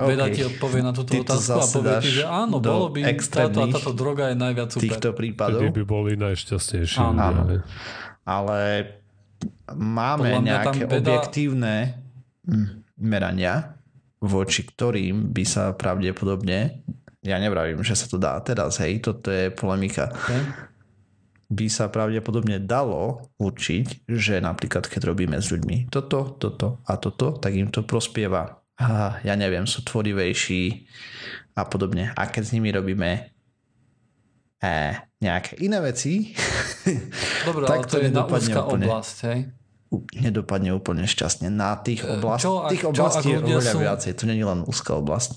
Okay. 0.00 0.16
Veda 0.16 0.26
ti 0.32 0.40
odpovie 0.48 0.80
na 0.80 0.96
túto 0.96 1.12
Ty 1.12 1.28
otázku 1.28 1.60
a 1.60 1.66
povie 1.68 1.94
ti, 2.00 2.10
že 2.16 2.24
áno, 2.24 2.56
bolo 2.56 2.88
by 2.88 3.00
táto 3.20 3.60
a 3.60 3.66
táto 3.68 3.92
droga 3.92 4.32
je 4.32 4.36
najviac 4.40 4.68
super. 4.72 4.84
Týchto 4.88 5.08
prípadov. 5.12 5.60
Vtedy 5.60 5.76
by 5.76 5.82
boli 5.84 6.10
najšťastnejší. 6.16 6.96
Áno. 7.04 7.20
áno. 7.20 7.42
Ale 8.24 8.60
máme 9.76 10.40
nejaké 10.40 10.88
veda... 10.88 11.20
objektívne 11.20 12.00
merania, 12.96 13.76
voči 14.20 14.64
ktorým 14.64 15.32
by 15.32 15.44
sa 15.44 15.72
pravdepodobne, 15.76 16.84
ja 17.20 17.36
nevravím, 17.36 17.84
že 17.84 17.96
sa 17.96 18.08
to 18.08 18.16
dá 18.16 18.36
teraz, 18.40 18.80
hej, 18.80 19.00
toto 19.04 19.28
je 19.28 19.52
polemika, 19.52 20.08
okay. 20.12 20.40
by 21.48 21.66
sa 21.68 21.88
pravdepodobne 21.92 22.60
dalo 22.60 23.28
určiť, 23.40 24.08
že 24.08 24.40
napríklad 24.40 24.88
keď 24.88 25.12
robíme 25.12 25.36
s 25.36 25.52
ľuďmi 25.52 25.92
toto, 25.92 26.36
toto 26.36 26.80
a 26.88 26.96
toto, 26.96 27.36
tak 27.36 27.56
im 27.56 27.68
to 27.68 27.84
prospieva. 27.84 28.59
Ja 29.20 29.34
neviem, 29.36 29.68
sú 29.68 29.84
tvorivejší 29.84 30.88
a 31.52 31.68
podobne. 31.68 32.16
A 32.16 32.22
keď 32.32 32.42
s 32.48 32.54
nimi 32.56 32.72
robíme 32.72 33.28
e, 34.56 34.72
nejaké 35.20 35.60
iné 35.60 35.84
veci, 35.84 36.32
Dobre, 37.48 37.68
tak 37.68 37.84
to, 37.84 38.00
to 38.00 38.08
je 38.08 38.08
na 38.08 38.24
úzka 38.24 38.64
oblasť, 38.64 39.16
hej? 39.28 39.40
nedopadne 40.14 40.70
úplne 40.70 41.02
šťastne. 41.04 41.50
Na 41.50 41.74
tých, 41.74 42.06
oblast, 42.06 42.46
čo, 42.46 42.62
ak, 42.62 42.70
tých 42.70 42.84
oblastí 42.86 43.28
je 43.34 43.38
oveľa 43.42 43.72
sú, 43.74 43.78
viacej. 43.82 44.12
To 44.22 44.24
nie 44.30 44.38
je 44.38 44.46
len 44.46 44.60
úzka 44.62 44.92
oblasť. 44.96 45.30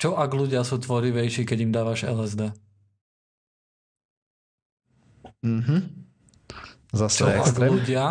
Čo 0.00 0.16
ak 0.16 0.30
ľudia 0.32 0.64
sú 0.64 0.80
tvorivejší, 0.80 1.44
keď 1.44 1.58
im 1.60 1.72
dávaš 1.72 2.08
LSD? 2.08 2.56
Mhm. 5.44 5.76
Zase 6.92 7.24
čo 7.24 7.26
extrém. 7.28 7.68
ak 7.68 7.72
ľudia 7.72 8.04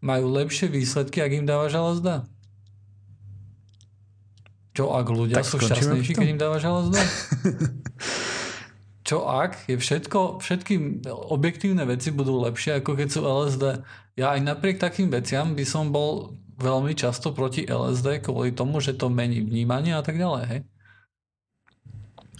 majú 0.00 0.32
lepšie 0.32 0.72
výsledky, 0.72 1.20
ak 1.20 1.32
im 1.36 1.44
dávaš 1.44 1.76
LSD? 1.76 2.24
Čo 4.70 4.94
ak 4.94 5.06
ľudia 5.10 5.36
tak 5.42 5.46
sú 5.50 5.58
šťastnejší, 5.58 6.12
keď 6.14 6.28
im 6.30 6.38
dávaš 6.38 6.62
LSD? 6.62 6.96
čo 9.08 9.26
ak 9.26 9.66
je 9.66 9.74
všetko, 9.74 10.38
všetky 10.38 11.02
objektívne 11.10 11.82
veci 11.82 12.14
budú 12.14 12.38
lepšie, 12.46 12.78
ako 12.78 12.94
keď 12.94 13.08
sú 13.10 13.20
LSD. 13.26 13.64
Ja 14.14 14.38
aj 14.38 14.40
napriek 14.46 14.78
takým 14.78 15.10
veciam 15.10 15.58
by 15.58 15.64
som 15.66 15.90
bol 15.90 16.38
veľmi 16.60 16.94
často 16.94 17.34
proti 17.34 17.66
LSD 17.66 18.22
kvôli 18.22 18.54
tomu, 18.54 18.78
že 18.78 18.94
to 18.94 19.10
mení 19.10 19.42
vnímanie 19.42 19.96
a 19.96 20.04
tak 20.04 20.20
ďalej, 20.20 20.44
hej? 20.46 20.60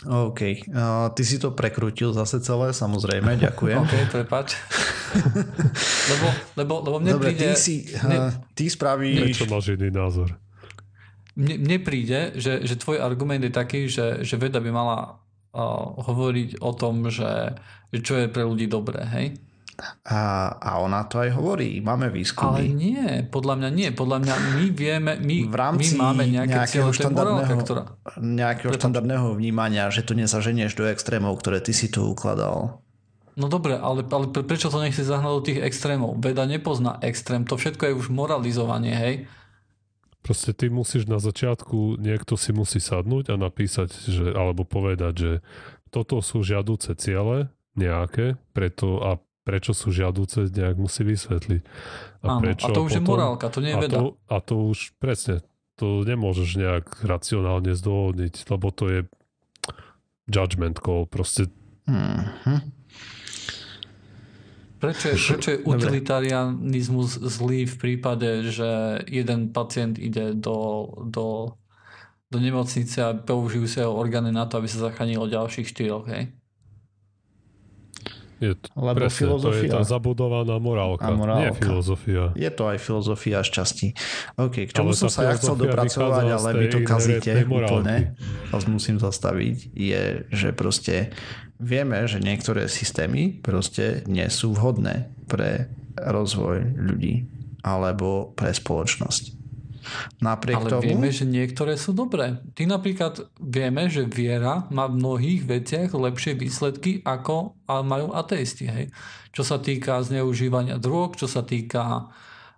OK. 0.06 0.40
Uh, 0.72 1.12
ty 1.12 1.22
si 1.28 1.36
to 1.36 1.52
prekrútil 1.52 2.16
zase 2.16 2.40
celé, 2.40 2.72
samozrejme, 2.72 3.36
ďakujem. 3.50 3.80
OK, 3.84 3.94
prepač. 4.08 4.56
lebo, 6.14 6.26
lebo, 6.56 6.74
lebo 6.86 6.96
mne 7.02 7.12
Dobre, 7.18 7.34
príde... 7.34 7.52
ty, 7.52 7.58
si, 7.58 7.74
uh, 7.98 8.32
ty 8.56 8.70
spravíš... 8.70 9.36
Prečo 9.36 9.50
máš 9.50 9.74
iný 9.76 9.90
názor? 9.92 10.38
Mne, 11.40 11.56
mne 11.56 11.78
príde, 11.80 12.36
že, 12.36 12.60
že 12.60 12.76
tvoj 12.76 13.00
argument 13.00 13.40
je 13.40 13.48
taký, 13.48 13.88
že, 13.88 14.20
že 14.20 14.36
veda 14.36 14.60
by 14.60 14.68
mala 14.68 14.98
hovoriť 15.96 16.62
o 16.62 16.70
tom, 16.76 17.08
že, 17.10 17.56
že 17.90 17.98
čo 18.04 18.14
je 18.20 18.30
pre 18.30 18.44
ľudí 18.46 18.70
dobré, 18.70 19.02
hej? 19.08 19.26
A, 20.04 20.52
a 20.60 20.70
ona 20.84 21.08
to 21.08 21.24
aj 21.24 21.32
hovorí, 21.32 21.80
máme 21.80 22.12
výskumy. 22.12 22.68
Ale 22.68 22.68
nie, 22.68 23.24
podľa 23.32 23.54
mňa 23.56 23.70
nie. 23.72 23.88
Podľa 23.96 24.18
mňa 24.20 24.34
my 24.60 24.66
vieme, 24.76 25.12
my, 25.16 25.36
v 25.48 25.56
rámci 25.56 25.96
my 25.96 26.04
máme 26.04 26.24
nejaké 26.28 26.52
nejakého 26.52 26.90
štandardného, 26.92 27.40
morálka, 27.40 27.64
ktorá... 27.64 27.82
nejakého 28.20 28.70
štandardného 28.76 29.32
vnímania, 29.40 29.88
že 29.88 30.04
to 30.04 30.12
nezaženieš 30.12 30.76
do 30.76 30.84
extrémov, 30.84 31.40
ktoré 31.40 31.64
ty 31.64 31.72
si 31.72 31.88
tu 31.88 32.04
ukladal. 32.04 32.84
No 33.40 33.48
dobre, 33.48 33.80
ale, 33.80 34.04
ale 34.04 34.28
prečo 34.28 34.68
to 34.68 34.84
nechci 34.84 35.00
zahnať 35.00 35.32
do 35.32 35.42
tých 35.48 35.64
extrémov? 35.64 36.20
Veda 36.20 36.44
nepozná 36.44 37.00
extrém, 37.00 37.48
to 37.48 37.56
všetko 37.56 37.88
je 37.88 37.96
už 37.96 38.12
moralizovanie, 38.12 38.92
hej? 38.92 39.14
Proste 40.20 40.52
ty 40.52 40.68
musíš 40.68 41.08
na 41.08 41.16
začiatku, 41.16 41.96
niekto 41.96 42.36
si 42.36 42.52
musí 42.52 42.76
sadnúť 42.76 43.32
a 43.32 43.36
napísať, 43.40 43.88
že, 44.04 44.36
alebo 44.36 44.68
povedať, 44.68 45.14
že 45.16 45.32
toto 45.88 46.20
sú 46.20 46.44
žiaduce 46.44 46.92
ciele 47.00 47.48
nejaké, 47.72 48.36
preto 48.52 49.00
a 49.00 49.16
prečo 49.42 49.72
sú 49.72 49.90
žiaduce, 49.90 50.52
nejak 50.52 50.76
musí 50.76 51.02
vysvetliť. 51.02 51.62
A, 52.22 52.26
Áno, 52.36 52.40
prečo, 52.44 52.68
a 52.68 52.76
to 52.76 52.84
už 52.84 52.92
potom, 52.92 53.02
je 53.02 53.08
morálka, 53.08 53.46
to 53.48 53.60
nie 53.64 53.72
je 53.72 53.78
veda. 53.80 53.96
A 53.96 54.00
to, 54.00 54.06
a 54.28 54.36
to 54.44 54.54
už, 54.70 54.78
presne, 55.00 55.40
to 55.80 56.04
nemôžeš 56.04 56.60
nejak 56.60 56.86
racionálne 57.00 57.72
zdôvodniť, 57.72 58.34
lebo 58.52 58.68
to 58.68 58.84
je 58.92 59.00
judgment 60.28 60.76
call, 60.78 61.08
proste. 61.08 61.48
Mm-hmm. 61.88 62.58
Prečo 64.80 65.12
je, 65.12 65.16
prečo 65.20 65.50
je 65.52 65.62
utilitarianizmus 65.68 67.20
zlý 67.20 67.68
v 67.68 67.76
prípade, 67.76 68.48
že 68.48 69.04
jeden 69.04 69.52
pacient 69.52 70.00
ide 70.00 70.32
do, 70.32 70.88
do, 71.04 71.52
do 72.32 72.38
nemocnice 72.40 72.96
a 73.04 73.12
použijú 73.12 73.68
sa 73.68 73.84
jeho 73.84 73.92
orgány 73.92 74.32
na 74.32 74.48
to, 74.48 74.56
aby 74.56 74.72
sa 74.72 74.88
zachránilo 74.88 75.28
ďalších 75.28 75.68
štyroch, 75.68 76.08
hej? 76.08 76.32
Je 78.40 78.56
to, 78.56 78.72
Lebo 78.72 78.96
presne, 79.04 79.20
filozofia. 79.28 79.60
to 79.60 79.64
je 79.68 79.76
tá 79.76 79.82
zabudovaná 79.84 80.56
morálka, 80.56 81.04
a 81.04 81.12
morálka. 81.12 81.44
nie 81.44 81.60
filozofia. 81.60 82.24
Je 82.32 82.48
to 82.48 82.62
aj 82.72 82.78
filozofia 82.80 83.44
šťastí. 83.44 83.92
OK, 84.40 84.64
k 84.64 84.72
čomu 84.72 84.96
som 84.96 85.12
sa 85.12 85.28
ja 85.28 85.36
chcel 85.36 85.60
dopracovať, 85.60 86.24
ale 86.24 86.48
vy 86.56 86.66
to 86.72 86.80
kazíte 86.80 87.44
úplne, 87.44 88.16
vás 88.48 88.64
musím 88.64 88.96
zastaviť, 88.96 89.76
je, 89.76 90.24
že 90.32 90.48
proste 90.56 91.12
vieme, 91.60 92.08
že 92.08 92.16
niektoré 92.24 92.64
systémy 92.66 93.44
proste 93.44 94.08
nie 94.08 94.24
sú 94.32 94.56
vhodné 94.56 95.12
pre 95.28 95.68
rozvoj 96.00 96.80
ľudí 96.80 97.28
alebo 97.60 98.32
pre 98.32 98.56
spoločnosť. 98.56 99.39
Napriek 100.20 100.56
Ale 100.60 100.68
tomu... 100.70 100.82
vieme, 100.84 101.08
že 101.10 101.24
niektoré 101.24 101.74
sú 101.76 101.96
dobré. 101.96 102.40
Ty 102.54 102.68
napríklad 102.68 103.28
vieme, 103.40 103.88
že 103.88 104.06
viera 104.06 104.68
má 104.68 104.86
v 104.86 105.00
mnohých 105.00 105.42
veciach 105.44 105.90
lepšie 105.92 106.36
výsledky, 106.36 107.00
ako 107.02 107.56
majú 107.66 108.12
ateisti. 108.12 108.68
Hej? 108.68 108.84
Čo 109.30 109.42
sa 109.46 109.56
týka 109.58 110.00
zneužívania 110.02 110.76
drog, 110.76 111.16
čo 111.16 111.30
sa 111.30 111.46
týka 111.46 112.10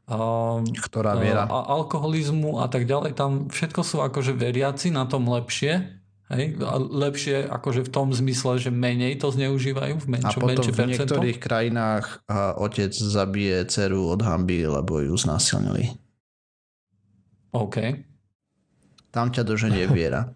uh, 0.08 0.60
Ktorá 0.62 1.18
viera? 1.18 1.46
Uh, 1.46 1.82
alkoholizmu 1.82 2.60
a 2.62 2.66
tak 2.66 2.88
ďalej. 2.88 3.14
Tam 3.14 3.52
všetko 3.52 3.80
sú 3.84 3.96
akože 4.00 4.34
veriaci 4.34 4.90
na 4.90 5.04
tom 5.04 5.28
lepšie 5.28 6.02
Hej? 6.32 6.56
A 6.64 6.80
lepšie 6.80 7.44
akože 7.44 7.84
v 7.86 7.90
tom 7.92 8.08
zmysle, 8.10 8.56
že 8.56 8.70
menej 8.72 9.20
to 9.20 9.28
zneužívajú 9.28 9.94
v 10.00 10.06
menšom, 10.18 10.40
A 10.40 10.56
potom 10.56 10.64
v 10.64 10.88
niektorých 10.96 11.38
krajinách 11.38 12.24
a 12.24 12.56
otec 12.56 12.92
zabije 12.96 13.68
dceru 13.68 14.08
od 14.08 14.24
hamby, 14.24 14.64
lebo 14.64 15.04
ju 15.04 15.12
znásilnili. 15.12 15.92
OK. 17.52 17.76
Tam 19.12 19.28
ťa 19.28 19.42
doženie 19.44 19.84
viera. 19.96 20.32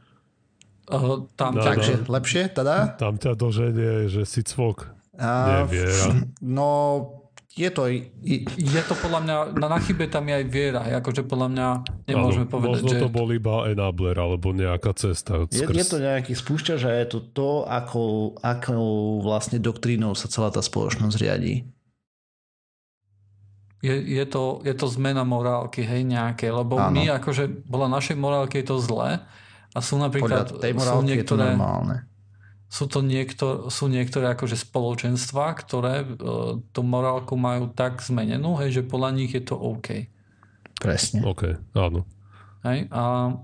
Uh, 0.86 1.26
tam, 1.34 1.58
no, 1.58 1.66
Takže 1.66 2.06
no. 2.06 2.14
lepšie 2.14 2.42
teda? 2.54 2.94
Tam 2.94 3.18
ťa 3.18 3.34
doženie, 3.34 4.06
že 4.06 4.22
si 4.22 4.46
cvok. 4.46 4.94
A, 5.18 5.64
Neviera. 5.66 6.14
No, 6.44 6.68
je 7.56 7.72
to... 7.72 7.88
Je 7.90 8.82
to 8.86 8.94
podľa 9.00 9.20
mňa, 9.24 9.36
na, 9.56 9.66
na 9.66 9.78
chybe 9.80 10.06
tam 10.06 10.28
je 10.28 10.34
aj 10.38 10.46
viera, 10.46 10.84
akože 11.00 11.24
podľa 11.24 11.48
mňa 11.56 11.68
nemôžeme 12.04 12.46
Áno, 12.46 12.52
povedať, 12.52 12.84
možno 12.84 12.92
že... 12.92 13.02
to 13.02 13.10
bol 13.10 13.28
iba 13.32 13.66
enabler 13.72 14.14
alebo 14.14 14.52
nejaká 14.52 14.92
cesta. 14.92 15.48
Je, 15.48 15.64
je 15.64 15.86
to 15.88 15.98
nejaký 15.98 16.36
spúšťač 16.36 16.80
a 16.84 16.92
je 17.02 17.06
to 17.16 17.18
to, 17.32 17.50
ako, 17.64 18.36
ako 18.44 18.76
vlastne 19.24 19.56
doktrínou 19.58 20.12
sa 20.12 20.28
celá 20.28 20.52
tá 20.52 20.60
spoločnosť 20.60 21.16
riadí. 21.16 21.66
Je, 23.84 23.92
je, 23.92 24.24
to, 24.24 24.64
je 24.64 24.72
to 24.72 24.88
zmena 24.88 25.22
morálky, 25.22 25.84
hej, 25.84 26.00
nejaké, 26.00 26.48
lebo 26.48 26.80
Áno. 26.80 26.96
my 26.96 27.12
akože, 27.20 27.68
podľa 27.68 27.88
našej 27.92 28.16
morálky 28.16 28.64
je 28.64 28.72
to 28.72 28.76
zlé 28.80 29.20
a 29.76 29.78
sú 29.84 30.00
napríklad, 30.00 30.48
Podľa 30.48 30.62
tej 30.64 30.72
sú 30.72 30.78
morálky 30.80 30.96
je 30.96 31.04
to 31.04 31.12
niektoré, 31.12 31.46
normálne. 31.52 31.96
sú 32.72 32.84
to 32.88 32.98
niektor, 33.04 33.52
sú 33.68 33.84
niektoré 33.92 34.32
akože 34.32 34.56
spoločenstva, 34.56 35.52
ktoré 35.60 35.94
e, 36.02 36.06
tú 36.72 36.80
morálku 36.80 37.36
majú 37.36 37.68
tak 37.68 38.00
zmenenú, 38.00 38.56
hej, 38.64 38.80
že 38.80 38.82
podľa 38.88 39.10
nich 39.12 39.36
je 39.36 39.44
to 39.44 39.60
OK. 39.60 40.08
Presne. 40.80 41.20
OK, 41.20 41.60
áno. 41.76 42.08
Hej? 42.64 42.88
A, 42.88 43.36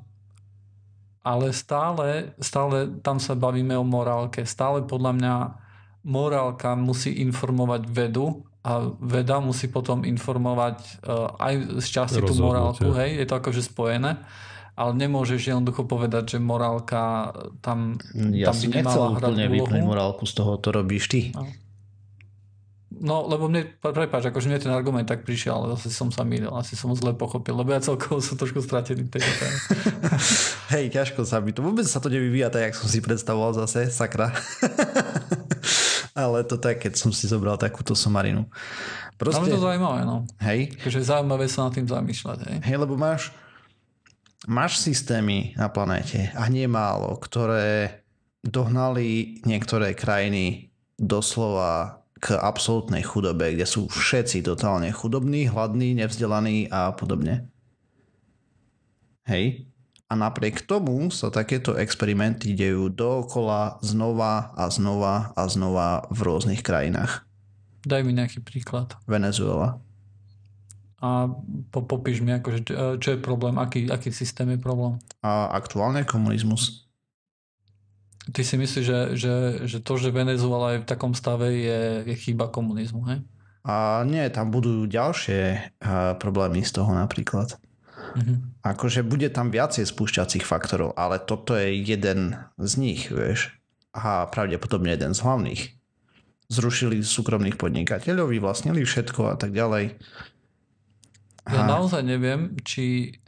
ale 1.22 1.46
stále, 1.54 2.34
stále 2.42 2.88
tam 3.04 3.22
sa 3.22 3.38
bavíme 3.38 3.78
o 3.78 3.86
morálke. 3.86 4.42
Stále 4.42 4.82
podľa 4.82 5.12
mňa 5.14 5.34
morálka 6.02 6.74
musí 6.74 7.22
informovať 7.22 7.86
vedu 7.86 8.42
a 8.62 8.94
veda 9.02 9.42
musí 9.42 9.66
potom 9.66 10.06
informovať 10.06 11.02
uh, 11.02 11.34
aj 11.34 11.82
z 11.82 11.86
časti 11.90 12.20
tú 12.22 12.34
morálku. 12.38 12.94
Hej? 12.94 13.18
Je 13.18 13.26
to 13.26 13.34
akože 13.42 13.62
spojené. 13.62 14.22
Ale 14.72 14.96
nemôžeš 14.96 15.52
jednoducho 15.52 15.84
povedať, 15.84 16.34
že 16.34 16.38
morálka 16.40 17.34
tam, 17.60 18.00
Ja 18.32 18.48
tam 18.48 18.56
by 18.56 18.66
nemala 18.72 19.06
hrať 19.20 19.32
úplne 19.36 19.82
úlohu. 19.84 19.90
morálku 19.92 20.24
z 20.24 20.32
toho, 20.32 20.56
to 20.56 20.72
robíš 20.72 21.12
ty. 21.12 21.20
No, 23.02 23.26
lebo 23.26 23.50
mne, 23.50 23.66
prepáč, 23.82 24.30
akože 24.30 24.46
mne 24.46 24.62
ten 24.62 24.70
argument 24.70 25.08
tak 25.08 25.26
prišiel, 25.26 25.58
ale 25.58 25.66
zase 25.74 25.90
som 25.90 26.14
sa 26.14 26.22
mýlil, 26.22 26.52
asi 26.54 26.78
som 26.78 26.86
ho 26.92 26.96
zle 26.96 27.16
pochopil, 27.16 27.56
lebo 27.56 27.74
ja 27.74 27.82
celkovo 27.82 28.22
som 28.22 28.38
trošku 28.38 28.62
stratený 28.62 29.10
téme. 29.10 29.26
Hej, 30.72 30.94
ťažko 30.94 31.26
sa 31.26 31.42
mi 31.42 31.50
to, 31.50 31.66
vôbec 31.66 31.82
sa 31.88 31.98
to 31.98 32.06
nevyvíja 32.12 32.52
tak, 32.52 32.70
jak 32.70 32.78
som 32.78 32.86
si 32.86 33.02
predstavoval 33.02 33.58
zase, 33.58 33.90
sakra. 33.90 34.30
Ale 36.12 36.44
to 36.44 36.60
tak, 36.60 36.84
keď 36.84 36.92
som 36.96 37.08
si 37.08 37.24
zobral 37.24 37.56
takúto 37.56 37.96
somarinu. 37.96 38.44
Ale 38.44 39.16
Proste, 39.16 39.48
je 39.48 39.54
to 39.54 39.64
zaujímavé, 39.64 40.02
no. 40.02 40.26
hej, 40.42 40.74
Takže 40.82 41.06
zaujímavé 41.06 41.46
sa 41.46 41.70
nad 41.70 41.72
tým 41.78 41.86
zamýšľať, 41.86 42.38
hej. 42.42 42.56
hej, 42.66 42.76
lebo 42.76 42.98
máš, 42.98 43.30
máš 44.50 44.82
systémy 44.82 45.54
na 45.54 45.70
planéte 45.70 46.34
a 46.34 46.50
nie 46.50 46.66
málo, 46.66 47.14
ktoré 47.22 48.02
dohnali 48.42 49.38
niektoré 49.46 49.94
krajiny 49.94 50.74
doslova 50.98 52.02
k 52.18 52.38
absolútnej 52.38 53.02
chudobe, 53.02 53.54
kde 53.54 53.66
sú 53.66 53.86
všetci 53.90 54.46
totálne 54.46 54.90
chudobní, 54.94 55.50
hladní, 55.50 55.94
nevzdelaní 55.98 56.70
a 56.70 56.94
podobne. 56.94 57.50
Hej. 59.26 59.70
A 60.12 60.14
napriek 60.14 60.68
tomu 60.68 61.08
sa 61.08 61.32
takéto 61.32 61.72
experimenty 61.72 62.52
dejú 62.52 62.92
dookola 62.92 63.80
znova 63.80 64.52
a 64.52 64.68
znova 64.68 65.32
a 65.32 65.48
znova 65.48 66.04
v 66.12 66.20
rôznych 66.20 66.60
krajinách. 66.60 67.24
Daj 67.88 68.04
mi 68.04 68.12
nejaký 68.12 68.44
príklad. 68.44 68.92
Venezuela. 69.08 69.80
A 71.00 71.32
po, 71.72 71.80
popíš 71.82 72.20
mi, 72.20 72.30
akože, 72.30 72.60
čo- 72.62 72.96
čo 73.00 73.08
je 73.16 73.24
problém, 73.24 73.56
aký, 73.56 73.88
aký 73.88 74.12
systém 74.12 74.52
je 74.52 74.60
problém. 74.60 75.00
A 75.24 75.48
aktuálne 75.50 76.04
komunizmus. 76.04 76.84
Ty 78.30 78.44
si 78.46 78.54
myslíš, 78.54 78.84
že, 78.86 79.00
že, 79.18 79.34
že 79.66 79.78
to, 79.82 79.98
že 79.98 80.14
Venezuela 80.14 80.76
je 80.76 80.84
v 80.84 80.90
takom 80.92 81.10
stave, 81.10 81.50
je, 81.50 82.06
je 82.06 82.14
chyba 82.14 82.52
komunizmu, 82.52 83.02
hej? 83.08 83.18
A 83.66 84.06
nie, 84.06 84.22
tam 84.30 84.54
budú 84.54 84.86
ďalšie 84.86 85.74
a, 85.82 86.14
problémy 86.20 86.62
z 86.62 86.70
toho 86.70 86.90
napríklad. 86.94 87.58
Mhm. 88.12 88.62
Akože 88.62 89.02
bude 89.02 89.26
tam 89.32 89.50
viacej 89.50 89.88
spúšťacích 89.88 90.44
faktorov, 90.46 90.94
ale 90.94 91.18
toto 91.18 91.56
je 91.56 91.72
jeden 91.74 92.36
z 92.60 92.72
nich, 92.78 93.10
vieš. 93.10 93.50
A 93.92 94.28
pravdepodobne 94.30 94.94
jeden 94.94 95.12
z 95.12 95.20
hlavných. 95.20 95.62
Zrušili 96.52 97.00
súkromných 97.00 97.56
podnikateľov, 97.56 98.30
vyvlastnili 98.30 98.84
všetko 98.84 99.32
a 99.32 99.36
tak 99.40 99.56
ďalej. 99.56 99.96
Ja 101.48 101.64
A- 101.64 101.68
naozaj 101.68 102.06
neviem, 102.06 102.54
či, 102.62 103.18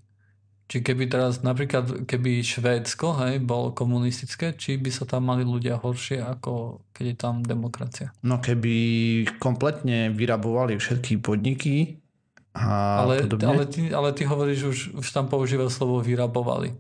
či 0.70 0.76
keby 0.84 1.10
teraz 1.10 1.42
napríklad, 1.42 2.06
keby 2.06 2.44
Švédsko 2.44 3.16
hej, 3.26 3.42
bolo 3.42 3.74
komunistické, 3.74 4.54
či 4.54 4.78
by 4.78 4.90
sa 4.92 5.04
tam 5.08 5.26
mali 5.26 5.42
ľudia 5.42 5.80
horšie, 5.82 6.22
ako 6.22 6.84
keď 6.94 7.04
je 7.10 7.16
tam 7.18 7.34
demokracia. 7.42 8.14
No 8.22 8.38
keby 8.38 8.74
kompletne 9.42 10.14
vyrabovali 10.14 10.78
všetky 10.78 11.18
podniky 11.18 12.03
a 12.55 13.02
Ale, 13.02 13.26
podobne. 13.26 13.46
ale, 13.50 13.62
ty, 13.66 13.90
ale 13.90 14.14
ty 14.14 14.22
hovoríš, 14.24 14.61
už, 14.62 14.78
už 15.02 15.07
tam 15.11 15.26
používaš 15.26 15.74
slovo 15.74 15.98
vyrabovali. 15.98 16.78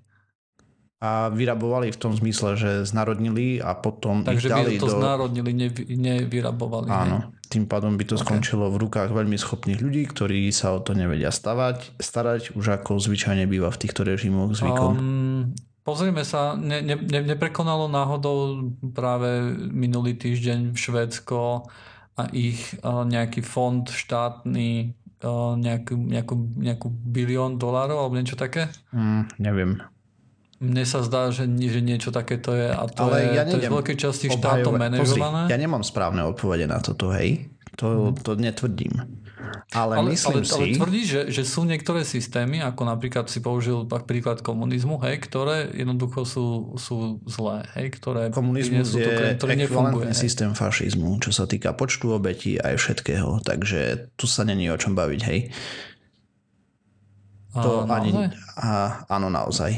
A 1.04 1.28
vyrabovali 1.28 1.92
v 1.92 2.00
tom 2.00 2.16
zmysle, 2.16 2.56
že 2.56 2.70
znárodnili 2.88 3.60
a 3.60 3.76
potom 3.76 4.24
Takže 4.24 4.48
ich 4.48 4.54
dali 4.54 4.70
by 4.72 4.80
to 4.80 4.88
do... 4.88 4.96
znárodnili, 4.96 5.50
nevy, 5.52 5.82
nevyrabovali. 6.00 6.88
Áno, 6.88 7.34
tým 7.52 7.68
pádom 7.68 7.98
by 8.00 8.08
to 8.08 8.16
Ok. 8.16 8.24
skončilo 8.24 8.72
v 8.72 8.80
rukách 8.88 9.12
veľmi 9.12 9.36
schopných 9.36 9.84
ľudí, 9.84 10.08
ktorí 10.08 10.48
sa 10.48 10.72
o 10.72 10.80
to 10.80 10.96
nevedia 10.96 11.28
stavať, 11.28 12.00
starať, 12.00 12.56
už 12.56 12.80
ako 12.80 12.96
zvyčajne 13.02 13.44
býva 13.44 13.68
v 13.68 13.80
týchto 13.84 14.00
režimoch 14.06 14.56
zvykom. 14.56 14.92
Um, 14.96 15.42
pozrime 15.84 16.24
sa, 16.24 16.56
ne, 16.56 16.80
ne, 16.80 16.96
ne, 16.96 17.20
neprekonalo 17.20 17.90
náhodou 17.92 18.72
práve 18.96 19.44
minulý 19.74 20.16
týždeň 20.16 20.72
v 20.72 20.78
Švédsko 20.78 21.68
a 22.16 22.22
ich 22.32 22.78
nejaký 22.80 23.44
fond 23.44 23.84
štátny 23.84 24.96
nejakú, 25.54 25.96
nejakú, 25.96 26.34
nejakú 26.54 26.88
bilión 26.90 27.56
dolárov 27.56 27.96
alebo 27.98 28.14
niečo 28.14 28.36
také? 28.36 28.68
Mm, 28.90 29.22
neviem. 29.38 29.72
Mne 30.58 30.84
sa 30.84 31.00
zdá, 31.00 31.28
že, 31.28 31.44
ni- 31.44 31.66
že 31.66 31.80
niečo 31.80 32.08
takéto 32.08 32.52
je 32.52 32.68
a 32.68 32.84
to, 32.86 33.04
Ale 33.04 33.16
je, 33.22 33.28
ja 33.32 33.44
to 33.44 33.56
je 33.58 33.64
z 33.64 33.72
veľkej 33.72 33.96
časti 33.98 34.26
štátom 34.30 34.72
manažované. 34.74 35.40
Pozri, 35.44 35.52
ja 35.52 35.58
nemám 35.58 35.82
správne 35.82 36.24
odpovede 36.24 36.64
na 36.64 36.78
toto, 36.78 37.10
hej. 37.10 37.48
To, 37.74 38.14
to 38.14 38.38
netvrdím. 38.38 39.24
Ale, 39.74 39.98
ale, 39.98 40.14
myslím 40.14 40.44
ale, 40.44 40.50
ale 40.50 40.64
si... 40.70 40.78
tvrdíš, 40.78 41.06
že, 41.06 41.22
že 41.30 41.42
sú 41.42 41.66
niektoré 41.66 42.06
systémy, 42.06 42.62
ako 42.62 42.86
napríklad 42.86 43.26
si 43.26 43.42
použil 43.42 43.86
príklad 44.06 44.40
komunizmu, 44.40 45.02
hej, 45.02 45.18
ktoré 45.22 45.74
jednoducho 45.74 46.22
sú, 46.22 46.46
sú 46.78 47.18
zlé, 47.26 47.66
hej, 47.74 47.94
ktoré 47.98 48.30
Komunizmus 48.30 48.94
je 48.94 49.34
to, 49.34 49.46
nefunguje. 49.50 49.66
ekvivalentný 49.66 50.14
systém 50.14 50.50
fašizmu, 50.54 51.18
čo 51.18 51.34
sa 51.34 51.50
týka 51.50 51.74
počtu 51.74 52.14
obetí 52.14 52.60
aj 52.60 52.78
všetkého, 52.78 53.42
takže 53.42 54.10
tu 54.14 54.30
sa 54.30 54.46
není 54.46 54.70
o 54.70 54.78
čom 54.78 54.94
baviť, 54.94 55.20
hej. 55.26 55.50
To 57.54 57.86
A, 57.86 58.02
ani, 58.02 58.10
naozaj? 58.10 58.28
a, 58.58 58.70
áno, 59.10 59.28
naozaj. 59.30 59.72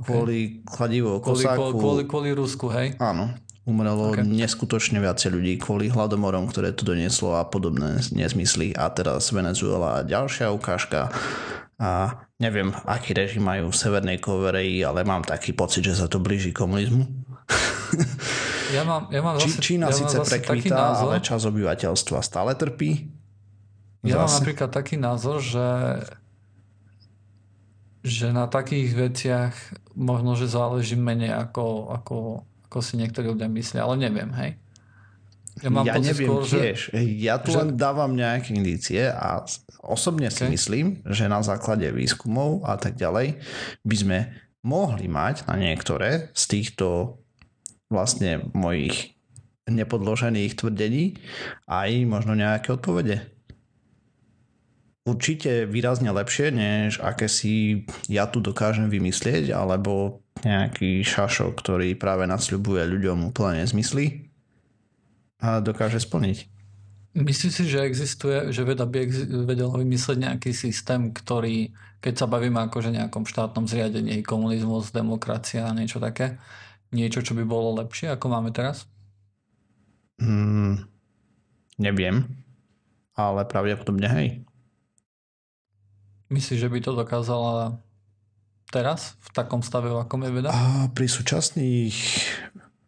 Kvôli 0.00 0.64
kladivo 0.64 1.20
Kvôli, 1.20 1.44
kosáku, 1.44 1.60
kvôli, 1.60 1.76
kvôli, 1.76 2.02
kvôli 2.06 2.30
Rusku, 2.32 2.66
hej? 2.72 2.96
áno, 2.98 3.30
umrelo 3.70 4.10
Ok. 4.10 4.26
neskutočne 4.26 4.98
viacej 4.98 5.30
ľudí 5.30 5.54
kvôli 5.62 5.86
hladomorom, 5.86 6.50
ktoré 6.50 6.74
tu 6.74 6.82
donieslo 6.82 7.38
a 7.38 7.46
podobné 7.46 8.02
nezmysly. 8.10 8.74
A 8.74 8.90
teraz 8.90 9.30
Venezuela 9.30 10.02
ďalšia 10.02 10.50
ukážka. 10.50 11.14
A 11.80 12.20
neviem, 12.36 12.74
aký 12.84 13.14
režim 13.14 13.40
majú 13.46 13.70
v 13.72 13.78
Severnej 13.78 14.18
Koreji, 14.20 14.84
ale 14.84 15.06
mám 15.06 15.24
taký 15.24 15.54
pocit, 15.54 15.86
že 15.86 15.96
sa 15.96 16.10
to 16.10 16.18
blíži 16.18 16.50
komunizmu. 16.50 17.06
Ja 18.70 18.86
mám, 18.86 19.10
ja 19.10 19.18
mám 19.18 19.34
zase, 19.34 19.58
Čína 19.58 19.90
ja 19.90 19.98
mám 19.98 19.98
síce 19.98 20.14
prekvitá, 20.22 20.94
ale 20.94 21.18
čas 21.18 21.42
obyvateľstva 21.42 22.22
stále 22.22 22.54
trpí. 22.54 23.10
ja 24.06 24.14
mám 24.14 24.30
Zase. 24.30 24.46
napríklad 24.46 24.70
taký 24.70 24.94
názor, 24.94 25.42
že 25.42 25.66
že 28.00 28.32
na 28.32 28.48
takých 28.48 28.90
veciach 28.96 29.54
možno, 29.92 30.32
že 30.32 30.48
záleží 30.48 30.96
menej 30.96 31.36
ako, 31.36 31.92
ako, 32.00 32.16
ako 32.70 32.86
si 32.86 33.02
niektorí 33.02 33.26
ľudia 33.26 33.50
myslia, 33.50 33.82
ale 33.82 33.98
neviem, 33.98 34.30
hej? 34.38 34.54
Ja 35.58 35.74
mám 35.74 35.82
ja 35.82 35.98
neviem 35.98 36.30
skôr, 36.30 36.46
že, 36.46 36.58
tiež. 36.62 36.80
Ja 37.18 37.42
tu 37.42 37.50
že- 37.50 37.58
len 37.58 37.74
dávam 37.74 38.14
nejaké 38.14 38.54
indície 38.54 39.10
a 39.10 39.42
osobne 39.82 40.30
si 40.30 40.46
Ok. 40.46 40.54
myslím, 40.54 40.86
že 41.02 41.26
na 41.26 41.42
základe 41.42 41.90
výskumov 41.90 42.62
a 42.62 42.78
tak 42.78 42.94
ďalej 42.94 43.42
by 43.82 43.96
sme 43.98 44.18
mohli 44.62 45.10
mať 45.10 45.50
na 45.50 45.58
niektoré 45.58 46.30
z 46.30 46.42
týchto 46.46 47.18
vlastne 47.90 48.46
mojich 48.54 49.18
nepodložených 49.66 50.54
tvrdení 50.54 51.18
aj 51.66 51.90
možno 52.06 52.38
nejaké 52.38 52.70
odpovede. 52.70 53.26
Určite 55.02 55.66
výrazne 55.66 56.14
lepšie, 56.14 56.54
než 56.54 57.02
aké 57.02 57.26
si 57.26 57.82
ja 58.06 58.30
tu 58.30 58.38
dokážem 58.38 58.86
vymyslieť, 58.86 59.50
alebo 59.50 60.22
nejaký 60.44 61.04
šašok, 61.04 61.52
ktorý 61.60 61.94
práve 61.96 62.24
nasľubuje 62.24 62.86
ľuďom 62.86 63.28
úplne 63.28 63.64
zmysly 63.64 64.30
a 65.40 65.60
dokáže 65.60 66.00
splniť. 66.00 66.48
Myslíš 67.10 67.52
si, 67.52 67.64
že 67.66 67.82
existuje, 67.82 68.54
že 68.54 68.62
veda 68.62 68.86
by 68.86 69.02
vedela 69.42 69.74
vymyslieť 69.74 70.18
nejaký 70.30 70.54
systém, 70.54 71.10
ktorý, 71.10 71.74
keď 71.98 72.14
sa 72.22 72.26
bavíme 72.30 72.62
akože 72.70 72.94
nejakom 72.94 73.26
štátnom 73.26 73.66
zriadení, 73.66 74.22
komunizmus, 74.22 74.94
demokracia 74.94 75.66
a 75.66 75.74
niečo 75.74 75.98
také, 75.98 76.38
niečo, 76.94 77.18
čo 77.26 77.34
by 77.34 77.42
bolo 77.42 77.82
lepšie, 77.82 78.14
ako 78.14 78.26
máme 78.30 78.54
teraz? 78.54 78.86
Hmm, 80.22 80.86
neviem. 81.82 82.30
ale 83.18 83.42
pravdepodobne 83.44 84.06
hej. 84.06 84.28
Myslíš, 86.30 86.62
že 86.62 86.70
by 86.70 86.78
to 86.78 86.92
dokázala 86.94 87.82
teraz, 88.70 89.18
v 89.20 89.28
takom 89.34 89.60
stave, 89.60 89.90
v 89.90 89.98
akom 90.00 90.22
je 90.24 90.30
veda? 90.30 90.50
A 90.54 90.86
pri 90.90 91.10
súčasných 91.10 91.94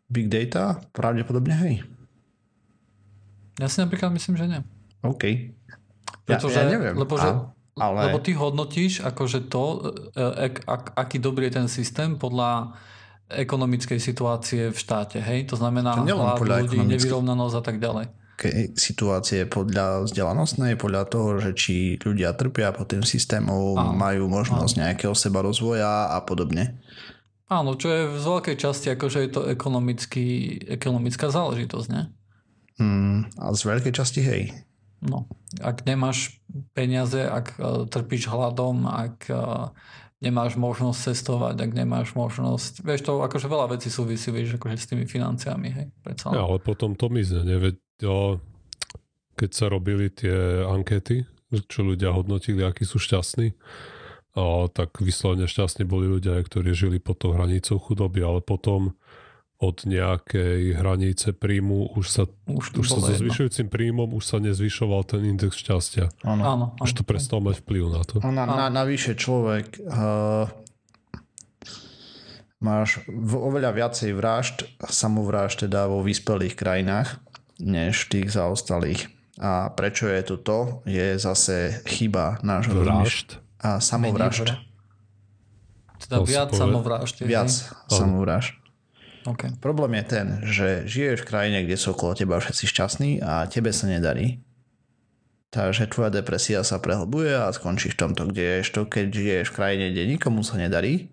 big 0.06 0.30
data 0.30 0.78
pravdepodobne 0.94 1.54
hej. 1.66 1.74
Ja 3.60 3.68
si 3.68 3.82
napríklad 3.82 4.14
myslím, 4.14 4.34
že 4.38 4.46
nie. 4.48 4.60
OK. 5.02 5.52
Pretože, 6.24 6.62
ja, 6.62 6.64
ja 6.64 6.72
neviem. 6.78 6.94
Lebo, 6.96 7.18
že, 7.18 7.28
A, 7.28 7.52
ale... 7.82 8.08
lebo 8.08 8.22
ty 8.22 8.32
hodnotíš 8.32 9.02
akože 9.02 9.50
to, 9.50 9.92
e, 10.14 10.48
ak, 10.48 10.54
ak, 10.64 10.82
aký 10.96 11.18
dobrý 11.18 11.50
je 11.50 11.58
ten 11.60 11.68
systém 11.68 12.16
podľa 12.16 12.78
ekonomickej 13.32 13.98
situácie 13.98 14.62
v 14.70 14.76
štáte, 14.76 15.18
hej? 15.18 15.48
To 15.48 15.56
znamená 15.56 15.96
hlad 15.96 16.38
ľudí, 16.40 16.84
nevyrovnanosť 16.84 17.56
a 17.58 17.62
tak 17.64 17.76
ďalej. 17.80 18.06
Situácie 18.74 19.46
podľa 19.46 20.08
vzdelanostnej, 20.08 20.74
podľa 20.74 21.04
toho, 21.06 21.28
že 21.38 21.50
či 21.54 21.74
ľudia 22.00 22.34
trpia 22.34 22.74
pod 22.74 22.90
tým 22.90 23.04
systémom, 23.06 23.78
Áno, 23.78 23.94
majú 23.94 24.26
možnosť 24.26 24.74
nejakého 24.82 25.14
seba 25.14 25.44
rozvoja 25.44 26.10
a 26.10 26.18
podobne. 26.24 26.82
Áno, 27.52 27.76
čo 27.76 27.92
je 27.92 28.00
z 28.16 28.24
veľkej 28.24 28.56
časti, 28.56 28.88
akože 28.96 29.18
je 29.28 29.30
to 29.30 29.42
ekonomický, 29.52 30.58
ekonomická 30.72 31.28
záležitosť, 31.28 31.88
ne? 31.92 32.02
Hmm, 32.80 33.28
a 33.36 33.52
z 33.52 33.62
veľkej 33.68 33.92
časti 33.92 34.20
hej. 34.24 34.42
No, 35.02 35.26
ak 35.58 35.84
nemáš 35.84 36.40
peniaze, 36.72 37.26
ak 37.26 37.58
uh, 37.58 37.84
trpíš 37.90 38.30
hladom, 38.30 38.86
ak 38.86 39.28
uh, 39.28 39.74
nemáš 40.22 40.54
možnosť 40.54 41.10
cestovať, 41.10 41.66
ak 41.66 41.70
nemáš 41.74 42.14
možnosť, 42.14 42.86
vieš 42.86 43.02
to, 43.02 43.18
akože 43.26 43.50
veľa 43.50 43.74
vecí 43.74 43.90
súvisí, 43.90 44.30
vieš, 44.30 44.56
akože 44.56 44.78
s 44.78 44.86
tými 44.86 45.04
financiami, 45.10 45.68
hej, 45.74 45.86
predsa. 46.06 46.30
Ja, 46.30 46.46
ale 46.46 46.62
potom 46.62 46.94
to 46.94 47.10
mizne, 47.10 47.42
neveď, 47.42 47.74
keď 49.34 49.50
sa 49.50 49.66
robili 49.66 50.14
tie 50.14 50.62
ankety, 50.62 51.26
čo 51.66 51.82
ľudia 51.82 52.14
hodnotili, 52.14 52.62
akí 52.62 52.86
sú 52.86 53.02
šťastní, 53.02 53.52
tak 54.72 54.96
vyslovene 55.02 55.44
šťastní 55.44 55.84
boli 55.84 56.08
ľudia, 56.08 56.40
ktorí 56.40 56.72
žili 56.72 56.96
pod 57.02 57.20
tou 57.20 57.36
hranicou 57.36 57.76
chudoby, 57.76 58.24
ale 58.24 58.40
potom 58.40 58.96
od 59.62 59.86
nejakej 59.86 60.74
hranice 60.74 61.30
príjmu 61.30 61.94
už 61.94 62.06
sa, 62.10 62.22
Už, 62.50 62.74
už 62.74 62.86
sa 62.90 62.98
so 62.98 63.14
zvyšujúcim 63.14 63.70
príjmom 63.70 64.10
už 64.10 64.24
sa 64.26 64.42
nezvyšoval 64.42 65.06
ten 65.06 65.22
index 65.22 65.54
šťastia. 65.62 66.10
Áno. 66.26 66.42
Áno, 66.42 66.66
Už 66.82 66.90
to 66.90 67.06
prestal 67.06 67.38
mať 67.38 67.62
vplyv 67.62 67.84
na 67.94 68.02
to. 68.02 68.18
Na, 68.26 68.42
na, 68.42 68.66
navyše 68.66 69.14
človek 69.14 69.78
uh, 69.78 70.50
máš 72.58 73.06
v 73.06 73.32
oveľa 73.38 73.70
viacej 73.70 74.10
vražd, 74.18 74.66
samovrážd 74.82 75.70
teda 75.70 75.86
vo 75.86 76.02
vyspelých 76.02 76.58
krajinách, 76.58 77.22
než 77.62 78.10
tých 78.10 78.34
zaostalých. 78.34 79.06
A 79.38 79.70
prečo 79.70 80.10
je 80.10 80.22
to 80.26 80.36
to, 80.42 80.58
je 80.90 81.18
zase 81.18 81.82
chyba 81.86 82.42
nášho 82.42 82.82
Vražd. 82.82 83.38
a 83.62 83.78
samovražd. 83.78 84.58
Teda 86.02 86.18
viac 86.26 86.50
samovrážd. 86.50 87.14
Viac 87.22 87.50
hej? 87.50 88.61
Samovražd. 89.22 89.54
OK. 89.54 89.62
Problém 89.62 89.92
je 89.94 90.04
ten, 90.04 90.26
že 90.42 90.68
žiješ 90.90 91.22
v 91.22 91.28
krajine, 91.28 91.58
kde 91.62 91.76
sú 91.78 91.94
okolo 91.94 92.18
teba 92.18 92.42
všetci 92.42 92.64
šťastní 92.66 93.10
a 93.22 93.46
tebe 93.46 93.70
sa 93.70 93.86
nedarí. 93.86 94.42
Takže 95.52 95.84
tvoja 95.92 96.08
depresia 96.08 96.64
sa 96.64 96.80
prehlbuje 96.80 97.36
a 97.36 97.52
skončíš 97.52 97.94
v 97.94 98.00
tomto, 98.08 98.32
kde 98.32 98.64
ješ 98.64 98.72
to, 98.72 98.88
keď 98.88 99.06
žiješ 99.12 99.46
v 99.52 99.56
krajine, 99.56 99.84
kde 99.92 100.08
nikomu 100.08 100.40
sa 100.40 100.56
nedarí 100.56 101.12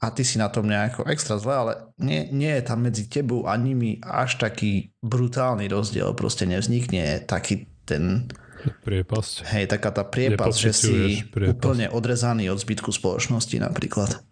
a 0.00 0.08
ty 0.08 0.24
si 0.24 0.40
na 0.40 0.48
tom 0.48 0.64
nejako 0.64 1.04
extra 1.04 1.36
zle, 1.36 1.52
ale 1.52 1.72
nie, 2.00 2.24
nie 2.32 2.48
je 2.56 2.64
tam 2.64 2.80
medzi 2.88 3.04
tebou 3.04 3.44
a 3.44 3.52
nimi 3.60 4.00
až 4.00 4.40
taký 4.40 4.96
brutálny 5.04 5.68
rozdiel. 5.68 6.16
Proste 6.16 6.48
nevznikne 6.48 7.20
taký 7.28 7.68
ten, 7.84 8.32
Priepasť. 8.80 9.44
hej, 9.52 9.64
taká 9.68 9.92
tá 9.92 10.08
priepas, 10.08 10.56
že 10.56 10.72
si 10.72 11.20
priepasť. 11.28 11.52
úplne 11.52 11.86
odrezaný 11.92 12.48
od 12.48 12.56
zbytku 12.56 12.96
spoločnosti 12.96 13.60
napríklad. 13.60 14.24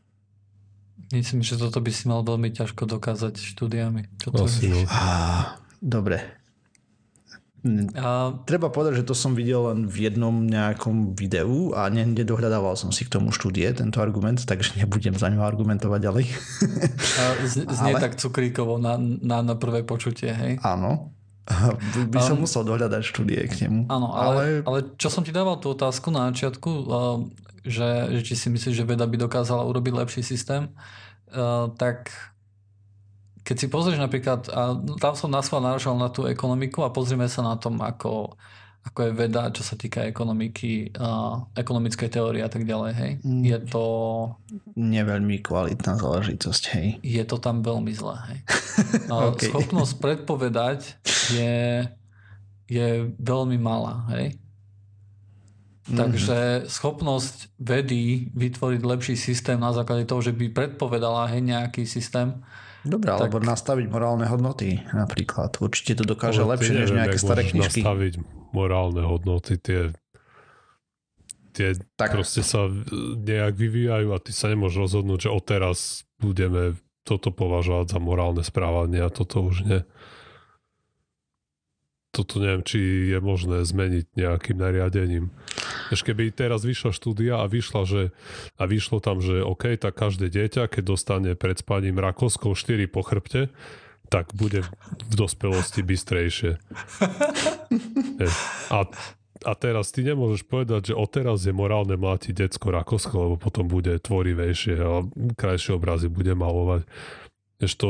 Myslím, 1.09 1.41
že 1.41 1.57
toto 1.57 1.81
by 1.81 1.89
si 1.89 2.05
mal 2.05 2.21
veľmi 2.21 2.53
ťažko 2.53 2.85
dokázať 2.85 3.41
štúdiami. 3.41 4.13
Čo 4.21 4.29
to 4.29 4.45
Asi, 4.45 4.69
je. 4.69 4.85
no. 4.85 4.85
Á, 4.89 5.57
dobre, 5.81 6.21
A 7.99 8.39
Treba 8.47 8.71
povedať, 8.71 9.03
že 9.03 9.09
to 9.09 9.19
som 9.19 9.35
videl 9.35 9.67
len 9.67 9.91
v 9.91 10.07
jednom 10.07 10.47
nejakom 10.47 11.19
videu 11.19 11.75
a 11.75 11.91
ne, 11.91 12.07
nedohľadával 12.07 12.79
som 12.79 12.95
si 12.95 13.03
k 13.03 13.11
tomu 13.11 13.35
štúdie, 13.35 13.67
tento 13.75 13.99
argument, 13.99 14.39
takže 14.39 14.79
nebudem 14.79 15.19
za 15.19 15.27
ňo 15.27 15.43
argumentovať 15.43 16.01
ďalej. 16.01 16.25
A 17.19 17.23
z, 17.43 17.55
znie 17.83 17.99
Ale- 17.99 18.03
tak 18.05 18.15
cukríkovo 18.15 18.79
na, 18.79 18.95
na, 19.01 19.43
na 19.43 19.55
prvé 19.59 19.83
počutie, 19.83 20.31
hej? 20.31 20.63
Áno. 20.63 21.13
By, 22.13 22.21
som 22.21 22.37
Um, 22.37 22.45
musel 22.45 22.61
dohľadať 22.61 23.01
štúdie 23.09 23.41
k 23.49 23.65
nemu. 23.65 23.89
Áno, 23.89 24.13
ale, 24.13 24.29
ale... 24.29 24.45
ale 24.69 24.79
čo 25.01 25.09
som 25.09 25.25
ti 25.25 25.33
dával 25.33 25.57
tú 25.57 25.73
otázku 25.73 26.13
na 26.13 26.29
začiatku, 26.29 26.69
že, 27.65 28.19
že 28.19 28.21
či 28.23 28.35
si 28.37 28.49
myslíš, 28.51 28.75
že 28.75 28.89
veda 28.89 29.07
by 29.07 29.17
dokázala 29.19 29.67
urobiť 29.67 29.93
lepší 29.95 30.23
systém, 30.23 30.71
uh, 31.33 31.71
tak 31.75 32.11
keď 33.49 33.57
si 33.57 33.67
pozrieš 33.73 33.97
napríklad, 33.97 34.53
a 34.53 34.77
tam 35.01 35.17
som 35.17 35.33
na 35.33 35.41
schvál 35.41 35.65
naražal 35.65 35.97
na 35.97 36.13
tú 36.13 36.29
ekonomiku 36.29 36.85
a 36.85 36.93
pozrieme 36.93 37.25
sa 37.33 37.41
na 37.41 37.57
tom, 37.57 37.81
ako, 37.81 38.37
ako 38.85 38.99
je 39.09 39.13
veda, 39.17 39.49
čo 39.49 39.65
sa 39.65 39.73
týka 39.73 40.05
ekonomiky, 40.05 40.93
uh, 40.93 41.49
ekonomickej 41.57 42.09
teórie 42.13 42.45
a 42.45 42.53
tak 42.53 42.69
ďalej, 42.69 42.93
hej. 42.93 43.13
Mm. 43.25 43.43
Je 43.49 43.59
to, 43.73 43.85
Neveľmi 44.77 45.41
kvalitná 45.41 45.97
záležitosť, 45.97 46.63
hej. 46.77 46.89
je 47.01 47.25
to 47.25 47.41
tam 47.41 47.65
veľmi 47.65 47.89
zlé, 47.97 48.21
hej. 48.29 48.39
Uh, 49.09 49.29
OK. 49.33 49.49
Schopnosť 49.49 49.97
predpovedať 49.97 51.01
je, 51.33 51.89
je 52.69 52.89
veľmi 53.17 53.57
malá, 53.57 54.05
hej. 54.13 54.37
Mhm. 55.89 55.97
Takže 55.97 56.39
schopnosť 56.69 57.57
vedy 57.57 58.29
vytvoriť 58.37 58.81
lepší 58.85 59.17
systém 59.17 59.57
na 59.57 59.73
základe 59.73 60.05
toho, 60.05 60.21
že 60.21 60.37
by 60.37 60.53
predpovedala 60.53 61.33
hej, 61.33 61.41
nejaký 61.41 61.89
systém, 61.89 62.45
Dobre, 62.85 63.09
tak- 63.09 63.25
alebo 63.25 63.41
nastaviť 63.41 63.87
morálne 63.89 64.29
hodnoty 64.29 64.85
napríklad. 64.93 65.57
Určite 65.59 65.99
to 65.99 66.05
dokáže 66.05 66.45
ty 66.45 66.47
lepšie 66.47 66.75
než 66.77 66.89
neviem, 66.93 66.99
nejaké 67.03 67.19
jak 67.19 67.25
staré 67.25 67.43
knižky. 67.49 67.81
nastaviť 67.83 68.13
morálne 68.53 69.03
hodnoty, 69.03 69.57
tie, 69.57 69.93
tie 71.53 71.75
Tak. 71.97 72.15
proste 72.15 72.45
sa 72.45 72.69
e, 72.69 72.73
nejak 73.19 73.57
vyvíjajú 73.57 74.09
a 74.13 74.19
ty 74.21 74.31
sa 74.31 74.53
nemôžeš 74.53 74.79
rozhodnúť, 74.93 75.27
že 75.27 75.31
odteraz 75.33 76.05
budeme 76.21 76.77
toto 77.03 77.33
považovať 77.33 77.97
za 77.97 77.99
morálne 77.99 78.45
správanie 78.45 79.01
a 79.01 79.09
toto 79.09 79.41
už 79.41 79.57
nie. 79.65 79.81
Toto 82.13 82.41
neviem, 82.41 82.65
či 82.65 82.79
je 83.13 83.19
možné 83.21 83.65
zmeniť 83.65 84.17
nejakým 84.17 84.57
nariadením. 84.57 85.29
Ež 85.93 86.05
keby 86.05 86.31
teraz 86.33 86.65
vyšla 86.65 86.93
štúdia 86.93 87.41
a 87.41 87.47
vyšla, 87.49 87.83
že, 87.89 88.03
a 88.57 88.65
vyšlo 88.69 89.01
tam, 89.01 89.25
že 89.25 89.41
OK, 89.41 89.77
tak 89.81 89.97
každé 89.97 90.29
dieťa, 90.29 90.69
keď 90.69 90.83
dostane 90.85 91.31
pred 91.35 91.57
spaním 91.59 92.01
rakoskou 92.01 92.53
4 92.53 92.89
po 92.89 93.01
chrbte, 93.01 93.49
tak 94.09 94.33
bude 94.33 94.65
v 95.09 95.15
dospelosti 95.15 95.85
bystrejšie. 95.85 96.57
A, 98.69 98.85
a 99.47 99.53
teraz 99.55 99.95
ty 99.95 100.03
nemôžeš 100.03 100.43
povedať, 100.45 100.93
že 100.93 100.95
odteraz 100.99 101.47
je 101.47 101.55
morálne 101.55 101.95
mlátiť 101.95 102.35
decko 102.35 102.75
rakosko, 102.75 103.15
lebo 103.15 103.37
potom 103.39 103.71
bude 103.71 103.95
tvorivejšie 104.03 104.75
a 104.83 105.07
krajšie 105.39 105.79
obrazy 105.79 106.11
bude 106.11 106.35
malovať. 106.35 106.83
Vieš 107.59 107.75
to, 107.75 107.89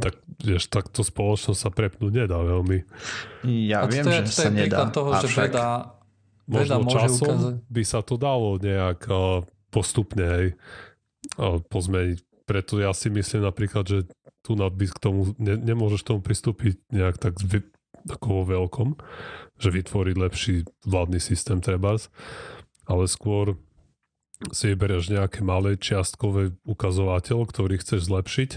tak, 0.00 0.16
vieš, 0.40 0.68
takto 0.72 1.04
spoločnosť 1.04 1.60
sa 1.60 1.70
prepnúť 1.72 2.24
nedá 2.24 2.40
veľmi. 2.40 2.78
Ja 3.68 3.84
a 3.84 3.88
to 3.88 3.96
viem, 3.96 4.04
je, 4.08 4.12
že 4.12 4.20
to 4.28 4.32
sa 4.32 4.48
je 4.48 4.52
nedá. 4.64 4.88
toho, 4.88 5.10
že 5.12 5.28
avšak 5.28 5.52
veda, 5.52 5.68
veda 5.68 5.99
Možno 6.50 6.82
môže 6.82 6.98
časom 6.98 7.26
ukázať. 7.30 7.54
by 7.70 7.82
sa 7.86 8.00
to 8.02 8.14
dalo 8.18 8.58
nejak 8.58 9.00
uh, 9.06 9.46
postupne 9.70 10.26
hej, 10.26 10.46
uh, 11.38 11.62
pozmeniť. 11.70 12.18
Preto 12.44 12.82
ja 12.82 12.90
si 12.90 13.06
myslím 13.14 13.46
napríklad, 13.46 13.86
že 13.86 13.98
tu 14.42 14.58
na 14.58 14.66
by 14.66 14.90
k 14.90 14.98
tomu, 14.98 15.30
ne, 15.38 15.54
nemôžeš 15.54 16.02
tomu 16.02 16.18
pristúpiť 16.18 16.82
nejak 16.90 17.22
tak 17.22 17.38
vy, 17.38 17.62
ako 18.10 18.42
vo 18.42 18.44
veľkom, 18.58 18.88
že 19.62 19.70
vytvoriť 19.70 20.14
lepší 20.18 20.54
vládny 20.82 21.22
systém 21.22 21.62
trebárs, 21.62 22.10
ale 22.90 23.06
skôr 23.06 23.54
si 24.50 24.72
vyberieš 24.72 25.12
nejaké 25.12 25.44
malé 25.44 25.76
čiastkové 25.76 26.56
ukazovateľ, 26.64 27.44
ktorý 27.44 27.78
chceš 27.78 28.08
zlepšiť 28.08 28.50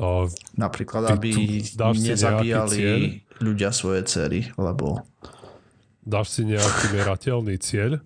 a 0.00 0.26
Napríklad, 0.58 1.06
aby 1.14 1.62
nezabíjali 1.78 2.74
cieľ? 2.74 3.00
ľudia 3.38 3.70
svoje 3.70 4.02
cery, 4.10 4.50
lebo 4.58 5.06
dáš 6.04 6.36
si 6.36 6.42
nejaký 6.44 6.94
merateľný 6.94 7.56
cieľ 7.58 8.00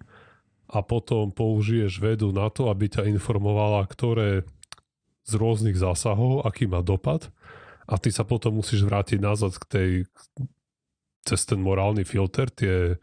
a 0.70 0.78
potom 0.80 1.34
použiješ 1.34 1.99
vedu 1.99 2.30
na 2.30 2.49
to, 2.49 2.70
aby 2.70 2.86
ťa 2.88 3.11
informovala, 3.11 3.84
ktoré 3.90 4.46
z 5.28 5.32
rôznych 5.36 5.76
zásahov, 5.76 6.46
aký 6.49 6.64
má 6.64 6.80
dopad 6.80 7.28
a 7.88 7.96
ty 7.96 8.12
sa 8.12 8.24
potom 8.24 8.61
musíš 8.61 8.84
vrátiť 8.84 9.18
nazad 9.20 9.57
k 9.57 9.64
tej 9.68 9.90
cez 11.28 11.44
ten 11.44 11.61
morálny 11.61 12.09
filter 12.09 12.49
tie, 12.49 12.96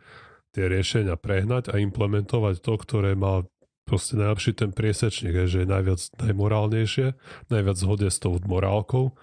tie 0.54 0.66
riešenia 0.66 1.14
prehnať 1.18 1.70
a 1.70 1.78
implementovať 1.78 2.62
to, 2.66 2.74
ktoré 2.82 3.14
má 3.14 3.46
proste 3.86 4.18
najlepší 4.18 4.58
ten 4.58 4.74
priesečník, 4.74 5.46
že 5.46 5.62
je 5.62 5.68
najviac 5.70 6.02
najmorálnejšie, 6.18 7.14
najviac 7.54 7.78
zhode 7.78 8.10
s 8.10 8.18
tou 8.18 8.34
morálkou 8.42 9.14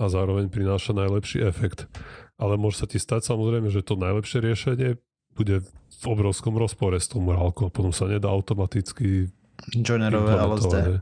a 0.00 0.04
zároveň 0.08 0.48
prináša 0.48 0.96
najlepší 0.96 1.44
efekt. 1.44 1.84
Ale 2.40 2.54
môže 2.58 2.82
sa 2.82 2.86
ti 2.90 2.98
stať 2.98 3.26
samozrejme, 3.26 3.70
že 3.70 3.86
to 3.86 3.98
najlepšie 3.98 4.38
riešenie 4.42 4.88
bude 5.34 5.62
v 5.64 6.04
obrovskom 6.06 6.54
rozpore 6.54 6.98
s 6.98 7.10
tou 7.10 7.18
morálkou. 7.22 7.70
Potom 7.70 7.90
sa 7.90 8.06
nedá 8.06 8.30
automaticky 8.30 9.30
Joinerové 9.70 10.34
LSD. 10.34 11.00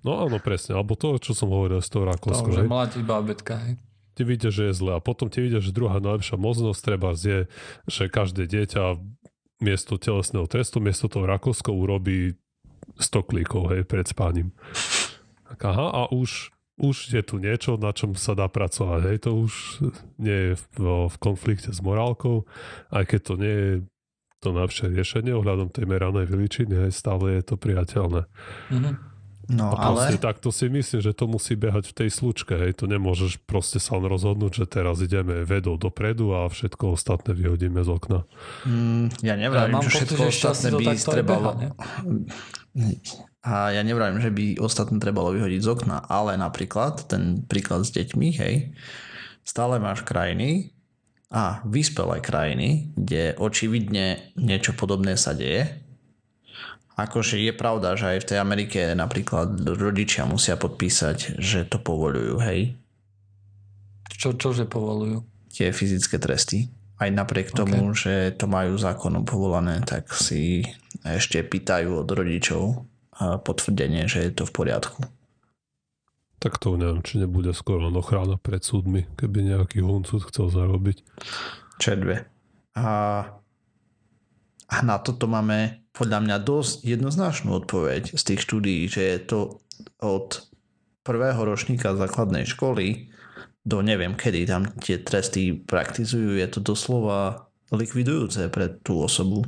No 0.00 0.16
áno, 0.24 0.40
presne. 0.40 0.80
Alebo 0.80 0.96
to, 0.96 1.20
čo 1.20 1.36
som 1.36 1.52
hovoril 1.52 1.84
s 1.84 1.92
tou 1.92 2.08
Rakoskou. 2.08 2.52
To, 2.52 2.56
že 2.56 2.68
mladí 2.68 3.00
bábetka, 3.04 3.60
hej. 3.62 3.76
Ty 4.16 4.22
vidia, 4.24 4.48
že 4.48 4.72
je 4.72 4.74
zle. 4.80 4.96
A 4.96 5.00
potom 5.04 5.28
ti 5.28 5.44
vidia, 5.44 5.60
že 5.60 5.76
druhá 5.76 6.00
najlepšia 6.00 6.40
možnosť 6.40 6.80
treba 6.80 7.12
je, 7.12 7.44
že 7.84 8.08
každé 8.08 8.48
dieťa 8.48 8.96
miesto 9.60 10.00
telesného 10.00 10.48
testu, 10.48 10.80
miesto 10.80 11.08
toho 11.08 11.28
Rakousko 11.28 11.68
urobí 11.72 12.40
100 12.96 13.28
klikov, 13.28 13.76
hej, 13.76 13.84
pred 13.84 14.08
spáním. 14.08 14.56
Tak 15.52 15.68
aha, 15.68 15.86
a 15.92 16.00
už, 16.08 16.48
už 16.76 17.16
je 17.16 17.22
tu 17.24 17.40
niečo, 17.40 17.80
na 17.80 17.92
čom 17.96 18.12
sa 18.16 18.36
dá 18.36 18.48
pracovať, 18.52 19.00
hej, 19.08 19.18
to 19.24 19.30
už 19.32 19.52
nie 20.20 20.52
je 20.52 20.52
v, 20.56 20.64
v 21.08 21.16
konflikte 21.16 21.72
s 21.72 21.80
morálkou, 21.80 22.44
aj 22.92 23.04
keď 23.08 23.20
to 23.24 23.34
nie 23.40 23.54
je 23.56 23.72
to 24.44 24.52
najlepšie 24.52 24.92
riešenie 24.92 25.32
ohľadom 25.32 25.72
tej 25.72 25.88
meranej 25.88 26.28
veličiny, 26.28 26.86
hej, 26.86 26.92
stále 26.92 27.40
je 27.40 27.42
to 27.42 27.56
priateľné. 27.56 28.28
Mhm. 28.70 29.16
No 29.46 29.70
A 29.70 29.94
proste 29.94 30.18
ale... 30.18 30.26
takto 30.26 30.50
si 30.50 30.66
myslím, 30.66 30.98
že 31.06 31.14
to 31.14 31.30
musí 31.30 31.54
behať 31.54 31.94
v 31.94 31.96
tej 32.02 32.10
slučke, 32.10 32.58
hej, 32.58 32.82
to 32.82 32.90
nemôžeš 32.90 33.38
proste 33.46 33.78
sa 33.78 33.94
len 33.94 34.10
rozhodnúť, 34.10 34.58
že 34.58 34.66
teraz 34.66 34.98
ideme 34.98 35.46
vedou 35.46 35.78
dopredu 35.78 36.34
a 36.34 36.50
všetko 36.50 36.98
ostatné 36.98 37.30
vyhodíme 37.30 37.78
z 37.78 37.88
okna. 37.94 38.26
Mm, 38.66 39.06
ja 39.22 39.38
Ja 39.38 39.38
nevravím, 39.38 39.78
mám 39.78 39.86
že 39.86 39.90
pocit, 39.94 39.98
všetko 40.10 40.22
že 40.26 40.34
šťastie 40.34 40.68
ostatné 40.74 40.82
by 40.82 40.84
aj 40.90 40.98
trebalo... 41.06 41.48
beha? 41.54 41.70
A 43.46 43.70
ja 43.70 43.86
nevravím, 43.86 44.18
že 44.18 44.34
by 44.34 44.58
ostatné 44.58 44.98
trebalo 44.98 45.30
vyhodiť 45.30 45.60
z 45.62 45.68
okna, 45.70 46.02
ale 46.10 46.34
napríklad 46.34 47.06
ten 47.06 47.46
príklad 47.46 47.86
s 47.86 47.94
deťmi, 47.94 48.28
hej, 48.42 48.74
stále 49.46 49.78
máš 49.78 50.02
krajiny 50.02 50.74
a 51.30 51.62
vyspelé 51.62 52.18
krajiny, 52.18 52.90
kde 52.98 53.38
očividne 53.38 54.34
niečo 54.34 54.74
podobné 54.74 55.14
sa 55.14 55.30
deje. 55.30 55.78
Akože 56.98 57.38
je 57.38 57.54
pravda, 57.54 57.94
že 57.94 58.18
aj 58.18 58.18
v 58.24 58.28
tej 58.34 58.38
Amerike 58.42 58.80
napríklad 58.98 59.62
rodičia 59.62 60.26
musia 60.26 60.58
podpísať, 60.58 61.38
že 61.38 61.70
to 61.70 61.78
povolujú, 61.78 62.42
hej, 62.42 62.74
Čo, 64.10 64.34
čože 64.34 64.66
povolujú? 64.66 65.22
tie 65.54 65.70
fyzické 65.70 66.18
tresty. 66.18 66.66
Aj 66.96 67.12
napriek 67.12 67.52
tomu, 67.52 67.92
že 67.92 68.32
to 68.34 68.48
majú 68.48 68.74
zákonom 68.74 69.28
povolané, 69.28 69.84
tak 69.84 70.08
si 70.16 70.64
ešte 71.04 71.44
pýtajú 71.44 72.00
od 72.00 72.08
rodičov 72.08 72.88
potvrdenie, 73.18 74.08
že 74.08 74.28
je 74.28 74.32
to 74.32 74.44
v 74.48 74.52
poriadku. 74.52 75.00
Tak 76.36 76.60
to 76.60 76.76
neviem, 76.76 77.00
či 77.00 77.16
nebude 77.16 77.56
skoro 77.56 77.88
len 77.88 77.96
ochrana 77.96 78.36
pred 78.36 78.60
súdmi, 78.60 79.08
keby 79.16 79.56
nejaký 79.56 79.80
huncút 79.80 80.28
chcel 80.28 80.52
zarobiť. 80.52 81.00
Dve. 81.76 82.28
A, 82.76 82.88
a 84.68 84.76
na 84.84 84.96
toto 85.00 85.28
máme 85.28 85.84
podľa 85.96 86.24
mňa 86.24 86.36
dosť 86.44 86.84
jednoznačnú 86.84 87.52
odpoveď 87.64 88.16
z 88.16 88.22
tých 88.22 88.40
štúdií, 88.44 88.88
že 88.88 89.02
je 89.16 89.18
to 89.24 89.40
od 90.00 90.44
prvého 91.04 91.40
ročníka 91.44 91.96
základnej 91.96 92.44
školy 92.44 93.12
do 93.66 93.82
neviem 93.82 94.14
kedy 94.14 94.46
tam 94.46 94.70
tie 94.78 95.02
tresty 95.02 95.58
praktizujú, 95.58 96.38
je 96.38 96.46
to 96.46 96.62
doslova 96.62 97.50
likvidujúce 97.74 98.46
pre 98.54 98.70
tú 98.70 99.02
osobu. 99.02 99.42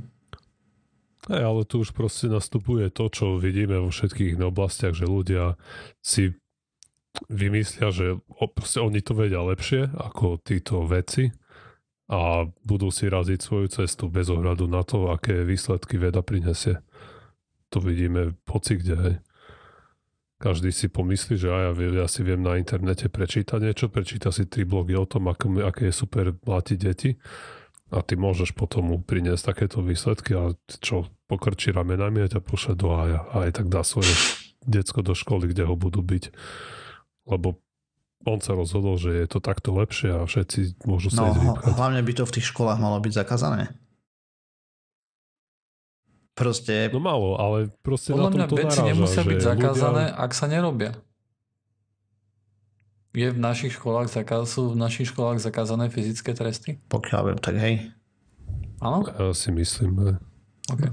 Hej, 1.26 1.42
ale 1.42 1.66
tu 1.66 1.82
už 1.82 1.90
proste 1.90 2.30
nastupuje 2.30 2.94
to, 2.94 3.10
čo 3.10 3.42
vidíme 3.42 3.74
vo 3.82 3.90
všetkých 3.90 4.38
oblastiach, 4.38 4.94
že 4.94 5.10
ľudia 5.10 5.58
si 5.98 6.38
vymyslia, 7.26 7.90
že 7.90 8.22
proste 8.54 8.78
oni 8.78 9.02
to 9.02 9.18
vedia 9.18 9.42
lepšie 9.42 9.90
ako 9.90 10.38
títo 10.38 10.86
veci 10.86 11.34
a 12.06 12.46
budú 12.62 12.94
si 12.94 13.10
raziť 13.10 13.38
svoju 13.42 13.66
cestu 13.68 14.06
bez 14.06 14.30
ohľadu 14.30 14.70
na 14.70 14.86
to, 14.86 15.10
aké 15.10 15.42
výsledky 15.42 15.98
veda 15.98 16.22
prinesie. 16.22 16.78
To 17.74 17.82
vidíme 17.82 18.38
poci 18.46 18.78
kde, 18.78 18.96
hej. 18.96 19.16
Každý 20.38 20.70
si 20.70 20.86
pomyslí, 20.86 21.34
že 21.34 21.50
aj 21.50 21.82
ja, 21.82 22.06
ja 22.06 22.06
si 22.06 22.22
viem 22.22 22.38
na 22.38 22.54
internete 22.54 23.10
prečítať 23.10 23.58
niečo, 23.58 23.90
prečíta 23.90 24.30
si 24.30 24.46
tri 24.46 24.62
blogy 24.62 24.94
o 24.94 25.02
tom, 25.02 25.26
aké 25.34 25.90
je 25.90 25.94
super 25.94 26.30
mlátiť 26.46 26.78
deti 26.78 27.10
a 27.88 28.04
ty 28.04 28.14
môžeš 28.14 28.52
potom 28.52 28.92
mu 28.92 28.96
priniesť 29.00 29.52
takéto 29.52 29.80
výsledky 29.80 30.36
a 30.36 30.52
čo, 30.80 31.08
pokrčí 31.24 31.72
ramenami 31.72 32.24
a 32.24 32.30
ťa 32.30 32.40
pošle 32.40 32.76
do 32.76 32.92
hája 32.92 33.24
a 33.28 33.48
aj 33.48 33.60
tak 33.60 33.66
dá 33.68 33.80
svoje 33.80 34.12
decko 34.62 35.00
do 35.00 35.16
školy, 35.16 35.48
kde 35.48 35.64
ho 35.64 35.72
budú 35.72 36.04
byť. 36.04 36.28
Lebo 37.26 37.56
on 38.24 38.44
sa 38.44 38.52
rozhodol, 38.52 39.00
že 39.00 39.14
je 39.14 39.26
to 39.30 39.38
takto 39.40 39.72
lepšie 39.72 40.10
a 40.12 40.26
všetci 40.28 40.84
môžu 40.84 41.08
sa 41.08 41.28
No, 41.28 41.32
vypchať. 41.32 41.72
hlavne 41.72 42.00
by 42.02 42.12
to 42.12 42.24
v 42.24 42.34
tých 42.36 42.46
školách 42.50 42.76
malo 42.76 43.00
byť 43.00 43.12
zakázané. 43.14 43.72
Proste, 46.34 46.86
No 46.94 47.02
malo, 47.02 47.34
ale 47.34 47.66
proste 47.82 48.14
Podľa 48.14 48.30
na 48.30 48.30
mňa 48.30 48.46
tom 48.46 48.50
to 48.50 48.56
veci 48.56 48.78
naráža, 48.78 48.88
nemusia 48.94 49.22
byť 49.26 49.40
zakázané, 49.42 50.04
ľudia, 50.06 50.22
ak 50.22 50.30
sa 50.30 50.46
nerobia. 50.46 50.92
Je 53.16 53.28
v 53.32 53.38
našich 53.40 53.72
školách 53.80 54.12
zakaz, 54.12 54.52
sú 54.52 54.76
v 54.76 54.80
našich 54.80 55.08
školách 55.10 55.40
zakázané 55.40 55.88
fyzické 55.88 56.36
tresty? 56.36 56.76
pokiaľ 56.92 57.20
viem, 57.32 57.38
tak 57.40 57.56
hej. 57.56 57.88
Áno? 58.84 59.02
Ja 59.08 59.32
si 59.32 59.50
myslím, 59.50 59.96
že 59.98 60.12
OK. 60.68 60.92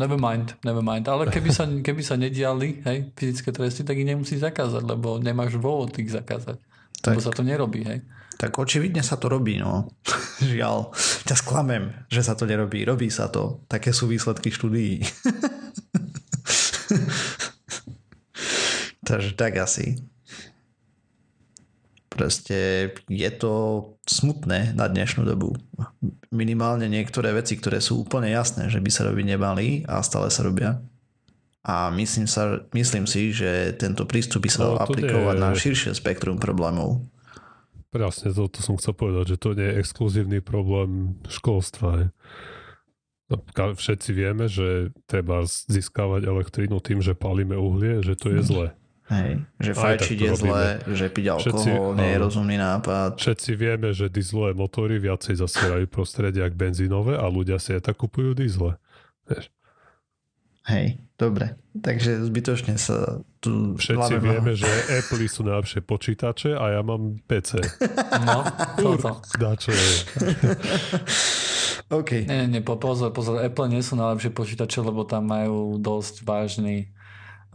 Never 0.00 0.16
mind, 0.16 0.56
never 0.64 0.80
mind. 0.80 1.04
Ale 1.10 1.28
keby 1.28 1.50
sa, 1.52 1.68
keby 1.86 2.02
sa 2.02 2.16
nediali 2.16 2.80
hej, 2.86 3.12
fyzické 3.18 3.52
tresty, 3.52 3.82
tak 3.84 3.98
ich 3.98 4.08
nemusí 4.08 4.38
zakázať, 4.38 4.82
lebo 4.86 5.18
nemáš 5.20 5.58
dôvod 5.58 5.92
ich 5.98 6.08
zakázať. 6.08 6.56
Tak, 7.02 7.18
Lebo 7.18 7.26
sa 7.26 7.34
to 7.34 7.42
nerobí, 7.42 7.82
hej. 7.82 7.98
tak 8.38 8.54
očividne 8.54 9.02
sa 9.02 9.18
to 9.18 9.26
robí, 9.26 9.58
no. 9.58 9.90
Žiaľ, 10.38 10.94
ťa 11.26 11.34
sklamem, 11.34 12.06
že 12.06 12.22
sa 12.22 12.38
to 12.38 12.46
nerobí. 12.46 12.86
Robí 12.86 13.10
sa 13.10 13.26
to. 13.26 13.58
Také 13.66 13.90
sú 13.90 14.06
výsledky 14.06 14.54
štúdií. 14.54 15.02
Takže 19.08 19.34
tak 19.34 19.58
asi. 19.58 19.98
Proste 22.12 22.58
je 23.08 23.30
to 23.32 23.52
smutné 24.04 24.76
na 24.76 24.86
dnešnú 24.86 25.24
dobu. 25.24 25.56
Minimálne 26.28 26.84
niektoré 26.86 27.32
veci, 27.32 27.56
ktoré 27.56 27.80
sú 27.80 28.04
úplne 28.04 28.28
jasné, 28.28 28.68
že 28.68 28.78
by 28.78 28.90
sa 28.92 29.08
robiť 29.08 29.24
nemali 29.32 29.66
a 29.88 30.04
stále 30.04 30.28
sa 30.28 30.44
robia. 30.44 30.80
A 31.62 31.88
myslím, 31.94 32.26
sa, 32.26 32.58
myslím 32.74 33.06
si, 33.06 33.30
že 33.30 33.72
tento 33.78 34.02
prístup 34.04 34.42
by 34.42 34.50
sa 34.50 34.60
dal 34.66 34.74
No, 34.76 34.82
aplikovať 34.82 35.36
je- 35.38 35.42
na 35.42 35.50
širšie 35.54 35.90
spektrum 35.94 36.36
problémov. 36.36 37.06
Presne, 37.92 38.32
to, 38.32 38.48
to 38.48 38.64
som 38.64 38.80
chcel 38.80 38.96
povedať, 38.96 39.36
že 39.36 39.40
to 39.40 39.52
nie 39.52 39.68
je 39.68 39.78
exkluzívny 39.78 40.38
problém 40.40 41.20
školstva. 41.28 41.88
Je. 42.00 42.06
No, 43.28 43.36
Všetci 43.76 44.10
vieme, 44.12 44.48
že 44.48 44.90
treba 45.04 45.44
získavať 45.44 46.24
elektrínu 46.24 46.80
tým, 46.80 47.04
že 47.04 47.12
palíme 47.12 47.52
uhlie, 47.54 48.00
že 48.00 48.16
to 48.16 48.32
je 48.32 48.40
zlé. 48.42 48.66
Hej, 49.02 49.44
že 49.58 49.72
tak 49.72 49.82
fajčiť 49.82 50.18
je 50.18 50.30
zlé, 50.38 50.64
že 50.88 51.06
piť 51.10 51.26
Všetci- 51.36 51.68
alkohol 51.68 51.98
nie 51.98 52.08
je 52.08 52.16
áno. 52.16 52.24
rozumný 52.24 52.56
nápad. 52.56 53.10
Všetci 53.18 53.50
vieme, 53.54 53.90
že 53.90 54.06
dieselové 54.06 54.54
motory 54.54 54.96
viacej 54.96 55.36
zasierajú 55.36 55.84
prostredie 55.86 56.40
ako 56.40 56.56
benzínové 56.56 57.14
a 57.18 57.26
ľudia 57.26 57.58
si 57.58 57.74
aj 57.74 57.90
tak 57.90 57.98
kupujú. 57.98 58.32
Vieš. 58.32 59.50
Hej, 60.62 61.02
dobre. 61.18 61.58
Takže 61.74 62.22
zbytočne 62.22 62.78
sa 62.78 63.18
tu... 63.42 63.74
Všetci 63.74 63.98
hlavne- 63.98 64.22
vieme, 64.22 64.52
že 64.54 64.70
Apple 64.94 65.26
sú 65.26 65.42
najlepšie 65.42 65.82
počítače 65.82 66.54
a 66.54 66.78
ja 66.78 66.80
mám 66.80 67.18
PC. 67.26 67.58
No, 68.22 68.46
toto. 68.78 69.18
Dá 69.34 69.58
čo 69.58 69.74
je. 69.74 69.88
OK. 71.98 72.24
Nie, 72.24 72.46
nie, 72.46 72.62
po- 72.62 72.78
pozor, 72.78 73.10
pozor, 73.10 73.42
Apple 73.42 73.68
nie 73.68 73.82
sú 73.82 73.98
najlepšie 73.98 74.30
počítače, 74.30 74.80
lebo 74.80 75.02
tam 75.02 75.26
majú 75.26 75.76
dosť 75.76 76.22
vážny 76.22 76.94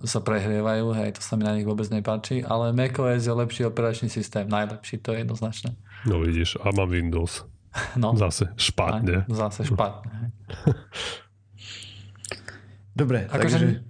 sa 0.06 0.22
prehrievajú, 0.22 0.94
hej, 0.94 1.18
to 1.18 1.26
sa 1.26 1.34
mi 1.34 1.42
na 1.42 1.58
nich 1.58 1.66
vôbec 1.66 1.90
nepáči, 1.90 2.46
ale 2.46 2.70
macOS 2.70 3.26
je 3.26 3.34
lepší 3.34 3.66
operačný 3.66 4.14
systém, 4.14 4.46
najlepší, 4.46 5.02
to 5.02 5.10
je 5.14 5.26
jednoznačné. 5.26 5.74
No 6.06 6.22
vidíš, 6.22 6.62
a 6.62 6.70
mám 6.70 6.90
Windows. 6.90 7.46
No, 7.94 8.18
Zase 8.18 8.50
špatne. 8.58 9.30
zase 9.30 9.62
špatne. 9.70 10.34
Dobre, 12.98 13.30
Akože 13.30 13.58
takže... 13.62 13.86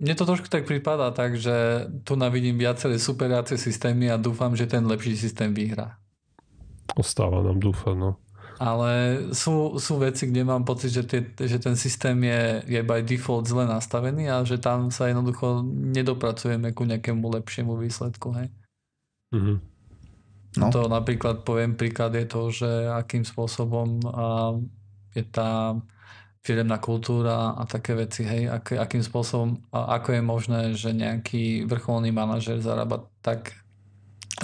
mne 0.00 0.14
to 0.16 0.24
trošku 0.24 0.48
tak 0.48 0.64
prípada, 0.64 1.12
takže 1.12 1.84
tu 2.00 2.16
navidím 2.16 2.56
viaceré 2.56 2.96
superiacie 2.96 3.60
systémy 3.60 4.08
a 4.08 4.16
dúfam, 4.16 4.56
že 4.56 4.64
ten 4.64 4.88
lepší 4.88 5.20
systém 5.20 5.52
vyhrá. 5.52 6.00
Ostáva 6.96 7.44
nám 7.44 7.60
dúfa, 7.60 7.92
no. 7.92 8.16
Ale 8.56 9.20
sú, 9.36 9.76
sú 9.76 10.00
veci, 10.00 10.32
kde 10.32 10.40
mám 10.40 10.64
pocit, 10.64 10.88
že, 10.88 11.04
tie, 11.04 11.20
že 11.36 11.60
ten 11.60 11.76
systém 11.76 12.16
je, 12.24 12.64
je 12.64 12.80
by 12.80 13.04
default 13.04 13.44
zle 13.44 13.68
nastavený 13.68 14.32
a 14.32 14.44
že 14.48 14.56
tam 14.56 14.88
sa 14.88 15.12
jednoducho 15.12 15.60
nedopracujeme 15.68 16.72
ku 16.72 16.88
nejakému 16.88 17.20
lepšiemu 17.40 17.76
výsledku. 17.76 18.32
Hej. 18.32 18.48
Mhm. 19.36 19.54
No. 20.56 20.72
To 20.72 20.88
napríklad 20.88 21.44
poviem, 21.44 21.76
príklad 21.76 22.16
je 22.16 22.24
to, 22.24 22.48
že 22.48 22.70
akým 22.88 23.28
spôsobom 23.28 24.00
a, 24.08 24.56
je 25.12 25.20
tá 25.28 25.76
firemná 26.40 26.78
kultúra 26.78 27.58
a 27.58 27.66
také 27.68 27.92
veci, 27.92 28.22
hej, 28.22 28.46
ak, 28.48 28.78
akým 28.78 29.02
spôsobom, 29.02 29.60
a 29.74 29.98
ako 30.00 30.08
je 30.14 30.22
možné, 30.22 30.60
že 30.78 30.94
nejaký 30.94 31.66
vrcholný 31.66 32.14
manažer 32.14 32.62
zarába 32.62 33.04
tak 33.20 33.65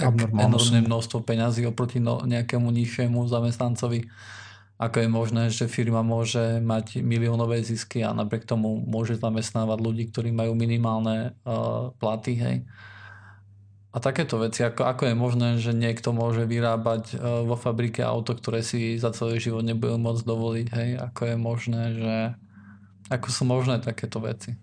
enormné 0.01 0.79
množstvo 0.81 1.21
peňazí 1.21 1.67
oproti 1.69 2.01
no, 2.01 2.23
nejakému 2.25 2.65
nižšiemu 2.71 3.29
zamestnancovi. 3.29 4.09
Ako 4.81 5.05
je 5.05 5.09
možné, 5.09 5.43
že 5.53 5.69
firma 5.69 6.01
môže 6.01 6.57
mať 6.59 7.05
miliónové 7.05 7.61
zisky 7.61 8.01
a 8.01 8.09
napriek 8.11 8.49
tomu 8.49 8.81
môže 8.81 9.21
zamestnávať 9.21 9.79
ľudí, 9.79 10.03
ktorí 10.09 10.33
majú 10.33 10.57
minimálne 10.57 11.37
uh, 11.45 11.93
platy, 12.01 12.33
hej. 12.35 12.57
A 13.93 14.01
takéto 14.01 14.41
veci, 14.41 14.65
ako, 14.65 14.89
ako 14.89 15.13
je 15.13 15.15
možné, 15.15 15.49
že 15.61 15.77
niekto 15.77 16.09
môže 16.09 16.49
vyrábať 16.49 17.13
uh, 17.13 17.45
vo 17.45 17.53
fabrike 17.53 18.01
auto, 18.01 18.33
ktoré 18.33 18.65
si 18.65 18.97
za 18.97 19.13
celý 19.13 19.37
život 19.37 19.61
nebude 19.61 19.93
môcť 20.01 20.25
dovoliť, 20.25 20.67
hej. 20.73 20.89
Ako 20.97 21.21
je 21.29 21.35
možné, 21.37 21.81
že... 21.93 22.15
Ako 23.13 23.29
sú 23.29 23.43
možné 23.45 23.77
takéto 23.77 24.17
veci. 24.23 24.57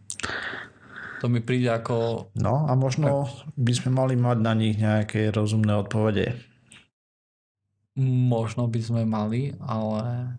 To 1.21 1.29
mi 1.29 1.39
príde 1.39 1.69
ako 1.69 2.29
No 2.35 2.65
a 2.65 2.73
možno 2.73 3.29
by 3.55 3.73
sme 3.77 3.93
mali 3.93 4.17
mať 4.17 4.39
na 4.41 4.53
nich 4.57 4.77
nejaké 4.77 5.29
rozumné 5.29 5.77
odpovede. 5.77 6.33
Možno 8.01 8.65
by 8.67 8.81
sme 8.81 9.03
mali, 9.05 9.53
ale 9.61 10.37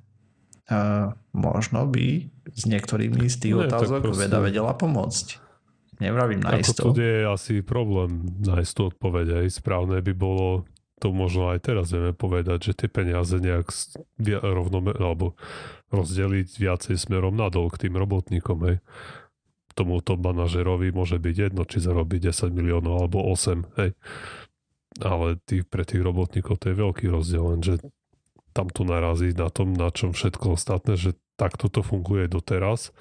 A 0.71 1.11
možno 1.35 1.83
by 1.83 2.31
s 2.47 2.63
niektorými 2.63 3.27
z 3.27 3.35
tých 3.37 3.55
Nie, 3.59 3.67
otázok 3.67 4.07
proste- 4.07 4.23
veda 4.23 4.39
vedela 4.39 4.71
pomôcť. 4.71 5.27
Nevravím 5.99 6.39
na 6.39 6.55
Ako 6.55 6.63
isto. 6.63 6.81
tu 6.95 7.03
je 7.03 7.27
asi 7.27 7.59
problém 7.59 8.23
nájsť 8.39 8.71
tú 8.71 8.81
odpoveď. 8.87 9.43
Aj 9.43 9.47
správne 9.51 9.99
by 9.99 10.13
bolo, 10.15 10.63
to 10.97 11.11
možno 11.11 11.51
aj 11.51 11.59
teraz 11.61 11.91
vieme 11.91 12.15
povedať, 12.15 12.71
že 12.71 12.73
tie 12.73 12.89
peniaze 12.89 13.35
nejak 13.35 13.67
rovno, 14.41 14.79
alebo 14.95 15.35
rozdeliť 15.91 16.57
viacej 16.57 16.95
smerom 16.97 17.35
nadol 17.35 17.67
k 17.69 17.85
tým 17.85 17.99
robotníkom. 17.99 18.57
Hej. 18.65 18.77
Tomuto 19.73 20.19
manažerovi 20.19 20.91
môže 20.91 21.17
byť 21.17 21.35
jedno, 21.51 21.63
či 21.63 21.83
zarobí 21.83 22.19
10 22.19 22.51
miliónov 22.51 23.07
alebo 23.07 23.23
8. 23.31 23.79
Hej. 23.79 23.91
Ale 24.99 25.39
tých, 25.47 25.63
pre 25.71 25.87
tých 25.87 26.03
robotníkov 26.03 26.59
to 26.59 26.71
je 26.71 26.75
veľký 26.75 27.07
rozdiel, 27.07 27.55
lenže 27.55 27.79
tam 28.51 28.67
to 28.67 28.83
narazí 28.83 29.31
na 29.31 29.47
tom, 29.47 29.71
na 29.71 29.87
čom 29.87 30.11
všetko 30.11 30.59
ostatné, 30.59 30.99
že 30.99 31.15
takto 31.39 31.71
to 31.71 31.79
funguje 31.79 32.27
doteraz 32.27 32.91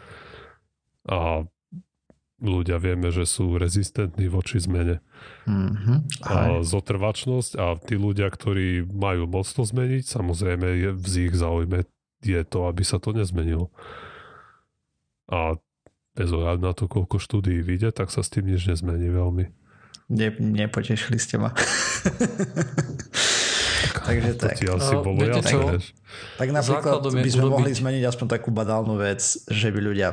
a 1.10 1.42
ľudia 2.40 2.80
vieme, 2.80 3.12
že 3.12 3.28
sú 3.28 3.60
rezistentní 3.60 4.32
voči 4.32 4.62
zmene. 4.62 5.04
Mhm. 5.44 5.94
A 6.24 6.32
A 6.32 6.64
zotrvačnosť 6.64 7.52
a 7.60 7.76
tí 7.76 8.00
ľudia, 8.00 8.30
ktorí 8.32 8.86
majú 8.88 9.28
moc 9.28 9.44
to 9.50 9.66
zmeniť, 9.66 10.08
samozrejme 10.08 10.66
je 10.66 10.90
v 10.94 11.06
ich 11.28 11.34
záujme 11.36 11.84
je 12.20 12.42
to, 12.44 12.68
aby 12.68 12.82
sa 12.84 13.00
to 13.00 13.16
nezmenilo. 13.16 13.72
A 15.30 15.56
bez 16.12 16.28
ohľadu 16.28 16.60
na 16.60 16.72
to, 16.72 16.86
koľko 16.86 17.16
štúdií 17.16 17.60
vyjde, 17.60 17.92
tak 17.92 18.08
sa 18.08 18.20
s 18.20 18.28
tým 18.28 18.46
nič 18.46 18.66
nezmení 18.66 19.08
veľmi. 19.08 19.44
ne, 20.10 20.28
nepotešili 20.32 21.16
ste 21.16 21.36
ma. 21.36 21.54
Takže 24.00 24.30
To 24.34 24.42
tak. 24.42 24.56
ti 24.56 24.64
asi 24.66 24.92
No, 24.92 25.02
bolo 25.02 25.18
viete 25.20 25.40
jasné, 25.40 25.62
vieš. 25.68 25.86
Tak 26.36 26.48
napríklad 26.50 27.00
by 27.00 27.30
sme 27.30 27.42
urobiť- 27.42 27.52
mohli 27.52 27.70
zmeniť 27.72 28.04
aspoň 28.04 28.26
takú 28.28 28.50
banálnu 28.50 28.94
vec, 28.96 29.20
že 29.44 29.68
by 29.68 29.78
ľudia 29.78 30.08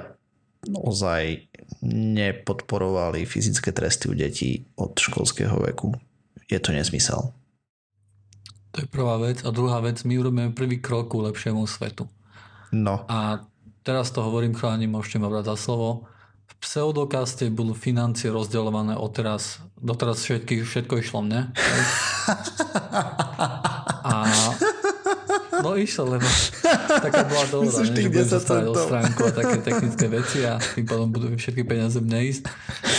naozaj 0.64 1.50
nepodporovali 1.84 3.24
fyzické 3.24 3.72
tresty 3.72 4.08
u 4.08 4.14
detí 4.14 4.50
od 4.76 4.93
školského 4.93 5.58
veku. 5.62 5.93
Je 6.45 6.58
to 6.58 6.72
nezmysel. 6.72 7.34
to 8.70 8.78
je 8.80 8.88
prvá 8.88 9.18
vec. 9.18 9.41
A 9.41 9.50
druhá 9.50 9.80
vec, 9.80 10.04
my 10.04 10.14
urobíme 10.16 10.54
prvý 10.54 10.78
krok 10.78 11.10
ku 11.10 11.20
lepšiemu 11.20 11.66
svetu. 11.66 12.06
No, 12.70 13.02
A 13.08 13.41
teraz 13.88 14.12
to 14.12 14.20
hovorím 14.20 14.52
chláni, 14.52 14.84
môžete 14.84 15.24
ma 15.24 15.32
brať 15.32 15.56
za 15.56 15.72
slovo. 15.72 16.12
V 16.52 16.54
pseudokaste 16.60 17.48
budú 17.48 17.72
financie 17.72 18.28
rozdeľované 18.28 19.00
odteraz, 19.00 19.64
doteraz 19.80 20.20
všetky, 20.28 20.68
všetko 20.68 21.00
išlo 21.00 21.24
mne. 21.24 21.56
A 24.04 24.28
no 25.64 25.80
išlo, 25.80 26.20
lebo 26.20 26.28
taká 27.00 27.24
bola 27.32 27.46
dohoda, 27.48 27.80
Myslíš 27.80 27.90
ne, 27.92 27.96
tých 27.96 28.08
že 28.08 28.12
budem 28.12 28.28
sa 28.28 28.40
10 28.44 28.48
starať 28.48 28.66
o 28.68 28.76
stránku 28.76 29.22
a 29.24 29.32
také 29.32 29.58
technické 29.64 30.06
veci 30.12 30.40
a 30.44 30.60
tým 30.60 30.84
pádom 30.84 31.08
budú 31.08 31.32
všetky 31.32 31.64
peniaze 31.64 32.00
mne 32.04 32.20
ísť. 32.28 32.44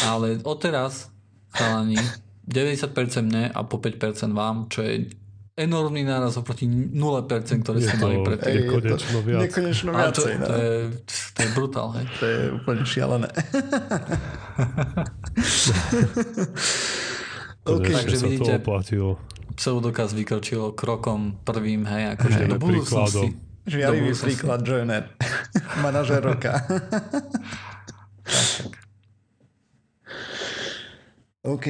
Ale 0.09 0.41
odteraz, 0.45 1.13
chalani, 1.53 2.01
90% 2.49 3.29
mne 3.29 3.53
a 3.53 3.61
po 3.69 3.77
5% 3.77 4.33
vám, 4.33 4.73
čo 4.73 4.81
je 4.81 5.13
enormný 5.59 6.03
náraz 6.03 6.37
oproti 6.37 6.65
0%, 6.65 6.95
ktoré 7.59 7.79
to 7.81 7.97
mali 7.99 8.17
predtým. 8.23 8.55
je 8.55 8.63
konečno 8.71 9.19
viac. 9.21 9.41
nekonečno 9.43 9.89
Ale 9.91 10.09
to, 10.09 10.23
viacej. 10.23 10.35
to, 10.37 10.47
no. 10.47 10.55
je, 10.55 10.71
to 11.35 11.43
je 11.43 11.49
brutál, 11.53 11.89
hej. 11.93 12.07
To 12.15 12.25
je 12.25 12.39
úplne 12.55 12.83
šialené. 12.85 13.29
OK. 17.65 17.85
Konečne 17.85 17.99
Takže 17.99 18.17
sa 18.17 18.23
to 18.23 18.31
vidíte- 18.31 18.57
oplatilo. 18.57 19.11
Pseudokaz 19.51 20.15
vykročilo 20.15 20.71
krokom 20.71 21.43
prvým, 21.43 21.83
hej, 21.85 22.15
akože 22.15 22.47
do 22.47 22.57
budúcnosti. 22.57 23.35
Žiarivý 23.67 24.15
príklad 24.15 24.63
Joiner. 24.63 25.11
Manažer 25.83 26.23
roka. 26.23 26.63
OK. 31.45 31.67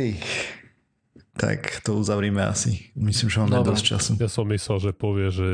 Tak 1.38 1.86
to 1.86 1.94
uzavrime 1.94 2.42
asi. 2.42 2.90
Myslím, 2.98 3.30
že 3.30 3.38
máme 3.46 3.62
Dobre. 3.62 3.78
dosť 3.78 3.84
času. 3.86 4.10
Ja 4.18 4.26
som 4.26 4.50
myslel, 4.50 4.78
že 4.82 4.90
povie, 4.90 5.30
že 5.30 5.48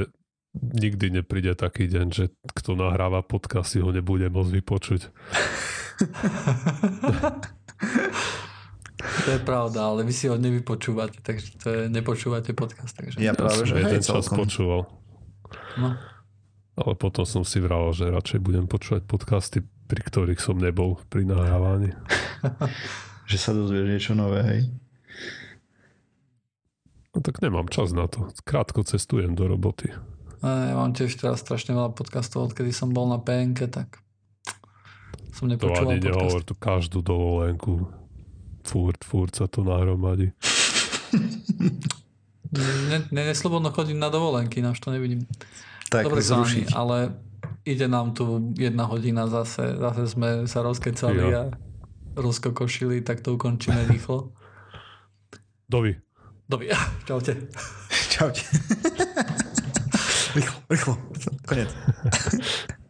nikdy 0.57 1.20
nepríde 1.20 1.53
taký 1.53 1.91
deň, 1.91 2.07
že 2.09 2.24
kto 2.57 2.72
nahráva 2.78 3.20
podcast 3.20 3.76
si 3.76 3.85
ho 3.85 3.93
nebude 3.93 4.32
môcť 4.32 4.53
vypočuť. 4.64 5.01
To 9.05 9.28
je 9.28 9.41
pravda, 9.43 9.93
ale 9.93 10.01
vy 10.07 10.12
si 10.14 10.30
ho 10.30 10.37
nevypočúvate, 10.41 11.20
takže 11.20 11.47
to 11.61 11.66
je, 11.68 11.80
nepočúvate 11.93 12.57
podcast. 12.57 12.97
Takže... 12.97 13.20
Ja 13.20 13.37
práve, 13.37 13.68
že 13.68 13.76
jeden 13.76 14.01
hej, 14.01 14.07
čas 14.07 14.24
celkom. 14.24 14.47
počúval. 14.47 14.80
No, 15.76 15.99
Ale 16.74 16.93
potom 16.97 17.28
som 17.28 17.43
si 17.45 17.61
vral, 17.61 17.93
že 17.93 18.09
radšej 18.09 18.41
budem 18.41 18.64
počúvať 18.64 19.05
podcasty, 19.05 19.61
pri 19.87 20.01
ktorých 20.01 20.41
som 20.41 20.57
nebol 20.57 20.97
pri 21.12 21.28
nahrávaní. 21.28 21.93
Že 23.24 23.39
sa 23.41 23.57
dozvieš 23.57 23.89
niečo 23.89 24.12
nové, 24.12 24.45
hej. 24.45 24.61
No 27.15 27.23
tak 27.23 27.39
nemám 27.41 27.71
čas 27.71 27.95
na 27.95 28.11
to. 28.11 28.27
Krátko 28.43 28.83
cestujem 28.83 29.39
do 29.39 29.47
roboty. 29.47 29.95
ja 30.43 30.75
mám 30.75 30.93
tiež 30.93 31.15
teraz 31.15 31.41
strašne 31.41 31.73
veľa 31.79 31.95
podcastov, 31.95 32.51
odkedy 32.51 32.75
som 32.75 32.91
bol 32.91 33.07
na 33.07 33.23
PNK, 33.23 33.71
tak 33.71 34.03
som 35.31 35.47
To 35.47 35.55
nepočúval 35.55 35.95
ani 35.95 36.03
nehovor, 36.03 36.43
tu 36.43 36.55
každú 36.59 37.03
dovolenku. 37.03 37.87
Furt, 38.65 39.01
furt 39.07 39.33
sa 39.35 39.47
to 39.47 39.62
nahromadí. 39.62 40.35
Ne, 42.55 43.03
ne, 43.11 43.23
neslobodno 43.27 43.75
chodiť 43.75 43.99
na 43.99 44.15
dovolenky, 44.15 44.62
náš 44.62 44.79
to 44.79 44.95
nevidím. 44.95 45.27
Tak 45.91 46.07
Dobre, 46.07 46.23
chalani, 46.23 46.71
ale 46.71 47.19
ide 47.67 47.91
nám 47.91 48.15
tu 48.15 48.55
jedna 48.55 48.87
hodina 48.87 49.27
zase, 49.27 49.75
zase 49.75 50.07
sme 50.07 50.47
sa 50.47 50.62
rozkecali 50.62 51.19
Jo. 51.19 51.31
a 51.35 51.43
rozkokošili, 52.15 53.03
tak 53.03 53.27
to 53.27 53.35
ukončíme 53.35 53.91
rýchlo. 53.91 54.31
Dovi. 55.75 55.99
Dobre, 56.49 56.68
čaute. 57.07 57.36
Čaute. 58.11 58.40
rýchlo, 60.34 60.57
rýchlo. 60.70 60.99
Konec. 61.47 61.68